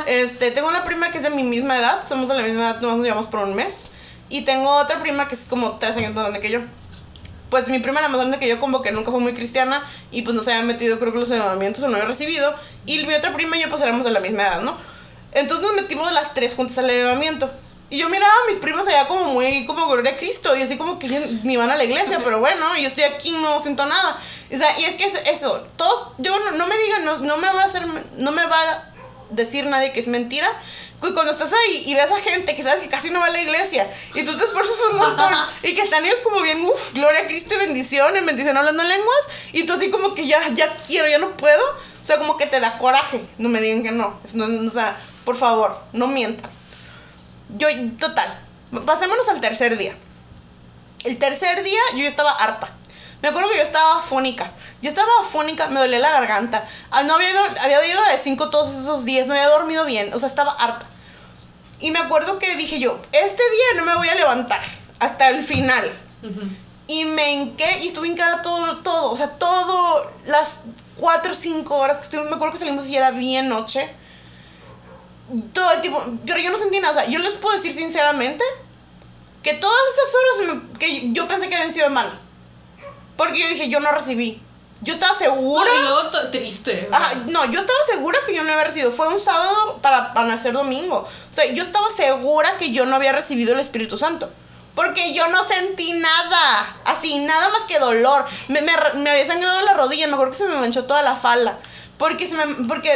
[0.06, 2.82] Este, tengo una prima que es de mi misma edad, somos de la misma edad,
[2.82, 3.90] nomás nos llevamos por un mes.
[4.30, 6.62] Y tengo otra prima que es como tres años más grande que yo.
[7.50, 10.24] Pues mi prima la más grande que yo como que nunca fue muy cristiana y
[10.24, 12.54] pues no se había metido creo que los avivamientos o no había recibido.
[12.88, 14.76] Y mi otra prima y yo pues éramos de la misma edad, ¿no?
[15.34, 17.52] Entonces nos metimos las tres juntas al avivamiento.
[17.94, 20.78] Y yo miraba a mis primas allá como muy, como gloria a Cristo, y así
[20.78, 21.08] como que
[21.44, 24.18] ni van a la iglesia, pero bueno, yo estoy aquí, no siento nada.
[24.52, 27.38] O sea, y es que es eso, todos, yo no, no me digan, no, no
[27.38, 27.86] me va a hacer,
[28.18, 28.90] no me va a
[29.30, 30.50] decir nadie que es mentira.
[31.00, 33.42] Cuando estás ahí y ves a gente que sabes que casi no va a la
[33.42, 37.22] iglesia y tú te esfuerzas un montón y que están ellos como bien, uff, gloria
[37.22, 40.48] a Cristo y bendición, en bendición hablando en lenguas y tú así como que ya,
[40.54, 41.62] ya quiero, ya no puedo.
[42.02, 43.24] O sea, como que te da coraje.
[43.38, 44.20] No me digan que no.
[44.26, 46.50] Es- no- no, o sea, por favor, no mientan.
[47.58, 47.68] Yo,
[48.00, 48.28] total,
[48.86, 49.96] pasémonos al tercer día.
[51.04, 52.70] El tercer día yo estaba harta.
[53.22, 54.52] Me acuerdo que yo estaba afónica.
[54.82, 56.68] Yo estaba afónica, me dolía la garganta.
[56.92, 59.86] Ah, no había ido, había ido a las 5 todos esos días, no había dormido
[59.86, 60.88] bien, o sea, estaba harta.
[61.80, 64.62] Y me acuerdo que dije yo, este día no me voy a levantar
[65.00, 65.92] hasta el final.
[66.88, 70.60] Y me hinqué y estuve hincada todo, todo, o sea, todo las
[70.98, 72.30] 4 o 5 horas que estuvimos.
[72.30, 73.90] Me acuerdo que salimos y era bien noche.
[75.54, 76.94] Todo el tiempo, pero yo no sentí nada.
[76.94, 78.44] O sea, yo les puedo decir sinceramente
[79.42, 80.16] que todas esas
[80.50, 82.12] horas me- que yo pensé que habían sido en vano.
[83.18, 84.42] Porque yo dije, yo no recibí.
[84.82, 85.70] Yo estaba segura.
[85.72, 86.90] No, y luego triste.
[86.92, 88.92] Ajá, no, yo estaba segura que yo no había recibido.
[88.92, 90.98] Fue un sábado para, para nacer domingo.
[90.98, 94.30] O sea, yo estaba segura que yo no había recibido el Espíritu Santo.
[94.76, 96.76] Porque yo no sentí nada.
[96.86, 98.26] Así, nada más que dolor.
[98.50, 100.08] Me, me, me había sangrado la rodilla.
[100.08, 101.60] Me acuerdo que se me manchó toda la falda.
[102.04, 102.92] Porque, se me, porque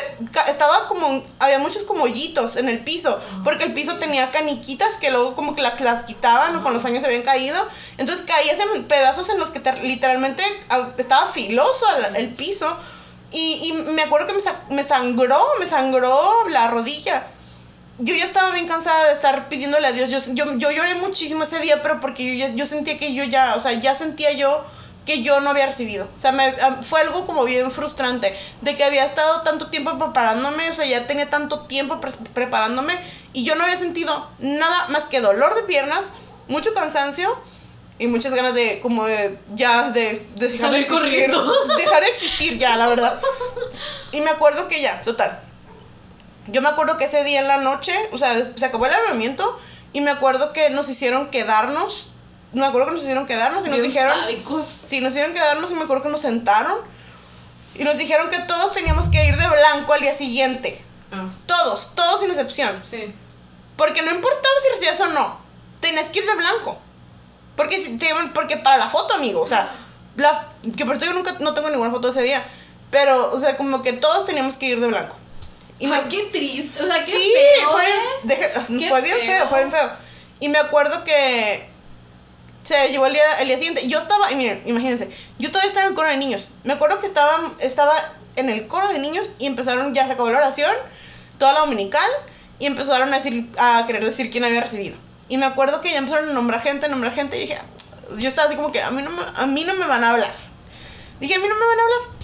[0.50, 1.24] estaba como.
[1.40, 3.18] Había muchos como hoyitos en el piso.
[3.46, 6.84] Porque el piso tenía caniquitas que luego como que la- las quitaban o con los
[6.84, 7.58] años se habían caído.
[7.98, 11.86] Entonces caías en pedazos en los que te- literalmente ah, estaba filoso
[12.18, 12.68] el, piso.
[13.32, 17.28] Y, y me acuerdo que me, sa- me sangró, me sangró la rodilla.
[18.00, 20.10] Yo ya estaba bien cansada de estar pidiéndole a Dios.
[20.12, 23.56] Yo, yo, yo lloré muchísimo ese día, pero porque yo, yo sentía que yo ya,
[23.56, 24.66] o sea, ya sentía yo
[25.08, 26.08] que yo no había recibido.
[26.16, 29.98] O sea, me, ah, fue algo como bien frustrante, de que había estado tanto tiempo
[29.98, 33.00] preparándome, o sea, ya tenía tanto tiempo pre- preparándome
[33.34, 36.10] y yo no había sentido nada más que dolor de piernas,
[36.48, 37.36] mucho cansancio
[38.00, 41.02] y muchas ganas de, como de, ya, de, de dejar de existir.
[41.02, 41.54] corriendo.
[41.78, 43.20] Dejar de existir ya, la verdad.
[44.12, 45.40] Y me acuerdo que ya, total.
[46.48, 49.60] Yo me acuerdo que ese día en la noche, o sea, se acabó el avivamiento
[49.94, 52.12] y me acuerdo que nos hicieron quedarnos.
[52.54, 54.14] Me acuerdo que nos hicieron quedarnos y nos Bien dijeron.
[54.20, 54.66] sádicos.
[54.66, 56.76] Sí, nos hicieron quedarnos y me acuerdo que nos sentaron.
[57.76, 60.82] Y nos dijeron que todos teníamos que ir de blanco al día siguiente.
[61.12, 62.80] Ah, Todos, todos sin excepción.
[62.84, 63.14] sí.
[63.76, 65.40] Porque no importaba si recibías o no.
[65.80, 66.80] Tenías que ir de blanco.
[67.56, 69.40] Porque, si te, porque para la foto, amigo.
[69.42, 69.70] O sea,
[70.16, 72.44] la, que por eso yo nunca no tengo ninguna foto de ese día.
[72.90, 75.16] Pero, o sea, como que todos teníamos que ir de blanco.
[75.78, 76.02] Y me...
[76.08, 77.94] qué triste, o sea, qué sí, feo, fue, ¿eh?
[78.24, 79.28] deje- Qué fue bien feo.
[79.28, 79.92] feo, fue bien feo.
[80.40, 81.70] Y me acuerdo que
[82.68, 83.88] se llevó el día, el día siguiente.
[83.88, 85.10] Yo estaba, y miren, imagínense,
[85.40, 86.52] yo todavía estaba en el coro de niños.
[86.66, 87.94] Me acuerdo que estaba, estaba
[88.36, 90.74] en el coro de niños y empezaron, ya se acabó la oración,
[91.38, 92.10] toda la dominical,
[92.60, 94.98] y empezaron a decir, a querer decir quién había recibido.
[95.30, 97.58] Y me acuerdo que ya empezaron a nombrar gente, a nombrar gente, y dije,
[98.18, 100.10] yo estaba así como que a mí no me, a mí no me van a
[100.10, 100.32] hablar.
[101.22, 102.18] Dije, a mí no me van a hablar.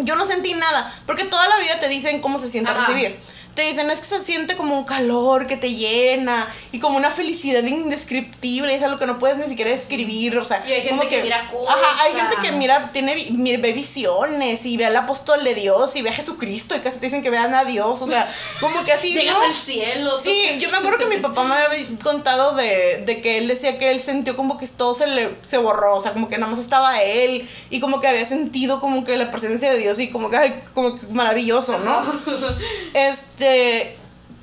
[0.00, 2.80] Yo no sentí nada, porque toda la vida te dicen cómo se siente Ajá.
[2.80, 3.18] recibir.
[3.54, 7.10] Te dicen, es que se siente como un calor que te llena y como una
[7.10, 10.82] felicidad indescriptible, y es algo que no puedes ni siquiera describir, o sea, Y hay
[10.82, 12.56] gente como que mira Ajá, hay gente que cosas.
[12.56, 13.14] mira, tiene,
[13.58, 17.06] ve visiones y ve al apóstol de Dios y ve a Jesucristo y casi te
[17.06, 18.28] dicen que vean a Dios, o sea,
[18.60, 19.42] como que así, Llegas ¿no?
[19.44, 20.18] al cielo.
[20.20, 23.46] Sí, tú- yo me acuerdo que mi papá me había contado de, de que él
[23.48, 26.38] decía que él sintió como que todo se le se borró, o sea, como que
[26.38, 29.98] nada más estaba él y como que había sentido como que la presencia de Dios
[30.00, 32.20] y como que, ay, como que maravilloso, ¿no?
[32.94, 33.43] Este,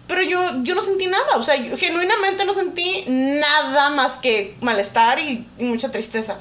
[0.08, 4.56] pero yo, yo no sentí nada, o sea, yo genuinamente no sentí nada más que
[4.62, 6.38] malestar y, y mucha tristeza.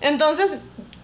[0.00, 0.58] Entonces,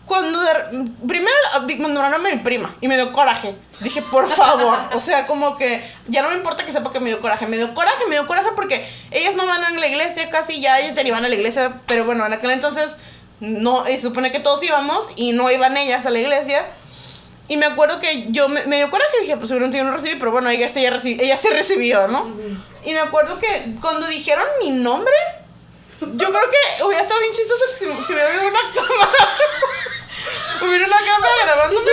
[0.06, 1.36] cuando de- primero
[1.66, 3.54] me nombraron a mi prima y me dio coraje.
[3.80, 7.10] Dije, por favor, o sea, como que ya no me importa que sepa que me
[7.10, 7.46] dio coraje.
[7.46, 10.80] Me dio coraje, me dio coraje porque ellas no van a la iglesia casi, ya
[10.80, 12.96] ellas ya ni van a la iglesia, pero bueno, en aquel entonces
[13.40, 16.66] no, se supone que todos íbamos y no iban ellas a la iglesia.
[17.50, 19.90] Y me acuerdo que yo me, me dio coraje y dije, pues seguramente yo no
[19.90, 22.32] recibí, pero bueno, ella, ella, ella se recibió, ¿no?
[22.84, 25.12] Y me acuerdo que cuando dijeron mi nombre,
[26.00, 29.36] yo creo que hubiera estado bien chistoso que si, si hubiera habido una cámara.
[30.62, 31.90] hubiera una cámara grabándome.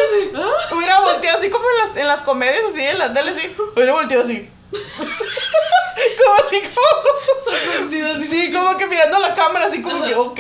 [0.74, 3.52] Hubiera volteado así como en las, en las comedias, así en la tele, así.
[3.76, 4.48] Hubiera volteado así.
[4.72, 7.58] Como así, como.
[7.58, 10.40] Sorprendido, así, Sí, como que mirando la cámara, así como que, ok.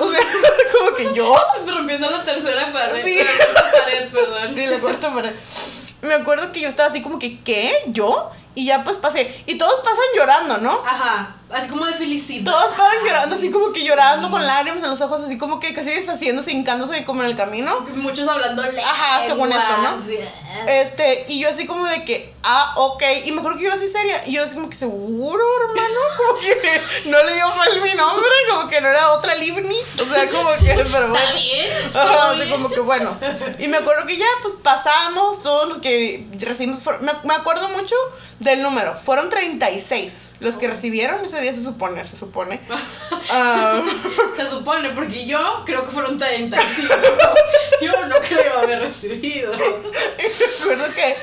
[0.00, 0.20] O sea,
[0.72, 1.34] como que yo.
[1.66, 3.04] Rompiendo la tercera pared.
[3.04, 3.18] Sí.
[3.18, 4.54] La pared, perdón.
[4.54, 5.32] Sí, la cuarta pared.
[6.02, 7.72] Me acuerdo que yo estaba así como que, ¿qué?
[7.86, 8.30] ¿Yo?
[8.54, 9.32] Y ya pues pasé.
[9.46, 10.82] Y todos pasan llorando, ¿no?
[10.84, 12.50] Ajá, así como de felicidad.
[12.50, 15.72] Todos paran llorando, así como que llorando con lágrimas en los ojos, así como que
[15.74, 17.80] casi deshaciéndose, hincándose como en el camino.
[17.94, 18.86] Muchos hablando lenguas.
[18.86, 20.02] Ajá, según esto, ¿no?
[20.02, 20.18] Sí.
[20.68, 23.02] Este, y yo así como de que, ah, ok.
[23.24, 24.26] Y me acuerdo que yo así seria.
[24.26, 26.00] Y yo así como que, seguro, hermano.
[26.22, 26.80] Como que
[27.10, 29.76] no le dio mal mi nombre, como que no era otra Livni.
[30.00, 31.16] O sea, como que, pero bueno.
[31.16, 31.90] Está bien.
[31.94, 33.16] Ajá, así como que bueno.
[33.58, 36.80] Y me acuerdo que ya, pues pasamos, todos los que recibimos.
[36.80, 37.94] fueron- me, me acuerdo mucho
[38.40, 38.94] del número.
[38.96, 42.60] Fueron 36 los que recibieron ese día, se supone, se supone.
[43.34, 43.80] Ah,
[44.36, 46.94] Se supone, porque yo creo que fueron 35.
[47.80, 49.54] yo no creo haber recibido.
[49.54, 51.16] y me acuerdo que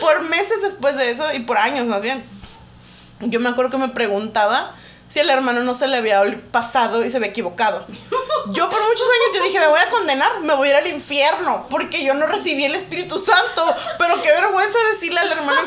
[0.00, 2.24] por meses después de eso, y por años más bien,
[3.20, 4.74] yo me acuerdo que me preguntaba
[5.06, 7.86] si el hermano no se le había pasado y se había equivocado.
[8.50, 10.86] Yo por muchos años yo dije, me voy a condenar, me voy a ir al
[10.86, 15.62] infierno, porque yo no recibí el Espíritu Santo, pero qué vergüenza decirle al hermano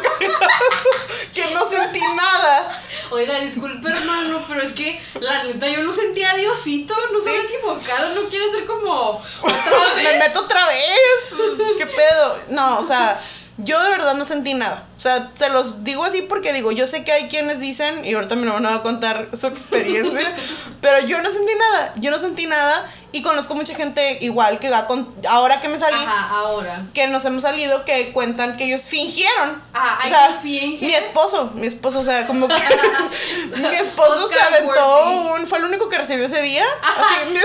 [1.34, 2.84] que no sentí nada.
[3.12, 7.30] Oiga, disculpe, hermano, pero es que la neta yo no sentía a Diosito, no se
[7.30, 10.20] había equivocado, no quiere ser como otra Me vez.
[10.20, 11.58] meto otra vez.
[11.78, 12.40] ¿Qué pedo?
[12.50, 13.20] No, o sea,
[13.58, 14.88] yo de verdad no sentí nada.
[15.02, 18.14] O sea, se los digo así porque digo, yo sé que hay quienes dicen, y
[18.14, 20.32] ahorita mi hermano va a contar su experiencia,
[20.82, 21.94] pero yo no sentí nada.
[21.96, 25.12] Yo no sentí nada y conozco mucha gente igual que va con.
[25.28, 25.98] Ahora que me salí.
[25.98, 26.86] Ajá, ahora.
[26.94, 29.60] Que nos hemos salido, que cuentan que ellos fingieron.
[29.74, 30.86] Ah, o sea, finge.
[30.86, 32.54] mi esposo, mi esposo, o sea, como que
[33.58, 36.64] mi esposo se aventó un, fue el único que recibió ese día.
[36.84, 37.40] Así, mi-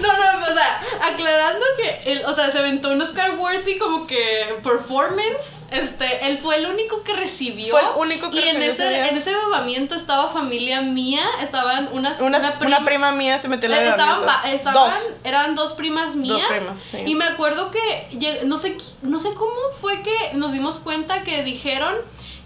[0.00, 3.78] No, no, no, o sea, aclarando que él, o sea, se aventó un Oscar Worthy
[3.78, 7.68] como que performance, este, él fue el único que recibió.
[7.70, 9.08] Fue el único que y en recibió ese, ese día.
[9.08, 13.48] en ese bebamiento estaba familia mía, estaban unas, una, una una, prim- prima mía se
[13.48, 15.10] metió en el Estaban, estaban- Dos.
[15.24, 16.44] eran dos primas mías.
[16.44, 16.98] primas, sí.
[17.06, 21.42] Y me acuerdo que no sé, no sé cómo fue que nos dimos cuenta que
[21.42, 21.94] dijeron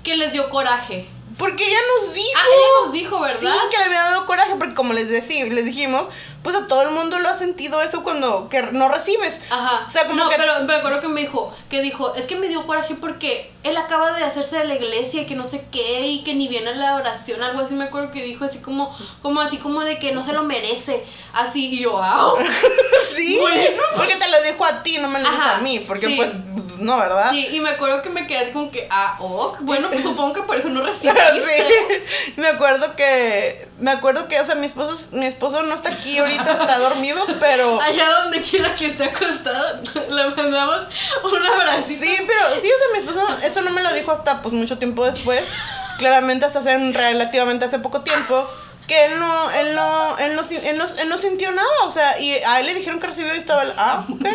[0.02, 1.08] que les dio coraje.
[1.38, 2.30] Porque ella nos dijo.
[2.36, 3.38] Ah, ella nos dijo, ¿verdad?
[3.40, 6.04] Sí, que le había dado coraje, porque como les, decí- les dijimos,
[6.42, 9.40] pues a todo el mundo lo ha sentido eso cuando que no recibes.
[9.50, 9.84] Ajá.
[9.86, 10.36] O sea, como no, que.
[10.36, 13.76] pero me acuerdo que me dijo, que dijo, es que me dio coraje porque él
[13.76, 16.70] acaba de hacerse de la iglesia y que no sé qué y que ni viene
[16.70, 19.98] a la oración, algo así me acuerdo que dijo así como, como así como de
[19.98, 21.04] que no se lo merece.
[21.32, 22.36] Así, y yo, wow.
[23.14, 23.40] sí,
[23.96, 26.16] porque te lo dijo a ti, no me lo dijo Ajá, a mí, porque sí.
[26.16, 27.30] pues, pues, no, ¿verdad?
[27.30, 30.32] Sí, y me acuerdo que me quedé así como que, ah, ok, bueno, pues supongo
[30.34, 31.21] que por eso no recibiste.
[31.30, 35.90] Sí, me acuerdo que, me acuerdo que, o sea, mi esposo, mi esposo no está
[35.90, 40.80] aquí ahorita, está dormido, pero, Allá donde quiera que esté acostado, le mandamos
[41.24, 42.04] un abracito.
[42.04, 44.78] sí, pero, sí, o sea, mi esposo, eso no me lo dijo hasta, pues, mucho
[44.78, 45.52] tiempo después,
[45.98, 48.48] claramente hasta hace, relativamente hace poco tiempo,
[48.92, 52.18] que él no, él no, él no, él no, él no sintió nada, o sea,
[52.20, 54.26] y a él le dijeron que recibió y estaba el, ah, ok.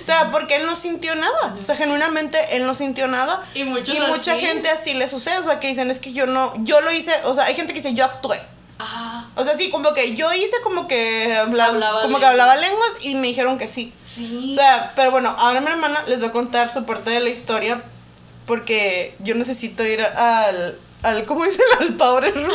[0.00, 3.42] O sea, porque él no sintió nada, o sea, genuinamente él no sintió nada.
[3.54, 4.40] Y mucha así.
[4.40, 7.12] gente así le sucede, o sea, que dicen, es que yo no, yo lo hice,
[7.24, 8.40] o sea, hay gente que dice, yo actué.
[8.78, 12.56] Ah, O sea, sí, como que yo hice como que habla- Hablaba como que hablaba
[12.56, 13.92] lenguas y me dijeron que sí.
[14.04, 14.50] sí.
[14.50, 17.30] O sea, pero bueno, ahora mi hermana les va a contar su parte de la
[17.30, 17.82] historia
[18.46, 21.64] porque yo necesito ir al, al ¿cómo dicen?
[21.80, 22.52] Al Power Room.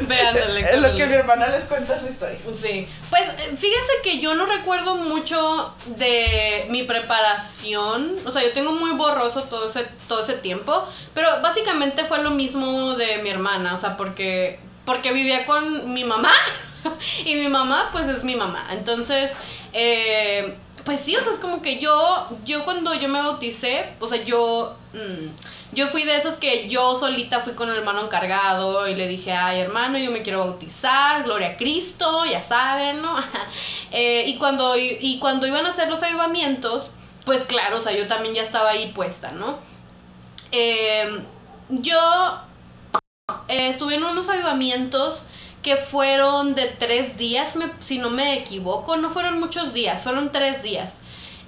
[0.00, 2.38] En lo que mi hermana les cuenta su historia.
[2.54, 3.22] Sí, pues
[3.58, 9.44] fíjense que yo no recuerdo mucho de mi preparación, o sea, yo tengo muy borroso
[9.44, 13.96] todo ese, todo ese tiempo, pero básicamente fue lo mismo de mi hermana, o sea,
[13.96, 16.32] porque, porque vivía con mi mamá
[17.24, 19.32] y mi mamá pues es mi mamá, entonces,
[19.72, 24.06] eh, pues sí, o sea, es como que yo, yo cuando yo me bauticé, o
[24.06, 24.76] sea, yo...
[24.92, 29.06] mm, yo fui de esas que yo solita fui con el hermano encargado y le
[29.08, 33.16] dije, ay hermano, yo me quiero bautizar, gloria a Cristo, ya saben, ¿no?
[33.90, 36.90] Eh, y, cuando, y cuando iban a hacer los avivamientos,
[37.24, 39.58] pues claro, o sea, yo también ya estaba ahí puesta, ¿no?
[40.52, 41.20] Eh,
[41.70, 41.98] yo
[43.48, 45.24] estuve en unos avivamientos
[45.62, 50.30] que fueron de tres días, me- si no me equivoco, no fueron muchos días, fueron
[50.32, 50.98] tres días.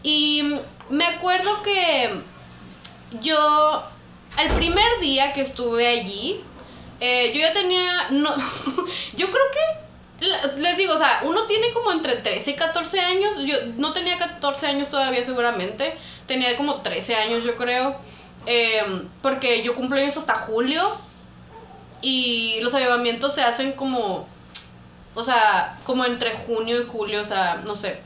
[0.03, 0.57] Y
[0.91, 2.11] me acuerdo que
[3.21, 3.83] yo,
[4.39, 6.43] el primer día que estuve allí,
[7.01, 8.35] eh, yo ya tenía, no,
[9.17, 13.37] yo creo que, les digo, o sea, uno tiene como entre 13 y 14 años,
[13.45, 17.97] yo no tenía 14 años todavía seguramente, tenía como 13 años yo creo,
[18.47, 18.83] eh,
[19.23, 20.97] porque yo cumplo años hasta julio
[22.03, 24.27] y los avivamientos se hacen como,
[25.15, 28.01] o sea, como entre junio y julio, o sea, no sé.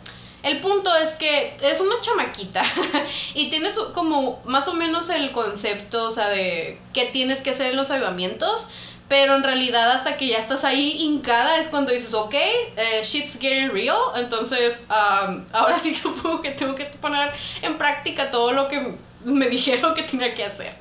[0.44, 2.62] El punto es que es una chamaquita
[3.34, 7.68] y tienes como más o menos el concepto, o sea, de qué tienes que hacer
[7.68, 8.66] en los avivamientos,
[9.08, 13.38] pero en realidad hasta que ya estás ahí hincada es cuando dices, ok, eh, shit's
[13.40, 17.32] getting real, entonces um, ahora sí supongo que tengo que poner
[17.62, 20.74] en práctica todo lo que me dijeron que tenía que hacer.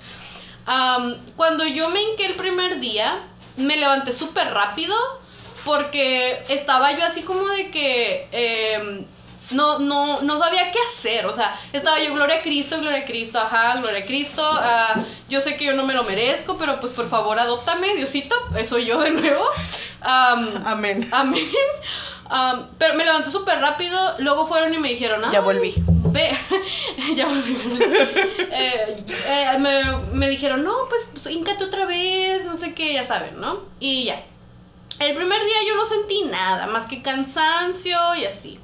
[0.66, 3.22] Am, cuando yo me hinqué el primer día,
[3.56, 4.96] me levanté súper rápido
[5.64, 9.06] porque estaba yo así como de que em,
[9.52, 11.26] no, no, no sabía qué hacer.
[11.26, 14.44] O sea, estaba yo, gloria a Cristo, gloria a Cristo, ajá, gloria a Cristo.
[14.46, 14.96] ah,
[15.30, 18.36] yo sé que yo no me lo merezco, pero pues por favor adóptame, Diosito.
[18.58, 19.46] Eso yo de nuevo.
[20.02, 21.08] Am, Amén.
[21.12, 21.46] Amén.
[22.30, 24.16] Am, pero me levanté súper rápido.
[24.20, 25.74] Luego fueron y me dijeron, Ya "Ay, volví".
[26.14, 26.32] Ve,
[27.16, 27.54] ya volví.
[28.56, 29.84] Eh, eh, me,
[30.14, 31.28] me dijeron, no, pues, pues
[31.62, 33.62] otra vez, no sé qué, ya saben, ¿no?
[33.80, 34.24] Y ya.
[35.00, 38.60] El primer día yo no sentí nada, más que cansancio y así.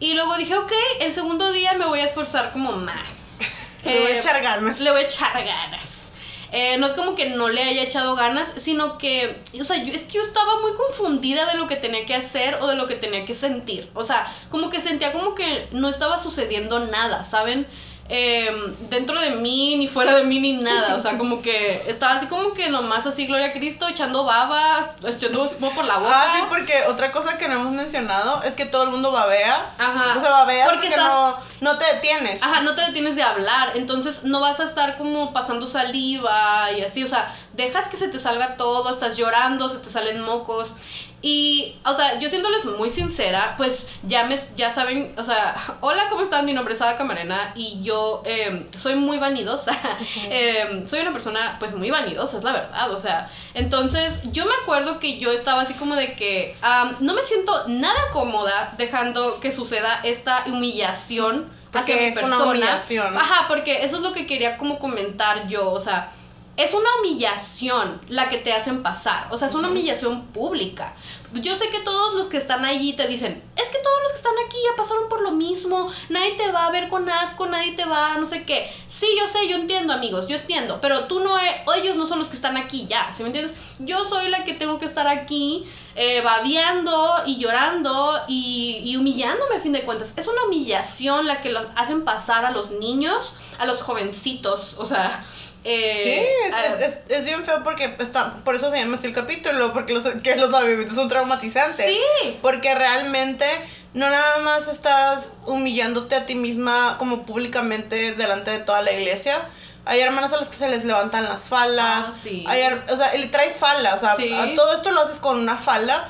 [0.00, 3.38] Y luego dije, ok, el segundo día me voy a esforzar como más.
[3.84, 4.80] Le voy a Eh, echar ganas.
[4.80, 6.12] le voy a echar ganas.
[6.52, 9.92] Eh, no es como que no le haya echado ganas, sino que, o sea, yo,
[9.92, 12.86] es que yo estaba muy confundida de lo que tenía que hacer o de lo
[12.86, 13.90] que tenía que sentir.
[13.94, 17.66] O sea, como que sentía como que no estaba sucediendo nada, ¿saben?
[18.08, 20.94] Eh, dentro de mí, ni fuera de mí, ni nada.
[20.94, 24.90] O sea, como que estaba así como que nomás así, gloria a Cristo, echando babas,
[25.04, 26.10] echando humo por la boca.
[26.12, 29.72] Ah, sí, porque otra cosa que no hemos mencionado es que todo el mundo babea.
[29.78, 30.14] Ajá.
[30.16, 31.36] O sea, babeas Porque porque, estás- no,
[31.72, 32.42] no te detienes.
[32.42, 36.82] Ajá, no te detienes de hablar, entonces no vas a estar como pasando saliva y
[36.82, 40.74] así, o sea, dejas que se te salga todo, estás llorando, se te salen mocos.
[41.22, 46.08] Y, o sea, yo siéndoles muy sincera, pues ya me, ya saben, o sea, hola,
[46.10, 46.44] ¿cómo están?
[46.44, 49.72] Mi nombre es Ada Camarena y yo eh, soy muy vanidosa.
[50.28, 53.30] Eh, soy una persona, pues, muy vanidosa, es la verdad, o sea.
[53.54, 56.54] Entonces, yo me acuerdo que yo estaba así como de que
[57.00, 62.26] no me siento nada cómoda dejando que suceda esta humillación Porque hacia mi es una
[62.28, 62.50] persona.
[62.50, 63.16] humillación.
[63.16, 66.10] Ajá, porque eso es lo que quería como comentar yo, o sea,
[66.56, 70.94] es una humillación la que te hacen pasar, o sea, es una humillación pública.
[71.34, 74.16] Yo sé que todos los que están allí te dicen, es que todos los que
[74.16, 77.72] están aquí ya pasaron por lo mismo, nadie te va a ver con asco, nadie
[77.72, 78.72] te va, no sé qué.
[78.88, 82.20] Sí, yo sé, yo entiendo, amigos, yo entiendo, pero tú no, e- ellos no son
[82.20, 83.54] los que están aquí ya, ¿sí me entiendes?
[83.80, 89.56] Yo soy la que tengo que estar aquí eh, babeando y llorando y, y humillándome
[89.56, 90.14] a fin de cuentas.
[90.16, 94.86] Es una humillación la que los hacen pasar a los niños, a los jovencitos, o
[94.86, 95.26] sea...
[95.66, 98.96] Sí, eh, es, a- es, es, es bien feo porque está, por eso se llama
[98.98, 101.86] así el capítulo, porque los, que los avivamientos son traumatizantes.
[101.86, 102.38] Sí.
[102.40, 103.46] Porque realmente
[103.94, 109.38] no nada más estás humillándote a ti misma como públicamente delante de toda la iglesia.
[109.86, 112.06] Hay hermanas a las que se les levantan las faldas.
[112.08, 112.44] Ah, sí.
[112.48, 113.94] Hay o sea, le traes falda.
[113.94, 114.32] O sea, Sí.
[114.32, 116.08] a- todo esto lo haces con una falda.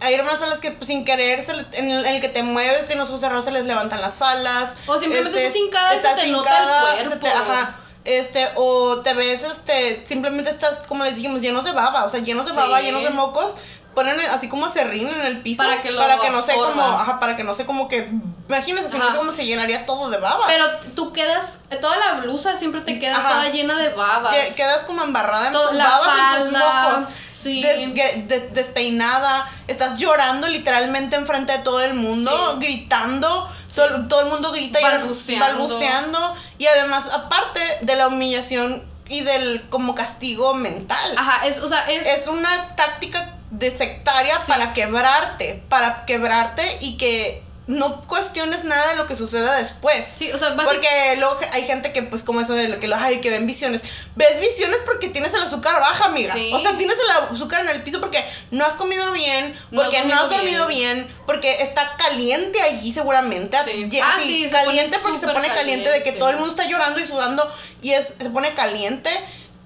[0.00, 2.28] Hay hermanas a las que pues, sin querer, se le- en, el, en el que
[2.28, 4.76] te mueves, tienes ojos cerrados, se les levantan las faldas.
[4.86, 7.26] O simplemente estás hincada se te nota el cuerpo.
[7.26, 7.76] te- ajá.
[8.08, 12.20] Este, o te ves, este, simplemente estás, como les dijimos, llenos de baba, o sea,
[12.20, 12.56] llenos de Sí.
[12.56, 13.54] baba, llenos de mocos,
[13.98, 15.62] ponen así como serrín en el piso.
[15.62, 18.08] Para que lo Para que no sé como, ajá, para que no sé como que,
[18.48, 20.46] imagínense, si no sé cómo se llenaría todo de baba.
[20.46, 23.28] Pero tú quedas, toda la blusa siempre te queda Ajá.
[23.28, 24.32] toda llena de babas.
[24.34, 27.08] Que- quedas como embarrada en tus babas, en tus falda, mocos.
[27.28, 27.60] sí.
[27.60, 27.94] des-
[28.28, 29.48] de- despeinada.
[29.66, 32.30] Estás llorando literalmente enfrente de todo el mundo.
[32.60, 32.66] Sí.
[32.66, 33.50] Gritando.
[33.74, 35.46] Todo, todo el mundo grita y Balbuceando.
[35.46, 36.34] balbuceando.
[36.58, 41.14] Y además, aparte de la humillación y del como castigo mental.
[41.16, 44.52] Ajá, es, o sea, es, Es una táctica de sectaria Sí.
[44.52, 45.62] para quebrarte.
[45.68, 50.02] Para quebrarte y que no cuestiones nada de lo que suceda después.
[50.02, 50.88] Sí, o sea, Porque
[51.18, 53.82] luego hay gente que, pues, como eso de lo que lo ay, que ven visiones.
[54.16, 56.32] Ves visiones porque tienes el azúcar baja, amiga.
[56.32, 56.50] Sí.
[56.54, 60.14] O sea, tienes el azúcar en el piso porque no has comido bien, porque no,
[60.14, 61.06] has dormido bien.
[61.26, 63.58] porque está caliente allí seguramente.
[63.66, 64.00] Sí.
[64.02, 65.90] Ah, sí, caliente porque se pone caliente.
[65.90, 69.10] de que todo el mundo está llorando y sudando y es, se pone caliente.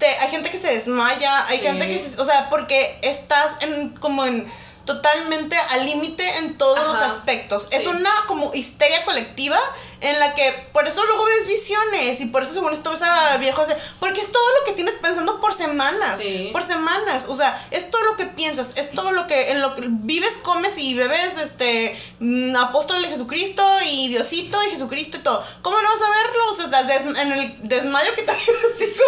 [0.08, 1.64] Hay gente que se desmaya, hay Sí.
[1.64, 4.50] gente que se, o sea, porque estás en como en
[4.84, 7.68] totalmente al límite en todos los aspectos.
[7.70, 7.76] Sí.
[7.76, 9.58] Es una como histeria colectiva
[10.02, 13.36] en la que por eso luego ves visiones y por eso según esto ves a
[13.38, 13.66] viejos,
[14.00, 16.50] porque es todo lo que tienes pensando por semanas, Sí.
[16.52, 19.74] por semanas, o sea, es todo lo que piensas, es todo lo que en lo
[19.74, 25.20] que vives, comes y bebes este mm, apóstol de Jesucristo y Diosito y Jesucristo y
[25.20, 25.44] todo.
[25.62, 26.50] ¿Cómo no vas a verlo?
[26.50, 28.48] O sea, des- en el desmayo que te así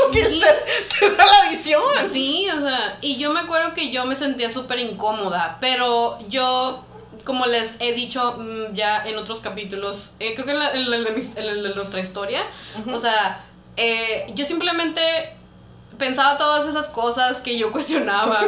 [0.01, 0.41] como que Sí.
[0.41, 1.83] te, te da la visión.
[2.13, 6.85] Sí, o sea, y yo me acuerdo que yo me sentía súper incómoda, pero yo,
[7.25, 11.75] como les he dicho mm, ya en otros capítulos, eh, creo que en, la- en
[11.75, 12.43] nuestra historia,
[12.93, 13.45] o sea,
[13.77, 15.01] eh, yo simplemente
[15.99, 18.43] pensaba todas esas cosas que yo cuestionaba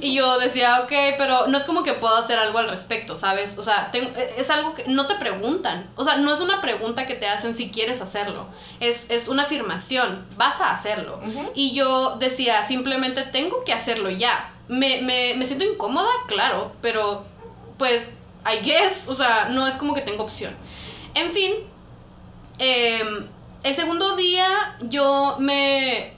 [0.00, 3.56] y yo decía, ok, pero no es como que puedo hacer algo al respecto, ¿sabes?
[3.56, 7.06] O sea, ten- es algo que no te preguntan, o sea, no es una pregunta
[7.06, 8.46] que te hacen si quieres hacerlo,
[8.80, 11.18] es, es una afirmación, vas a hacerlo.
[11.54, 14.50] Y yo decía, simplemente tengo que hacerlo ya.
[14.68, 17.24] Me, me, me siento incómoda, claro, pero
[17.82, 18.04] pues,
[18.46, 20.54] I guess, o sea, no es como que tengo opción.
[21.16, 21.50] En fin,
[22.58, 23.26] em,
[23.64, 26.12] el segundo día yo me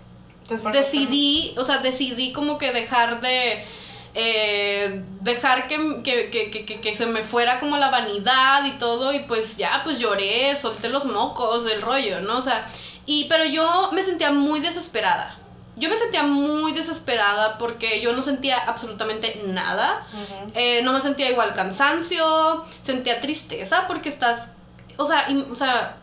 [0.74, 3.64] decidí, o sea, decidí como que dejar de...
[4.12, 9.20] eh, dejar que, que, que, que, se me fuera como la vanidad y todo y
[9.20, 12.36] pues ya, pues lloré, solté los mocos del rollo, ¿no?
[12.36, 12.68] O sea,
[13.06, 15.38] y pero yo me sentía muy desesperada.
[15.76, 20.06] Yo me sentía muy desesperada porque yo no sentía absolutamente nada.
[20.54, 24.50] Eh, no me sentía igual cansancio, sentía tristeza porque estás,
[24.96, 25.96] o sea, y- o sea,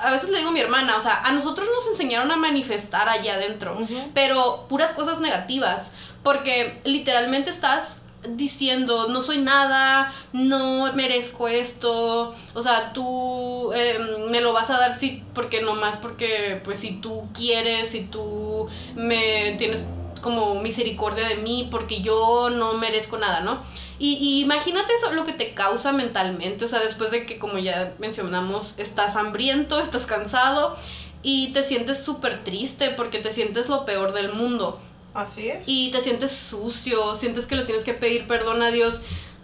[0.00, 3.08] a veces le digo a mi hermana, o sea, a nosotros nos enseñaron a manifestar
[3.08, 3.76] allá adentro,
[4.14, 7.96] pero puras cosas negativas, porque literalmente estás
[8.26, 14.78] diciendo, no soy nada, no merezco esto, o sea, tú em, me lo vas a
[14.78, 19.86] dar si, porque nomás porque, pues si tú quieres, si tú me tienes
[20.20, 23.60] como misericordia de mí, porque yo no merezco nada, ¿no?
[24.00, 27.58] Y, y imagínate eso, lo que te causa mentalmente, o sea, después de que, como
[27.58, 30.76] ya mencionamos, estás hambriento, estás cansado
[31.22, 34.80] y te sientes súper triste porque te sientes lo peor del mundo
[35.14, 35.64] Así es.
[35.66, 39.00] y te sientes sucio, sientes que le tienes que pedir perdón a Dios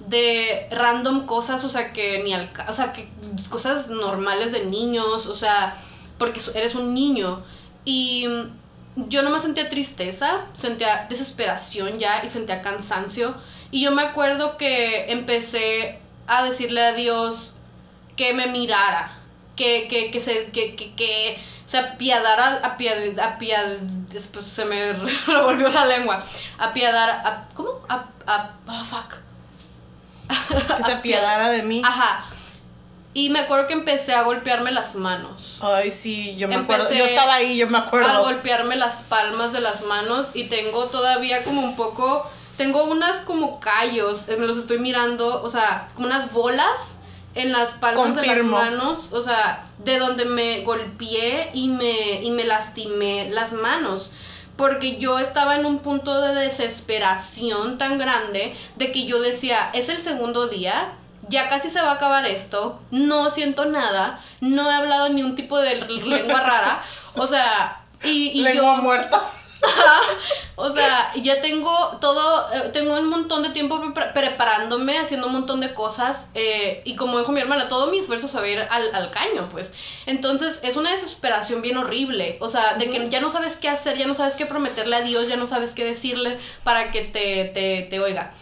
[0.07, 3.09] de random cosas, o sea, que ni al o sea, que
[3.49, 5.77] cosas normales de niños, o sea,
[6.19, 7.43] porque eres un niño
[7.85, 8.27] y
[8.97, 13.35] yo no me sentía tristeza, sentía desesperación ya y sentía cansancio
[13.71, 17.55] y yo me acuerdo que empecé a decirle a Dios
[18.17, 19.19] que me mirara,
[19.57, 21.39] que, que, que se, que, que, que
[21.75, 23.66] se apiadara, apiad, apiad,
[24.12, 24.93] después se me
[25.27, 26.22] revolvió la lengua,
[26.57, 27.81] apiadar, a, ¿cómo?
[27.89, 29.16] A, a, ah, fuck.
[30.77, 31.83] Que se apiadara de mí.
[31.85, 32.27] Ajá.
[33.12, 35.59] Y me acuerdo que empecé a golpearme las manos.
[35.62, 36.93] Ay, sí, yo me acuerdo.
[36.95, 38.22] Yo estaba ahí, yo me A acuerdo.
[38.22, 43.59] golpearme las palmas de las manos y tengo todavía como un poco, tengo unas como
[43.59, 46.99] callos, eh, me los estoy mirando, o sea, como unas bolas
[47.35, 48.59] en las palmas Confirmo.
[48.59, 53.53] de las manos, o sea, de donde me golpeé y me, y me lastimé las
[53.53, 54.11] manos.
[54.57, 59.89] Porque yo estaba en un punto de desesperación tan grande de que yo decía, es
[59.89, 60.93] el segundo día,
[61.28, 65.35] ya casi se va a acabar esto, no siento nada, no he hablado ni un
[65.35, 66.82] tipo de lengua rara,
[67.16, 68.82] o sea, y, y Lengua yo...
[68.82, 69.20] muerta.
[70.57, 75.33] O sea, ya tengo todo, eh, tengo un montón de tiempo prepar- preparándome, haciendo un
[75.33, 76.29] montón de cosas.
[76.35, 79.11] eh, y como dijo mi hermana, todo mi esfuerzo se va a ir al, al
[79.11, 79.75] caño, pues.
[80.07, 82.37] Entonces, es una desesperación bien horrible.
[82.41, 85.01] O sea, de que ya no sabes qué hacer, ya no sabes qué prometerle a
[85.03, 88.33] Dios, ya no sabes qué decirle para que te, te, te oiga.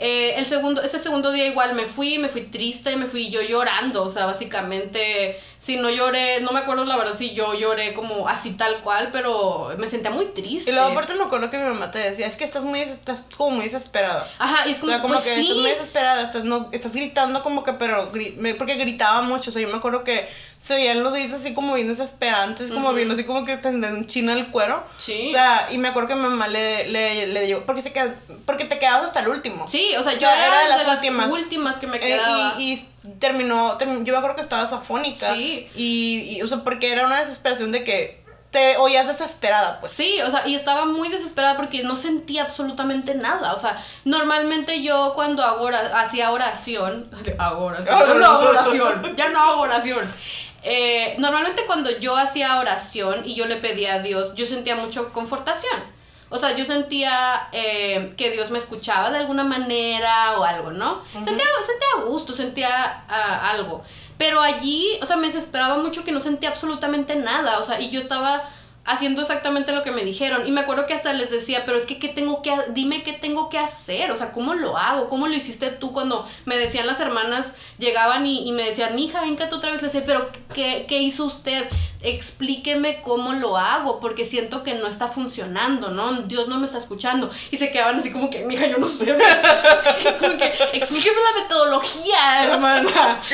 [0.00, 3.42] Eh, el segundo, ese segundo día igual me fui, me fui triste, me fui yo
[3.42, 7.92] llorando, o sea, básicamente si no lloré, no me acuerdo la verdad si yo lloré
[7.92, 10.70] como así tal cual, pero me sentía muy triste.
[10.70, 13.24] Y luego aparte me acuerdo que mi mamá te decía, es que estás muy, estás
[13.36, 14.30] como muy desesperada.
[14.38, 15.40] Ajá, y es como, o sea, como pues que sí.
[15.42, 19.50] estás muy desesperada, estás, no, estás gritando como que, pero, gri- me- porque gritaba mucho,
[19.50, 20.28] o sea, yo me acuerdo que
[20.58, 24.34] se oían los gritos así como bien desesperantes, como bien así como que te enchina
[24.34, 24.84] el cuero.
[24.96, 25.24] Sí.
[25.26, 28.14] O sea, y me acuerdo que mi mamá le, le, le dio, porque se queda,
[28.46, 29.66] porque te quedabas hasta el último.
[29.68, 31.30] Sí, o sea, O yo sea, era, de de las últimas.
[31.32, 32.54] últimas, que me Eh, quedaba.
[32.58, 35.34] y, y terminó, term- yo me acuerdo que estabas afónica.
[35.34, 35.68] Sí.
[35.74, 38.18] Y, y, o sea, porque era una desesperación de que
[38.50, 39.92] te oías desesperada, pues.
[39.92, 43.52] Sí, o sea, y estaba muy desesperada porque no sentía absolutamente nada.
[43.52, 48.26] O sea, normalmente yo cuando hago ora- hacía oración, hago oración, Ah, ya no no.
[48.26, 50.14] hago oración, ya no hago oración.
[50.62, 55.12] Eh, normalmente cuando yo hacía oración y yo le pedía a Dios, yo sentía mucho
[55.12, 55.97] confortación.
[56.30, 61.02] O sea, yo sentía eh, que Dios me escuchaba de alguna manera o algo, ¿no?
[61.12, 63.82] Sentía, sentía gusto, sentía ah, algo.
[64.18, 67.58] Pero allí, o sea, me desesperaba mucho que no sentía absolutamente nada.
[67.58, 68.50] O sea, y yo estaba
[68.88, 70.48] haciendo exactamente lo que me dijeron.
[70.48, 73.12] Y me acuerdo que hasta les decía, pero es que, ¿qué tengo que, dime qué
[73.12, 74.10] tengo que hacer?
[74.10, 75.08] O sea, ¿cómo lo hago?
[75.08, 79.20] ¿Cómo lo hiciste tú cuando me decían las hermanas, llegaban y, y me decían, mija,
[79.50, 79.82] tú otra vez?
[79.82, 81.68] Les decía, pero ¿qué, ¿qué hizo usted?
[82.00, 86.22] Explíqueme cómo lo hago, porque siento que no está funcionando, ¿no?
[86.22, 87.30] Dios no me está escuchando.
[87.50, 89.04] Y se quedaban así como que, mija, yo no sé.
[90.18, 93.20] como que, explíqueme la metodología, hermana.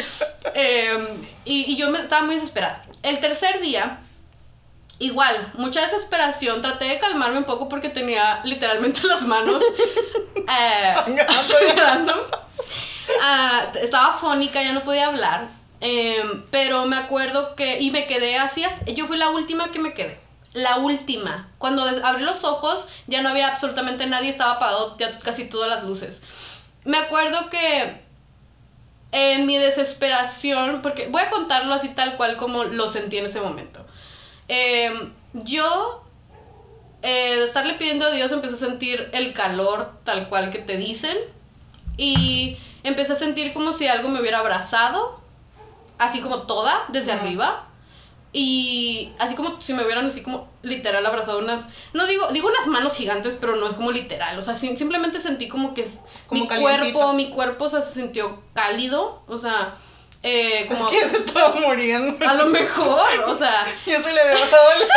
[0.57, 1.07] Em,
[1.45, 2.83] y, y yo me estaba muy desesperada.
[3.03, 4.04] El tercer día,
[4.99, 6.63] Igual, mucha desesperación.
[6.63, 9.63] Traté de calmarme un poco porque tenía literalmente las manos
[10.37, 10.93] eh,
[11.43, 12.13] Sangrando.
[13.21, 15.49] Ah, estaba fónica, ya no podía hablar.
[15.81, 17.81] Em, pero me acuerdo que.
[17.81, 18.65] Y me quedé así.
[18.87, 20.19] Yo fui la última que me quedé.
[20.53, 21.51] La última.
[21.59, 24.31] Cuando abrí los ojos, ya no había absolutamente nadie.
[24.31, 26.23] Estaba apagado ya casi todas las luces.
[26.85, 28.05] Me acuerdo que
[29.11, 33.41] en mi desesperación, porque voy a contarlo así tal cual como lo sentí en ese
[33.41, 33.85] momento.
[34.49, 34.93] Eh,
[35.33, 36.03] yo,
[37.03, 40.77] eh, de estarle pidiendo a Dios, empecé a sentir el calor tal cual que te
[40.77, 41.17] dicen.
[41.97, 45.21] Y empecé a sentir como si algo me hubiera abrazado,
[45.99, 47.69] así como toda, desde arriba.
[48.37, 52.67] Y así como si me hubieran así como literal abrazado unas, no digo, digo unas
[52.67, 56.01] manos gigantes, pero no es como literal, o sea, sim- simplemente sentí como que es,
[56.27, 56.95] Como mi calientito.
[56.95, 59.77] cuerpo, mi cuerpo o sea, se sintió cálido, o sea,
[60.27, 62.27] eh, como Es que se estaba muriendo.
[62.27, 64.89] a lo mejor, o sea, Ya se le había bajado el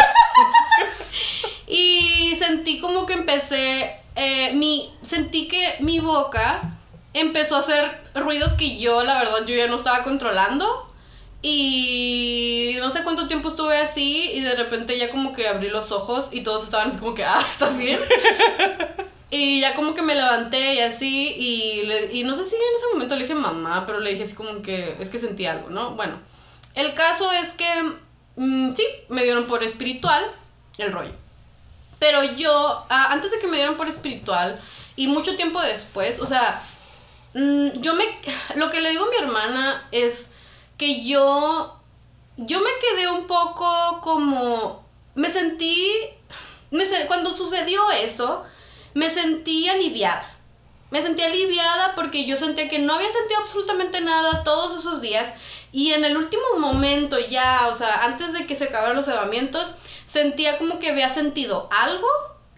[1.68, 6.78] y sentí como que empecé, eh, mi, sentí que mi boca
[7.14, 10.86] empezó a hacer ruidos que yo, la verdad, yo ya no estaba controlando.
[11.42, 15.92] Y no sé cuánto tiempo estuve así y de repente ya como que abrí los
[15.92, 18.00] ojos y todos estaban así como que, ah, ¿estás bien?
[19.30, 22.62] y ya como que me levanté y así y, le- y no sé si en
[22.76, 25.70] ese momento le dije mamá, pero le dije así como que es que sentí algo,
[25.70, 25.92] ¿no?
[25.92, 26.18] Bueno,
[26.76, 27.68] el caso es que
[28.38, 30.24] mm, sí, me dieron por espiritual
[30.78, 31.12] el rollo.
[32.00, 34.60] Pero yo, antes de que me dieran por espiritual
[34.96, 36.62] y mucho tiempo después, o sea,
[37.34, 38.06] mm, yo me,
[38.56, 40.32] lo que le digo a mi hermana es
[40.78, 41.76] que yo,
[42.38, 45.92] yo me quedé un poco como, me sentí,
[46.70, 48.46] me cuando sucedió eso,
[48.98, 50.28] me sentí aliviada.
[50.90, 55.36] Me sentí aliviada porque yo sentía que no había sentido absolutamente nada todos esos días
[55.72, 59.76] y en el último momento ya, o sea, antes de que se acabaran los evamientos,
[60.08, 62.08] sentía como que había sentido algo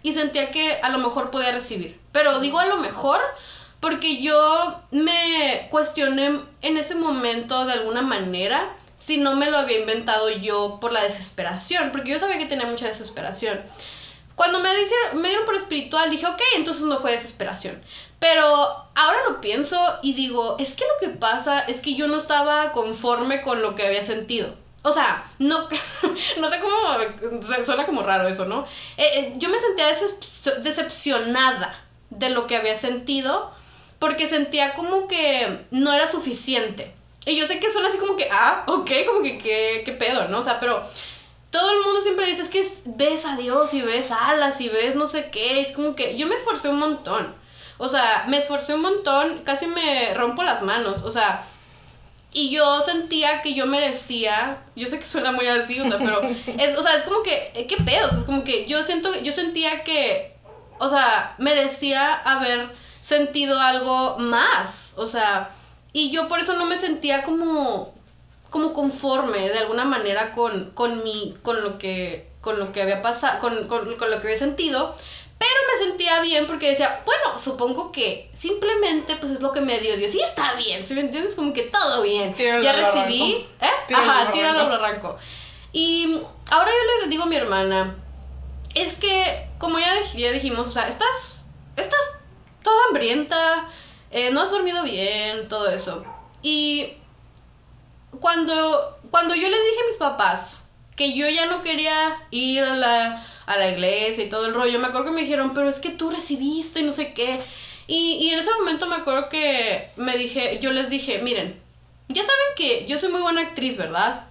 [0.02, 2.00] y sentía que a lo mejor podía recibir.
[2.10, 3.20] Pero digo a lo mejor
[3.78, 9.80] porque yo me cuestioné en ese momento de alguna manera si no me lo había
[9.80, 13.60] inventado yo por la desesperación, porque yo sabía que tenía mucha desesperación.
[14.40, 17.78] Cuando me, dicieron, me dieron por espiritual, dije, ok, entonces no fue desesperación.
[18.18, 18.42] Pero
[18.94, 22.72] ahora lo pienso y digo, es que lo que pasa es que yo no estaba
[22.72, 24.54] conforme con lo que había sentido.
[24.82, 25.68] O sea, no,
[26.38, 28.64] no sé cómo, suena como raro eso, ¿no?
[28.96, 33.52] Eh, eh, yo me sentía decep- decepcionada de lo que había sentido
[33.98, 36.94] porque sentía como que no era suficiente.
[37.26, 40.28] Y yo sé que suena así como que, ah, ok, como que, ¿qué, qué pedo,
[40.28, 40.38] ¿no?
[40.38, 40.82] O sea, pero
[41.50, 44.68] todo el mundo siempre dice, es que es- ves a Dios y ves alas y
[44.68, 45.60] ves no sé qué.
[45.60, 47.34] Es como que yo me esforcé un montón.
[47.78, 51.02] O sea, me esforcé un montón, casi me rompo las manos.
[51.02, 51.42] O sea,
[52.32, 56.20] y yo sentía que yo merecía, yo sé que suena muy así, o sea, pero
[56.58, 58.12] es, o sea, es como que, eh, ¿qué pedos?
[58.12, 60.36] Es como que yo siento, yo sentía que,
[60.78, 62.70] o sea, merecía haber
[63.00, 65.50] sentido algo más, o sea,
[65.92, 67.92] y yo por eso no me sentía como,
[68.50, 73.00] como conforme de alguna manera con, con mi, con lo que, con lo que había
[73.00, 74.94] pasado, con, con, con lo que había sentido,
[75.38, 79.80] pero me sentía bien porque decía, bueno, supongo que simplemente pues es lo que me
[79.80, 80.14] dio Dios.
[80.14, 81.34] Y está bien, si me entiendes?
[81.34, 82.34] Como que todo bien.
[82.36, 83.46] ya recibí.
[83.60, 83.94] ¿Eh?
[83.94, 85.16] Ajá, tíralo al arranco.
[85.72, 86.20] Y
[86.50, 87.96] ahora yo le digo a mi hermana,
[88.74, 91.38] es que, como ya, ya dijimos, o sea, estás,
[91.74, 92.00] estás
[92.62, 93.66] toda hambrienta,
[94.10, 96.04] eh, no has dormido bien, todo eso.
[96.42, 96.98] Y
[98.18, 100.64] cuando, cuando yo les dije a mis papás
[100.96, 104.78] que yo ya no quería ir a la, a la iglesia y todo el rollo,
[104.78, 107.40] me acuerdo que me dijeron, pero es que tú recibiste y no sé qué.
[107.86, 111.60] Y, y en ese momento me acuerdo que me dije, yo les dije, miren,
[112.08, 114.26] ya saben que yo soy muy buena actriz, ¿verdad?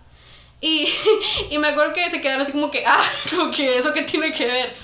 [0.62, 0.88] Y,
[1.50, 4.32] y me acuerdo que se quedaron así como que, ah, como que eso que tiene
[4.32, 4.76] que ver.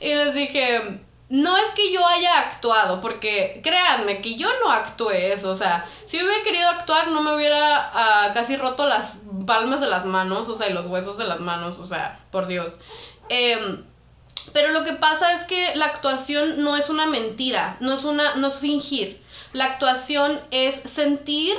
[0.00, 5.32] Y les dije, no es que yo haya actuado, porque créanme que yo no actué
[5.32, 9.80] eso, o sea, si hubiera querido actuar no me hubiera ah, casi roto las palmas
[9.80, 12.72] de las manos, o sea, y los huesos de las manos, o sea, por Dios.
[13.28, 13.84] Em,
[14.54, 18.36] pero lo que pasa es que la actuación no es una mentira, no es una,
[18.36, 19.22] no es fingir.
[19.52, 21.54] La actuación es sentir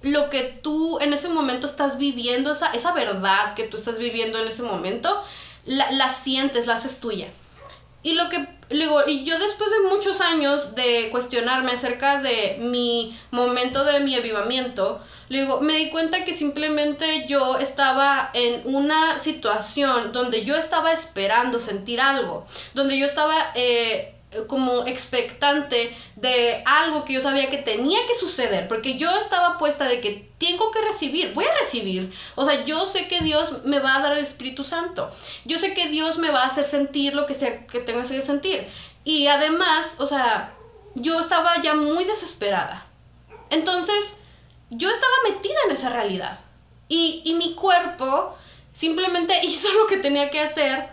[0.00, 4.38] lo que tú en ese momento estás viviendo, esa, esa verdad que tú estás viviendo
[4.38, 5.22] en ese momento,
[5.66, 7.28] la, la sientes, la haces tuya.
[8.02, 13.16] Y lo que digo, y yo después de muchos años de cuestionarme acerca de mi
[13.30, 20.12] momento de mi avivamiento, digo, me di cuenta que simplemente yo estaba en una situación
[20.12, 24.11] donde yo estaba esperando sentir algo, donde yo estaba eh,
[24.46, 29.84] como expectante de algo que yo sabía que tenía que suceder, porque yo estaba puesta
[29.84, 32.12] de que tengo que recibir, voy a recibir.
[32.34, 35.10] O sea, yo sé que Dios me va a dar el Espíritu Santo.
[35.44, 38.22] Yo sé que Dios me va a hacer sentir lo que sea que tenga que
[38.22, 38.66] sentir.
[39.04, 40.54] Y además, o sea,
[40.94, 42.86] yo estaba ya muy desesperada.
[43.50, 44.14] Entonces,
[44.70, 46.40] yo estaba metida en esa realidad.
[46.88, 48.36] Y, y mi cuerpo
[48.72, 50.91] simplemente hizo lo que tenía que hacer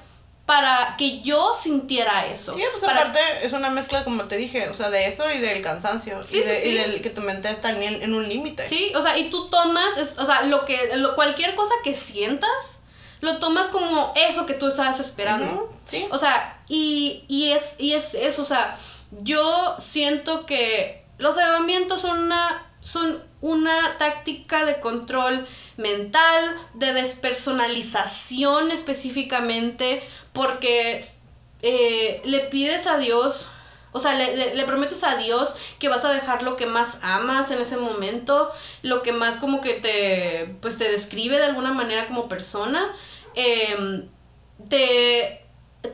[0.50, 2.56] para que yo sintiera eso.
[2.56, 5.62] Sí, pues aparte es una mezcla, como te dije, o sea, de eso y del
[5.62, 6.24] cansancio.
[6.24, 8.68] Sí, y, de, sí, y del que tu mente está en, un límite.
[8.68, 12.80] Sí, o sea, y tú tomas, o sea, lo que, lo, cualquier cosa que sientas,
[13.22, 15.72] lo tomas como eso que tú estabas esperando.
[15.86, 16.08] sí.
[16.10, 18.76] O sea, y, y, es, y es eso, o sea,
[19.12, 25.46] yo siento que los avivamientos son una, son una táctica de control
[25.78, 30.04] mental, de despersonalización específicamente,
[30.34, 31.06] porque
[31.62, 33.50] eh, le pides a Dios,
[33.92, 37.52] o sea, le, le, prometes a Dios que vas a dejar lo que más amas
[37.52, 38.52] en ese momento,
[38.82, 42.94] lo que más como que te, pues te describe de alguna manera como persona.
[43.36, 44.08] Em,
[44.70, 45.46] te,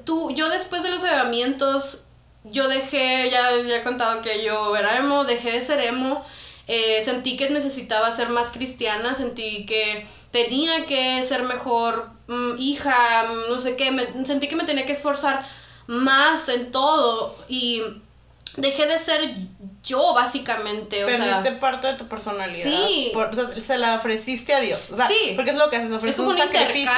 [0.04, 2.04] tú, yo después de los avivamientos,
[2.44, 6.24] yo dejé, ya, ya he contado que yo era emo, dejé de ser emo,
[6.68, 13.26] eh, sentí que necesitaba ser más cristiana, sentí que tenía que ser mejor mm, hija,
[13.50, 15.46] no sé qué, me, sentí que me tenía que esforzar
[15.88, 17.82] más en todo y
[18.58, 19.38] dejé de ser
[19.84, 21.04] yo básicamente.
[21.04, 22.64] O Perdiste parte de tu personalidad.
[22.64, 23.12] Sí.
[23.14, 24.92] o sea, se la ofreciste a Dios.
[24.92, 25.34] O sea, sí.
[25.36, 26.92] Porque es lo que haces, ofreces un, sacrificio.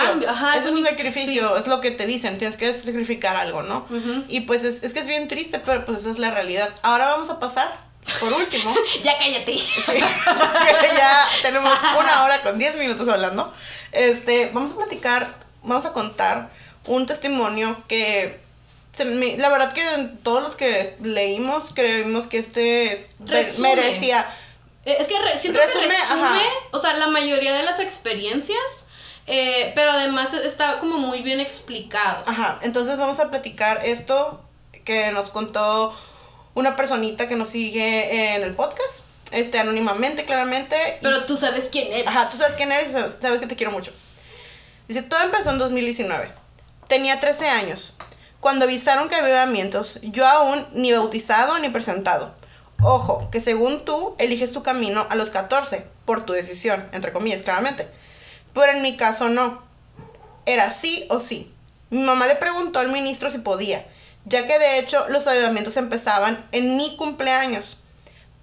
[0.55, 3.85] es, un, sacrificio, es lo que te dicen, tienes que sacrificar algo, ¿no?
[4.29, 6.73] Y pues es, es que es bien triste, pero pues esa es la realidad.
[6.83, 7.86] Ahora vamos a pasar
[8.19, 8.75] por último.
[9.03, 9.57] ya cállate.
[10.97, 13.53] ya tenemos una hora con 10 minutos hablando.
[13.91, 16.49] Este, vamos a platicar, vamos a contar
[16.85, 18.45] un testimonio que
[19.37, 19.83] la verdad que
[20.23, 23.07] todos los que leímos creímos que este
[23.59, 24.25] merecía
[24.87, 25.93] eh, es que siento que resume
[26.71, 28.85] o sea, la mayoría de las experiencias,
[29.27, 32.23] eh, pero además está como muy bien explicado.
[32.25, 34.41] Ajá, entonces vamos a platicar esto
[34.85, 35.93] que nos contó
[36.57, 40.75] una personita que nos sigue en el podcast, este, anónimamente, claramente.
[41.03, 42.07] Pero tú sabes quién eres.
[42.07, 43.93] Ajá, tú sabes quién eres y sabes, que te quiero mucho.
[44.87, 46.31] Dice, todo empezó en 2019.
[46.87, 47.95] Tenía 13 años.
[48.39, 52.33] Cuando avisaron que había avivamientos, yo aún ni bautizado ni presentado.
[52.81, 57.43] Ojo, que según tú eliges tu camino a los 14, por tu decisión, entre comillas,
[57.43, 57.87] claramente.
[58.55, 59.61] Pero en mi caso no.
[60.47, 61.53] Era sí o sí.
[61.91, 63.85] Mi mamá le preguntó al ministro si podía
[64.27, 67.79] ya que de hecho los avivamientos empezaban en mi cumpleaños.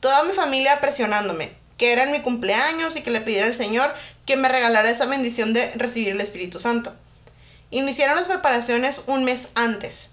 [0.01, 3.94] Toda mi familia presionándome, que era en mi cumpleaños y que le pidiera al Señor
[4.24, 6.94] que me regalara esa bendición de recibir el Espíritu Santo.
[7.70, 10.11] Iniciaron las preparaciones un mes antes.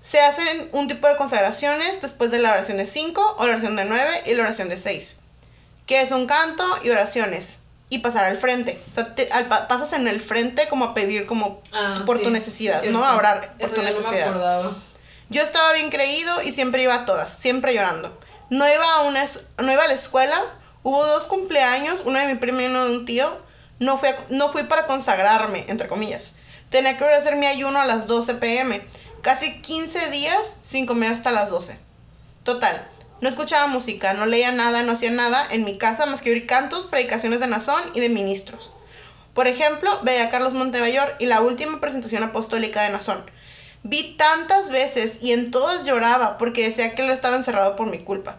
[0.00, 3.84] Se hacen un tipo de consagraciones después de la oración de 5, la oración de
[3.84, 5.16] 9 y la oración de 6,
[5.86, 7.60] que es un canto y oraciones
[7.90, 8.82] y pasar al frente.
[8.90, 9.14] O sea,
[9.68, 13.04] pasas en el frente como a pedir como ah, por tu necesidad, ¿no?
[13.04, 14.34] A orar por tu necesidad.
[15.30, 18.18] Yo estaba bien creído y siempre iba a todas, siempre llorando.
[18.50, 19.24] No iba a una
[19.58, 20.40] no iba a la escuela.
[20.82, 23.30] Hubo dos cumpleaños, uno de mi primo y uno de un tío.
[23.78, 26.34] No fui, no fui para consagrarme, entre comillas.
[26.70, 28.82] Tenía que hacer mi ayuno a las 12 pm.
[29.22, 31.78] Casi 15 días sin comer hasta las 12.
[32.44, 32.88] Total,
[33.20, 36.46] no escuchaba música, no leía nada, no hacía nada en mi casa más que oír
[36.46, 38.70] cantos, predicaciones de Nazón y de ministros.
[39.34, 43.24] Por ejemplo, veía a Carlos Montemayor y la última presentación apostólica de Nazón.
[43.82, 47.98] Vi tantas veces y en todas lloraba porque decía que él estaba encerrado por mi
[47.98, 48.38] culpa.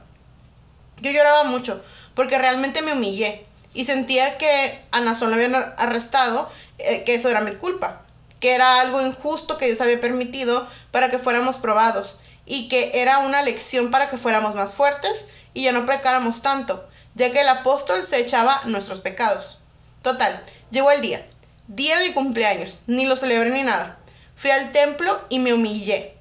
[0.98, 1.82] Yo lloraba mucho
[2.16, 7.30] porque realmente me humillé y sentía que a Nazón lo habían arrestado, eh, que eso
[7.30, 8.02] era mi culpa,
[8.40, 12.18] que era algo injusto que Dios había permitido para que fuéramos probados
[12.50, 16.90] y que era una lección para que fuéramos más fuertes y ya no pecáramos tanto,
[17.14, 19.62] ya que el apóstol se echaba nuestros pecados.
[20.02, 21.30] Total, llegó el día,
[21.68, 24.00] día de cumpleaños, ni lo celebré ni nada.
[24.36, 26.18] Fui al templo y me humillé.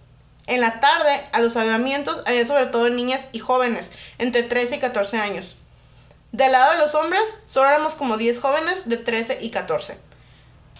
[0.46, 4.78] En la tarde, a los avivamientos había sobre todo niñas y jóvenes, entre 13 y
[4.80, 5.56] 14 años.
[6.32, 9.98] Del lado de los hombres, solo éramos como 10 jóvenes de 13 y 14.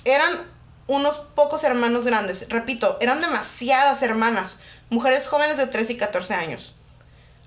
[0.04, 0.46] Eran
[0.88, 4.60] unos pocos hermanos grandes, repito, eran demasiadas hermanas,
[4.90, 6.74] mujeres jóvenes de 13 y 14 años.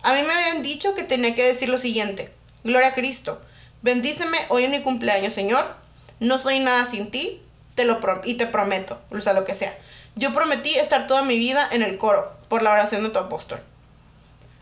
[0.03, 3.41] A mí me habían dicho que tenía que decir lo siguiente, Gloria a Cristo,
[3.81, 5.75] bendíceme hoy en mi cumpleaños, Señor,
[6.19, 7.41] no soy nada sin ti,
[7.73, 9.75] te lo y te prometo, o sea, lo que sea.
[10.15, 13.61] Yo prometí estar toda mi vida en el coro, por la oración de tu apóstol.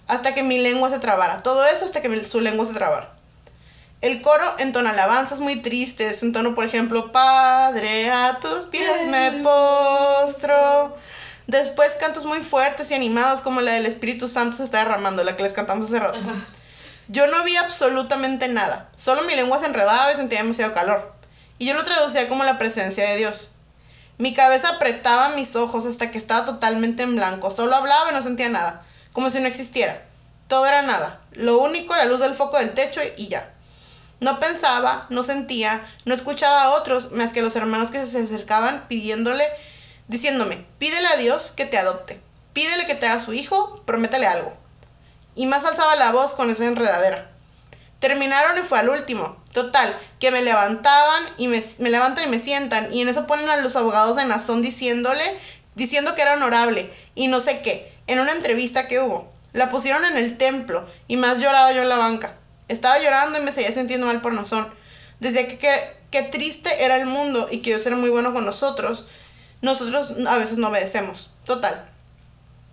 [0.08, 1.44] Hasta que mi lengua se trabara.
[1.44, 3.14] Todo eso hasta que su lengua se trabara.
[4.02, 9.44] El coro entona alabanzas muy tristes, en tono, por ejemplo, Padre, a tus pies me
[9.44, 10.96] postro.
[11.50, 15.36] Después cantos muy fuertes y animados como la del Espíritu Santo se está derramando, la
[15.36, 16.20] que les cantamos hace rato.
[17.08, 21.12] Yo no vi absolutamente nada, solo mi lengua se enredaba y sentía demasiado calor.
[21.58, 23.54] Y yo lo traducía como la presencia de Dios.
[24.20, 27.50] Mi cabeza apretaba mis ojos hasta que estaba totalmente en blanco.
[27.50, 30.06] Solo hablaba y no sentía nada, como si no existiera.
[30.48, 31.22] Todo era nada.
[31.32, 33.52] Lo único, la luz del foco del techo y ya.
[34.20, 38.88] No pensaba, no sentía, no escuchaba a otros más que los hermanos que se acercaban
[38.88, 39.48] pidiéndole,
[40.10, 42.20] diciéndome, pídele a Dios que te adopte,
[42.52, 44.54] pídele que te haga su hijo, prométale algo.
[45.36, 47.32] Y más alzaba la voz con esa enredadera.
[48.00, 49.42] Terminaron y fue al último.
[49.54, 52.94] Total, que me levantaban y me, levantan y me sientan.
[52.94, 55.38] Y en eso ponen a los abogados de Nazón diciéndole,
[55.76, 59.32] diciendo que era honorable y no sé qué, en una entrevista que hubo.
[59.54, 62.38] La pusieron en el templo y más lloraba yo en la banca.
[62.68, 64.72] Estaba llorando y me seguía sintiendo mal por Nazón.
[65.20, 69.06] Decía que, que, triste era el mundo y que Dios era muy bueno con nosotros.
[69.62, 71.32] Nosotros a veces no obedecemos.
[71.46, 71.90] Total.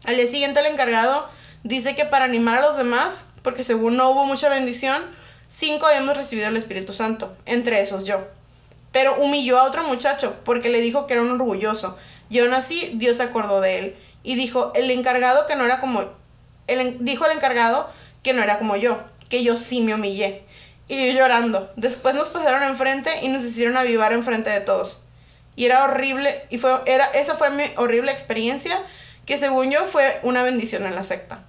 [0.05, 1.29] Al día siguiente el encargado
[1.65, 5.03] dice que para animar a los demás, porque según no hubo mucha bendición,
[5.51, 8.27] cinco habíamos recibido el Espíritu Santo, entre esos yo.
[8.93, 11.97] Pero humilló a otro muchacho porque le dijo que era un orgulloso.
[12.31, 13.97] Y aún así Dios se acordó de él.
[14.23, 16.05] Y dijo, el encargado que no era como...
[16.67, 17.89] El, dijo el encargado
[18.23, 18.99] que no era como yo
[19.29, 20.45] que yo sí me humillé.
[20.89, 21.73] Y yo llorando.
[21.77, 25.03] Después nos pasaron enfrente y nos hicieron avivar enfrente de todos.
[25.57, 28.81] Y era horrible, y fue, era, esa fue mi horrible experiencia,
[29.25, 31.43] que según yo fue una bendición en la secta.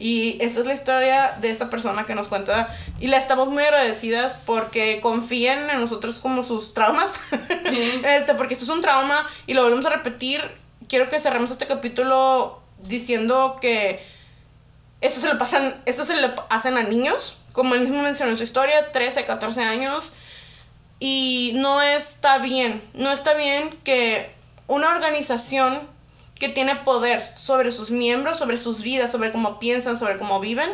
[0.00, 2.74] Y esta es la historia de esta persona que nos cuenta.
[3.00, 7.20] Y le estamos muy agradecidas porque confían en nosotros como sus traumas.
[8.04, 10.42] este, porque esto es un trauma y lo volvemos a repetir.
[10.88, 14.02] Quiero que cerremos este capítulo diciendo que
[15.02, 18.38] esto se lo pasan, esto se le hacen a niños, como él mismo mencionó en
[18.38, 20.14] su historia, 13, 14 años.
[21.00, 24.32] Y no está bien, no está bien que
[24.66, 25.88] una organización
[26.38, 30.70] que tiene poder sobre sus miembros, sobre sus vidas, sobre cómo piensan, sobre cómo viven,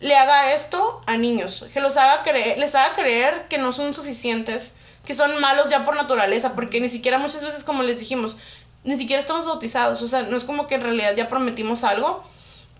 [0.00, 3.94] le haga esto a niños, que los haga creer, les haga creer que no son
[3.94, 4.74] suficientes,
[5.06, 8.36] que son malos ya por naturaleza, porque ni siquiera muchas veces, como les dijimos,
[8.84, 12.24] ni siquiera estamos bautizados, o sea, no es como que en realidad ya prometimos algo,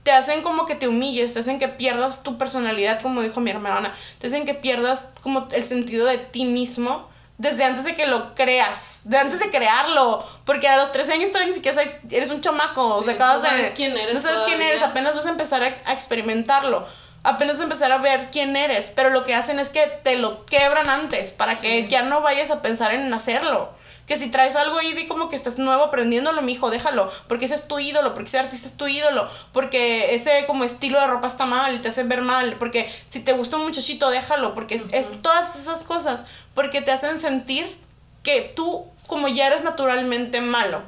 [0.02, 3.50] te hacen como que te humilles, te hacen que pierdas tu personalidad, como dijo mi
[3.50, 8.06] hermana, te hacen que pierdas como el sentido de ti mismo desde antes de que
[8.06, 12.30] lo creas, de antes de crearlo, porque a los 13 años todavía ni siquiera eres
[12.30, 14.14] un chamaco, o sea, acabas no sabes quién eres.
[14.14, 16.86] No sabes quién eres, apenas vas a empezar a, a experimentarlo
[17.24, 20.16] apenas vas a empezar a ver quién eres, pero lo que hacen es que te
[20.16, 23.72] lo quebran antes para que ya no vayas a pensar en hacerlo
[24.06, 27.54] que si traes algo ahí, di como que estás nuevo aprendiéndolo, hijo déjalo, porque ese
[27.54, 31.28] es tu ídolo, porque ese artista es tu ídolo, porque ese como estilo de ropa
[31.28, 34.82] está mal y te hace ver mal, porque si te gusta un muchachito, déjalo, porque
[34.92, 37.78] es, todas esas cosas, porque te hacen sentir
[38.22, 40.82] que tú como ya eres naturalmente malo,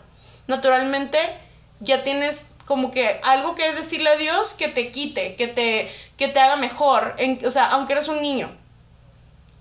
[0.47, 1.19] naturalmente
[1.81, 6.29] ya tienes como que algo que decirle a Dios que te quite, que te, que
[6.29, 8.57] te haga mejor, en, o sea, aunque eres un niño.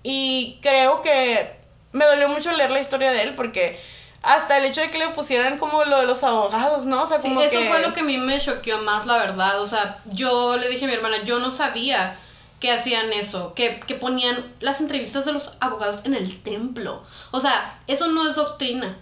[0.02, 1.63] Y creo que
[1.94, 3.80] me dolió mucho leer la historia de él porque
[4.22, 7.02] hasta el hecho de que le pusieran como lo de los abogados, ¿no?
[7.02, 9.60] O sea, como eso fue lo que a mí me choqueó más, la verdad.
[9.62, 12.16] O sea, yo le dije a mi hermana, yo no sabía
[12.58, 17.02] que hacían eso, que, que ponían las entrevistas de los abogados en el templo.
[17.30, 18.96] O sea, eso no es doctrina.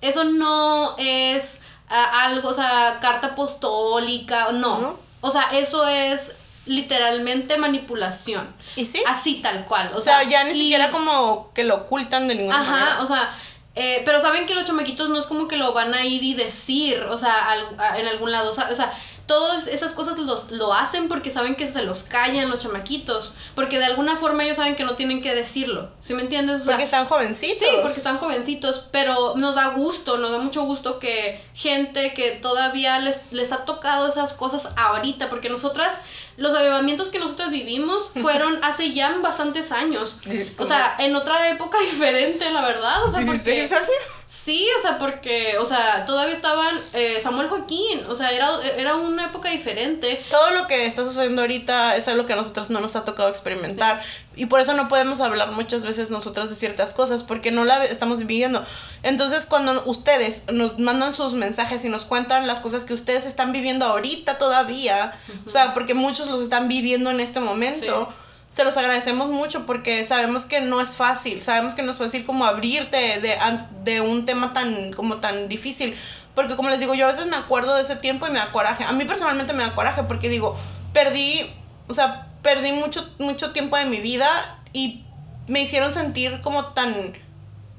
[0.00, 4.78] Eso no es ah, algo, o sea, carta apostólica, no.
[4.78, 4.98] ¿No?
[5.20, 6.32] O sea, eso es
[6.66, 8.54] literalmente manipulación.
[8.76, 9.02] ¿Y sí?
[9.06, 9.90] Así tal cual.
[9.94, 12.70] O, O sea, sea, ya ni y- siquiera como que lo ocultan de ninguna Ajá,
[12.72, 13.02] manera.
[13.02, 13.34] o sea,
[13.74, 16.34] eh, pero saben que los chamaquitos no es como que lo van a ir y
[16.34, 18.92] decir, o sea, al- a- en algún lado, o sea, o sea,
[19.26, 23.78] todas esas cosas los, lo hacen porque saben que se los callan los chamaquitos, porque
[23.80, 26.60] de alguna forma ellos saben que no tienen que decirlo, ¿sí me entiendes?
[26.60, 27.58] O sea, Porque están jovencitos.
[27.58, 32.30] Sí, porque están jovencitos, pero nos da gusto, nos da mucho gusto que gente que
[32.40, 35.94] todavía les, les ha tocado esas cosas ahorita, porque nosotras,
[36.36, 40.20] los avivamientos que nosotras vivimos fueron hace ya bastantes años.
[40.58, 43.04] O sea, en otra época diferente, la verdad.
[43.04, 43.32] O sea, porque...
[43.32, 43.90] 16 años.
[44.28, 48.96] Sí, o sea, porque, o sea, todavía estaban eh, Samuel Joaquín, o sea, era, era
[48.96, 50.20] una época diferente.
[50.28, 53.28] Todo lo que está sucediendo ahorita es algo que a nosotros no nos ha tocado
[53.28, 54.02] experimentar.
[54.36, 57.82] Y por eso no podemos hablar muchas veces nosotras de ciertas cosas, porque no la
[57.84, 58.62] estamos viviendo.
[59.02, 63.52] Entonces, cuando ustedes nos mandan sus mensajes y nos cuentan las cosas que ustedes están
[63.52, 68.12] viviendo ahorita todavía, o sea, porque muchos los están viviendo en este momento.
[68.48, 72.24] Se los agradecemos mucho porque sabemos que no es fácil, sabemos que no es fácil
[72.24, 73.36] como abrirte de,
[73.82, 75.96] de un tema tan, como tan difícil.
[76.34, 78.52] Porque como les digo, yo a veces me acuerdo de ese tiempo y me da
[78.52, 78.84] coraje.
[78.84, 80.56] A mí personalmente me da coraje porque digo,
[80.92, 81.50] perdí,
[81.88, 84.26] o sea, perdí mucho, mucho tiempo de mi vida
[84.72, 85.04] y
[85.48, 87.12] me hicieron sentir como tan,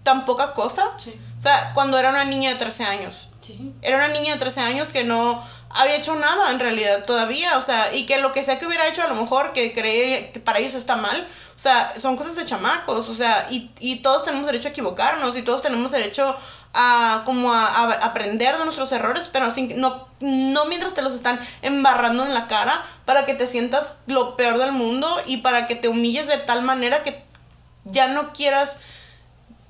[0.03, 0.93] tan poca cosa.
[0.97, 1.19] Sí.
[1.37, 3.31] O sea, cuando era una niña de 13 años.
[3.41, 3.73] Sí.
[3.81, 7.61] Era una niña de 13 años que no había hecho nada en realidad todavía, o
[7.61, 10.39] sea, y que lo que sea que hubiera hecho a lo mejor que creer que
[10.39, 14.23] para ellos está mal, o sea, son cosas de chamacos, o sea, y, y todos
[14.23, 16.35] tenemos derecho a equivocarnos y todos tenemos derecho
[16.79, 21.15] a como a, a aprender de nuestros errores, pero sin, no, no mientras te los
[21.15, 25.65] están embarrando en la cara para que te sientas lo peor del mundo y para
[25.65, 27.23] que te humilles de tal manera que
[27.85, 28.77] ya no quieras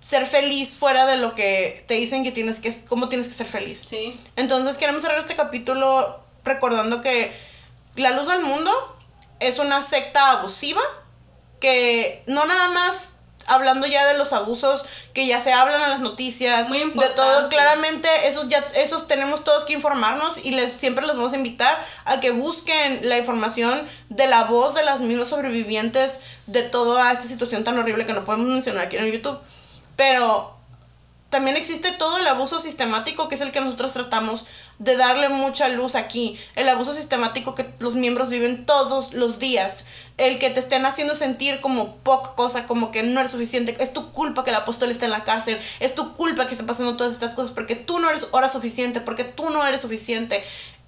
[0.01, 3.47] ser feliz fuera de lo que te dicen que tienes que, cómo tienes que ser
[3.47, 3.85] feliz.
[3.87, 4.19] Sí.
[4.35, 7.31] Entonces queremos cerrar este capítulo recordando que
[7.95, 8.71] la luz del mundo
[9.39, 10.81] es una secta abusiva
[11.59, 13.13] que no nada más
[13.47, 17.49] hablando ya de los abusos que ya se hablan en las noticias, Muy de todo,
[17.49, 21.75] claramente esos ya esos tenemos todos que informarnos y les siempre les vamos a invitar
[22.05, 27.27] a que busquen la información de la voz de las mismas sobrevivientes de toda esta
[27.27, 29.39] situación tan horrible que no podemos mencionar aquí en el YouTube.
[29.95, 30.57] Pero
[31.29, 34.45] también existe todo el abuso sistemático que es el que nosotros tratamos
[34.79, 36.39] de darle mucha luz aquí.
[36.55, 39.85] El abuso sistemático que los miembros viven todos los días.
[40.17, 43.75] El que te estén haciendo sentir como poca cosa, como que no eres suficiente.
[43.79, 45.59] Es tu culpa que el apóstol esté en la cárcel.
[45.79, 49.01] Es tu culpa que esté pasando todas estas cosas porque tú no eres hora suficiente,
[49.01, 50.43] porque tú no eres suficiente.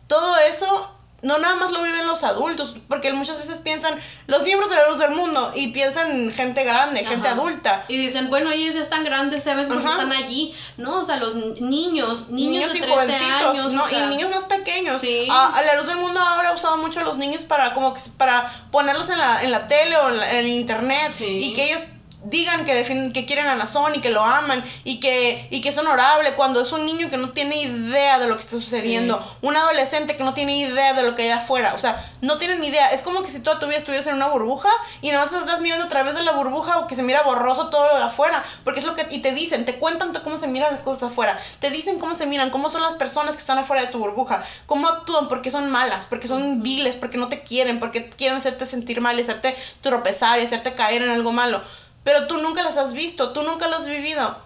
[0.08, 4.70] Todo eso no nada más lo viven los adultos, porque muchas veces piensan los miembros
[4.70, 7.84] de la luz del mundo y piensan gente grande, gente adulta.
[7.88, 9.68] Y dicen, bueno, ellos ya están grandes, ¿sabes?
[9.68, 10.54] Porque están allí.
[10.78, 13.74] No, o sea, los ni- niños, niños, niños de y 13 jovencitos, años.
[13.74, 13.84] ¿no?
[13.84, 15.00] o sea, y niños más pequeños.
[15.02, 15.28] Sí.
[15.30, 17.94] A, a la luz del mundo ahora ha usado mucho a los niños para como
[17.94, 21.26] que para ponerlos en la, en la tele o en, la- en el internet Sí.
[21.26, 21.84] y que ellos
[22.24, 25.78] digan que que quieren a Nazón y que lo aman y que y que es
[25.78, 29.56] honorable cuando es un niño que no tiene idea de lo que está sucediendo, un
[29.56, 32.92] adolescente que no tiene idea de lo que hay afuera, o sea, no tienen idea,
[32.92, 34.70] es como que si toda tu vida estuvieras en una burbuja
[35.02, 37.70] y nada más estás mirando a través de la burbuja o que se mira borroso
[37.70, 40.48] todo lo de afuera, porque es lo que y te dicen, te cuentan cómo se
[40.48, 43.58] miran las cosas afuera, te dicen cómo se miran, cómo son las personas que están
[43.58, 47.44] afuera de tu burbuja, cómo actúan, porque son malas, porque son viles, porque no te
[47.44, 51.62] quieren, porque quieren hacerte sentir mal y hacerte tropezar y hacerte caer en algo malo.
[52.04, 54.38] Pero tú nunca las has visto, tú nunca las has vivido.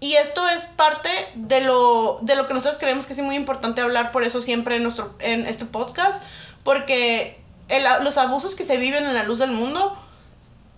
[0.00, 3.80] Y esto es parte de lo, de lo que nosotros creemos que es muy importante
[3.80, 6.22] hablar, por eso siempre en, nuestro, en este podcast,
[6.62, 9.96] porque el- los abusos que se viven en la luz del mundo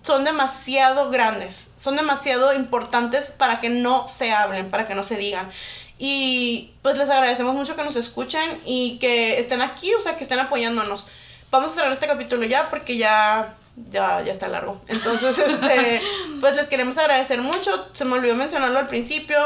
[0.03, 5.17] son demasiado grandes, son demasiado importantes para que no se hablen, para que no se
[5.17, 5.51] digan.
[5.99, 10.23] Y pues les agradecemos mucho que nos escuchen y que estén aquí, o sea, que
[10.23, 11.09] estén apoyándonos.
[11.51, 13.56] Vamos a cerrar este capítulo ya porque ya
[13.91, 14.81] ya, ya está largo.
[14.89, 16.01] Entonces, este,
[16.41, 17.71] pues les queremos agradecer mucho.
[17.93, 19.37] Se me olvidó mencionarlo al principio,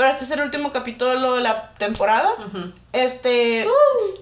[0.00, 2.30] pero este es el último capítulo de la temporada.
[2.94, 3.66] Este,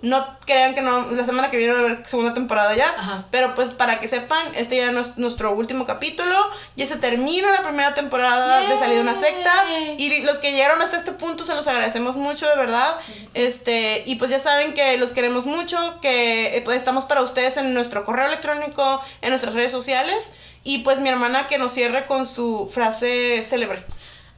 [0.03, 3.25] no crean que no, la semana que viene va a haber segunda temporada ya, Ajá.
[3.31, 6.35] pero pues para que sepan, este ya no es nuestro último capítulo,
[6.75, 9.53] ya se termina la primera temporada de Salida de una secta
[9.97, 12.97] y los que llegaron hasta este punto se los agradecemos mucho, de verdad.
[13.35, 17.57] Este, y pues ya saben que los queremos mucho, que eh, pues estamos para ustedes
[17.57, 20.33] en nuestro correo electrónico, en nuestras redes sociales
[20.65, 23.85] y pues mi hermana que nos cierre con su frase célebre.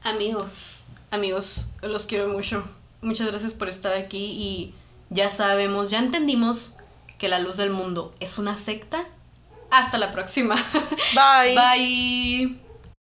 [0.02, 0.80] Amigos,
[1.11, 2.65] amigos, los quiero mucho.
[3.03, 4.74] Muchas gracias por estar aquí y
[5.09, 6.74] ya sabemos, ya entendimos
[7.19, 9.05] que la luz del mundo es una secta
[9.70, 10.55] Hasta la próxima.
[11.15, 11.55] Bye.
[11.55, 12.69] Bye.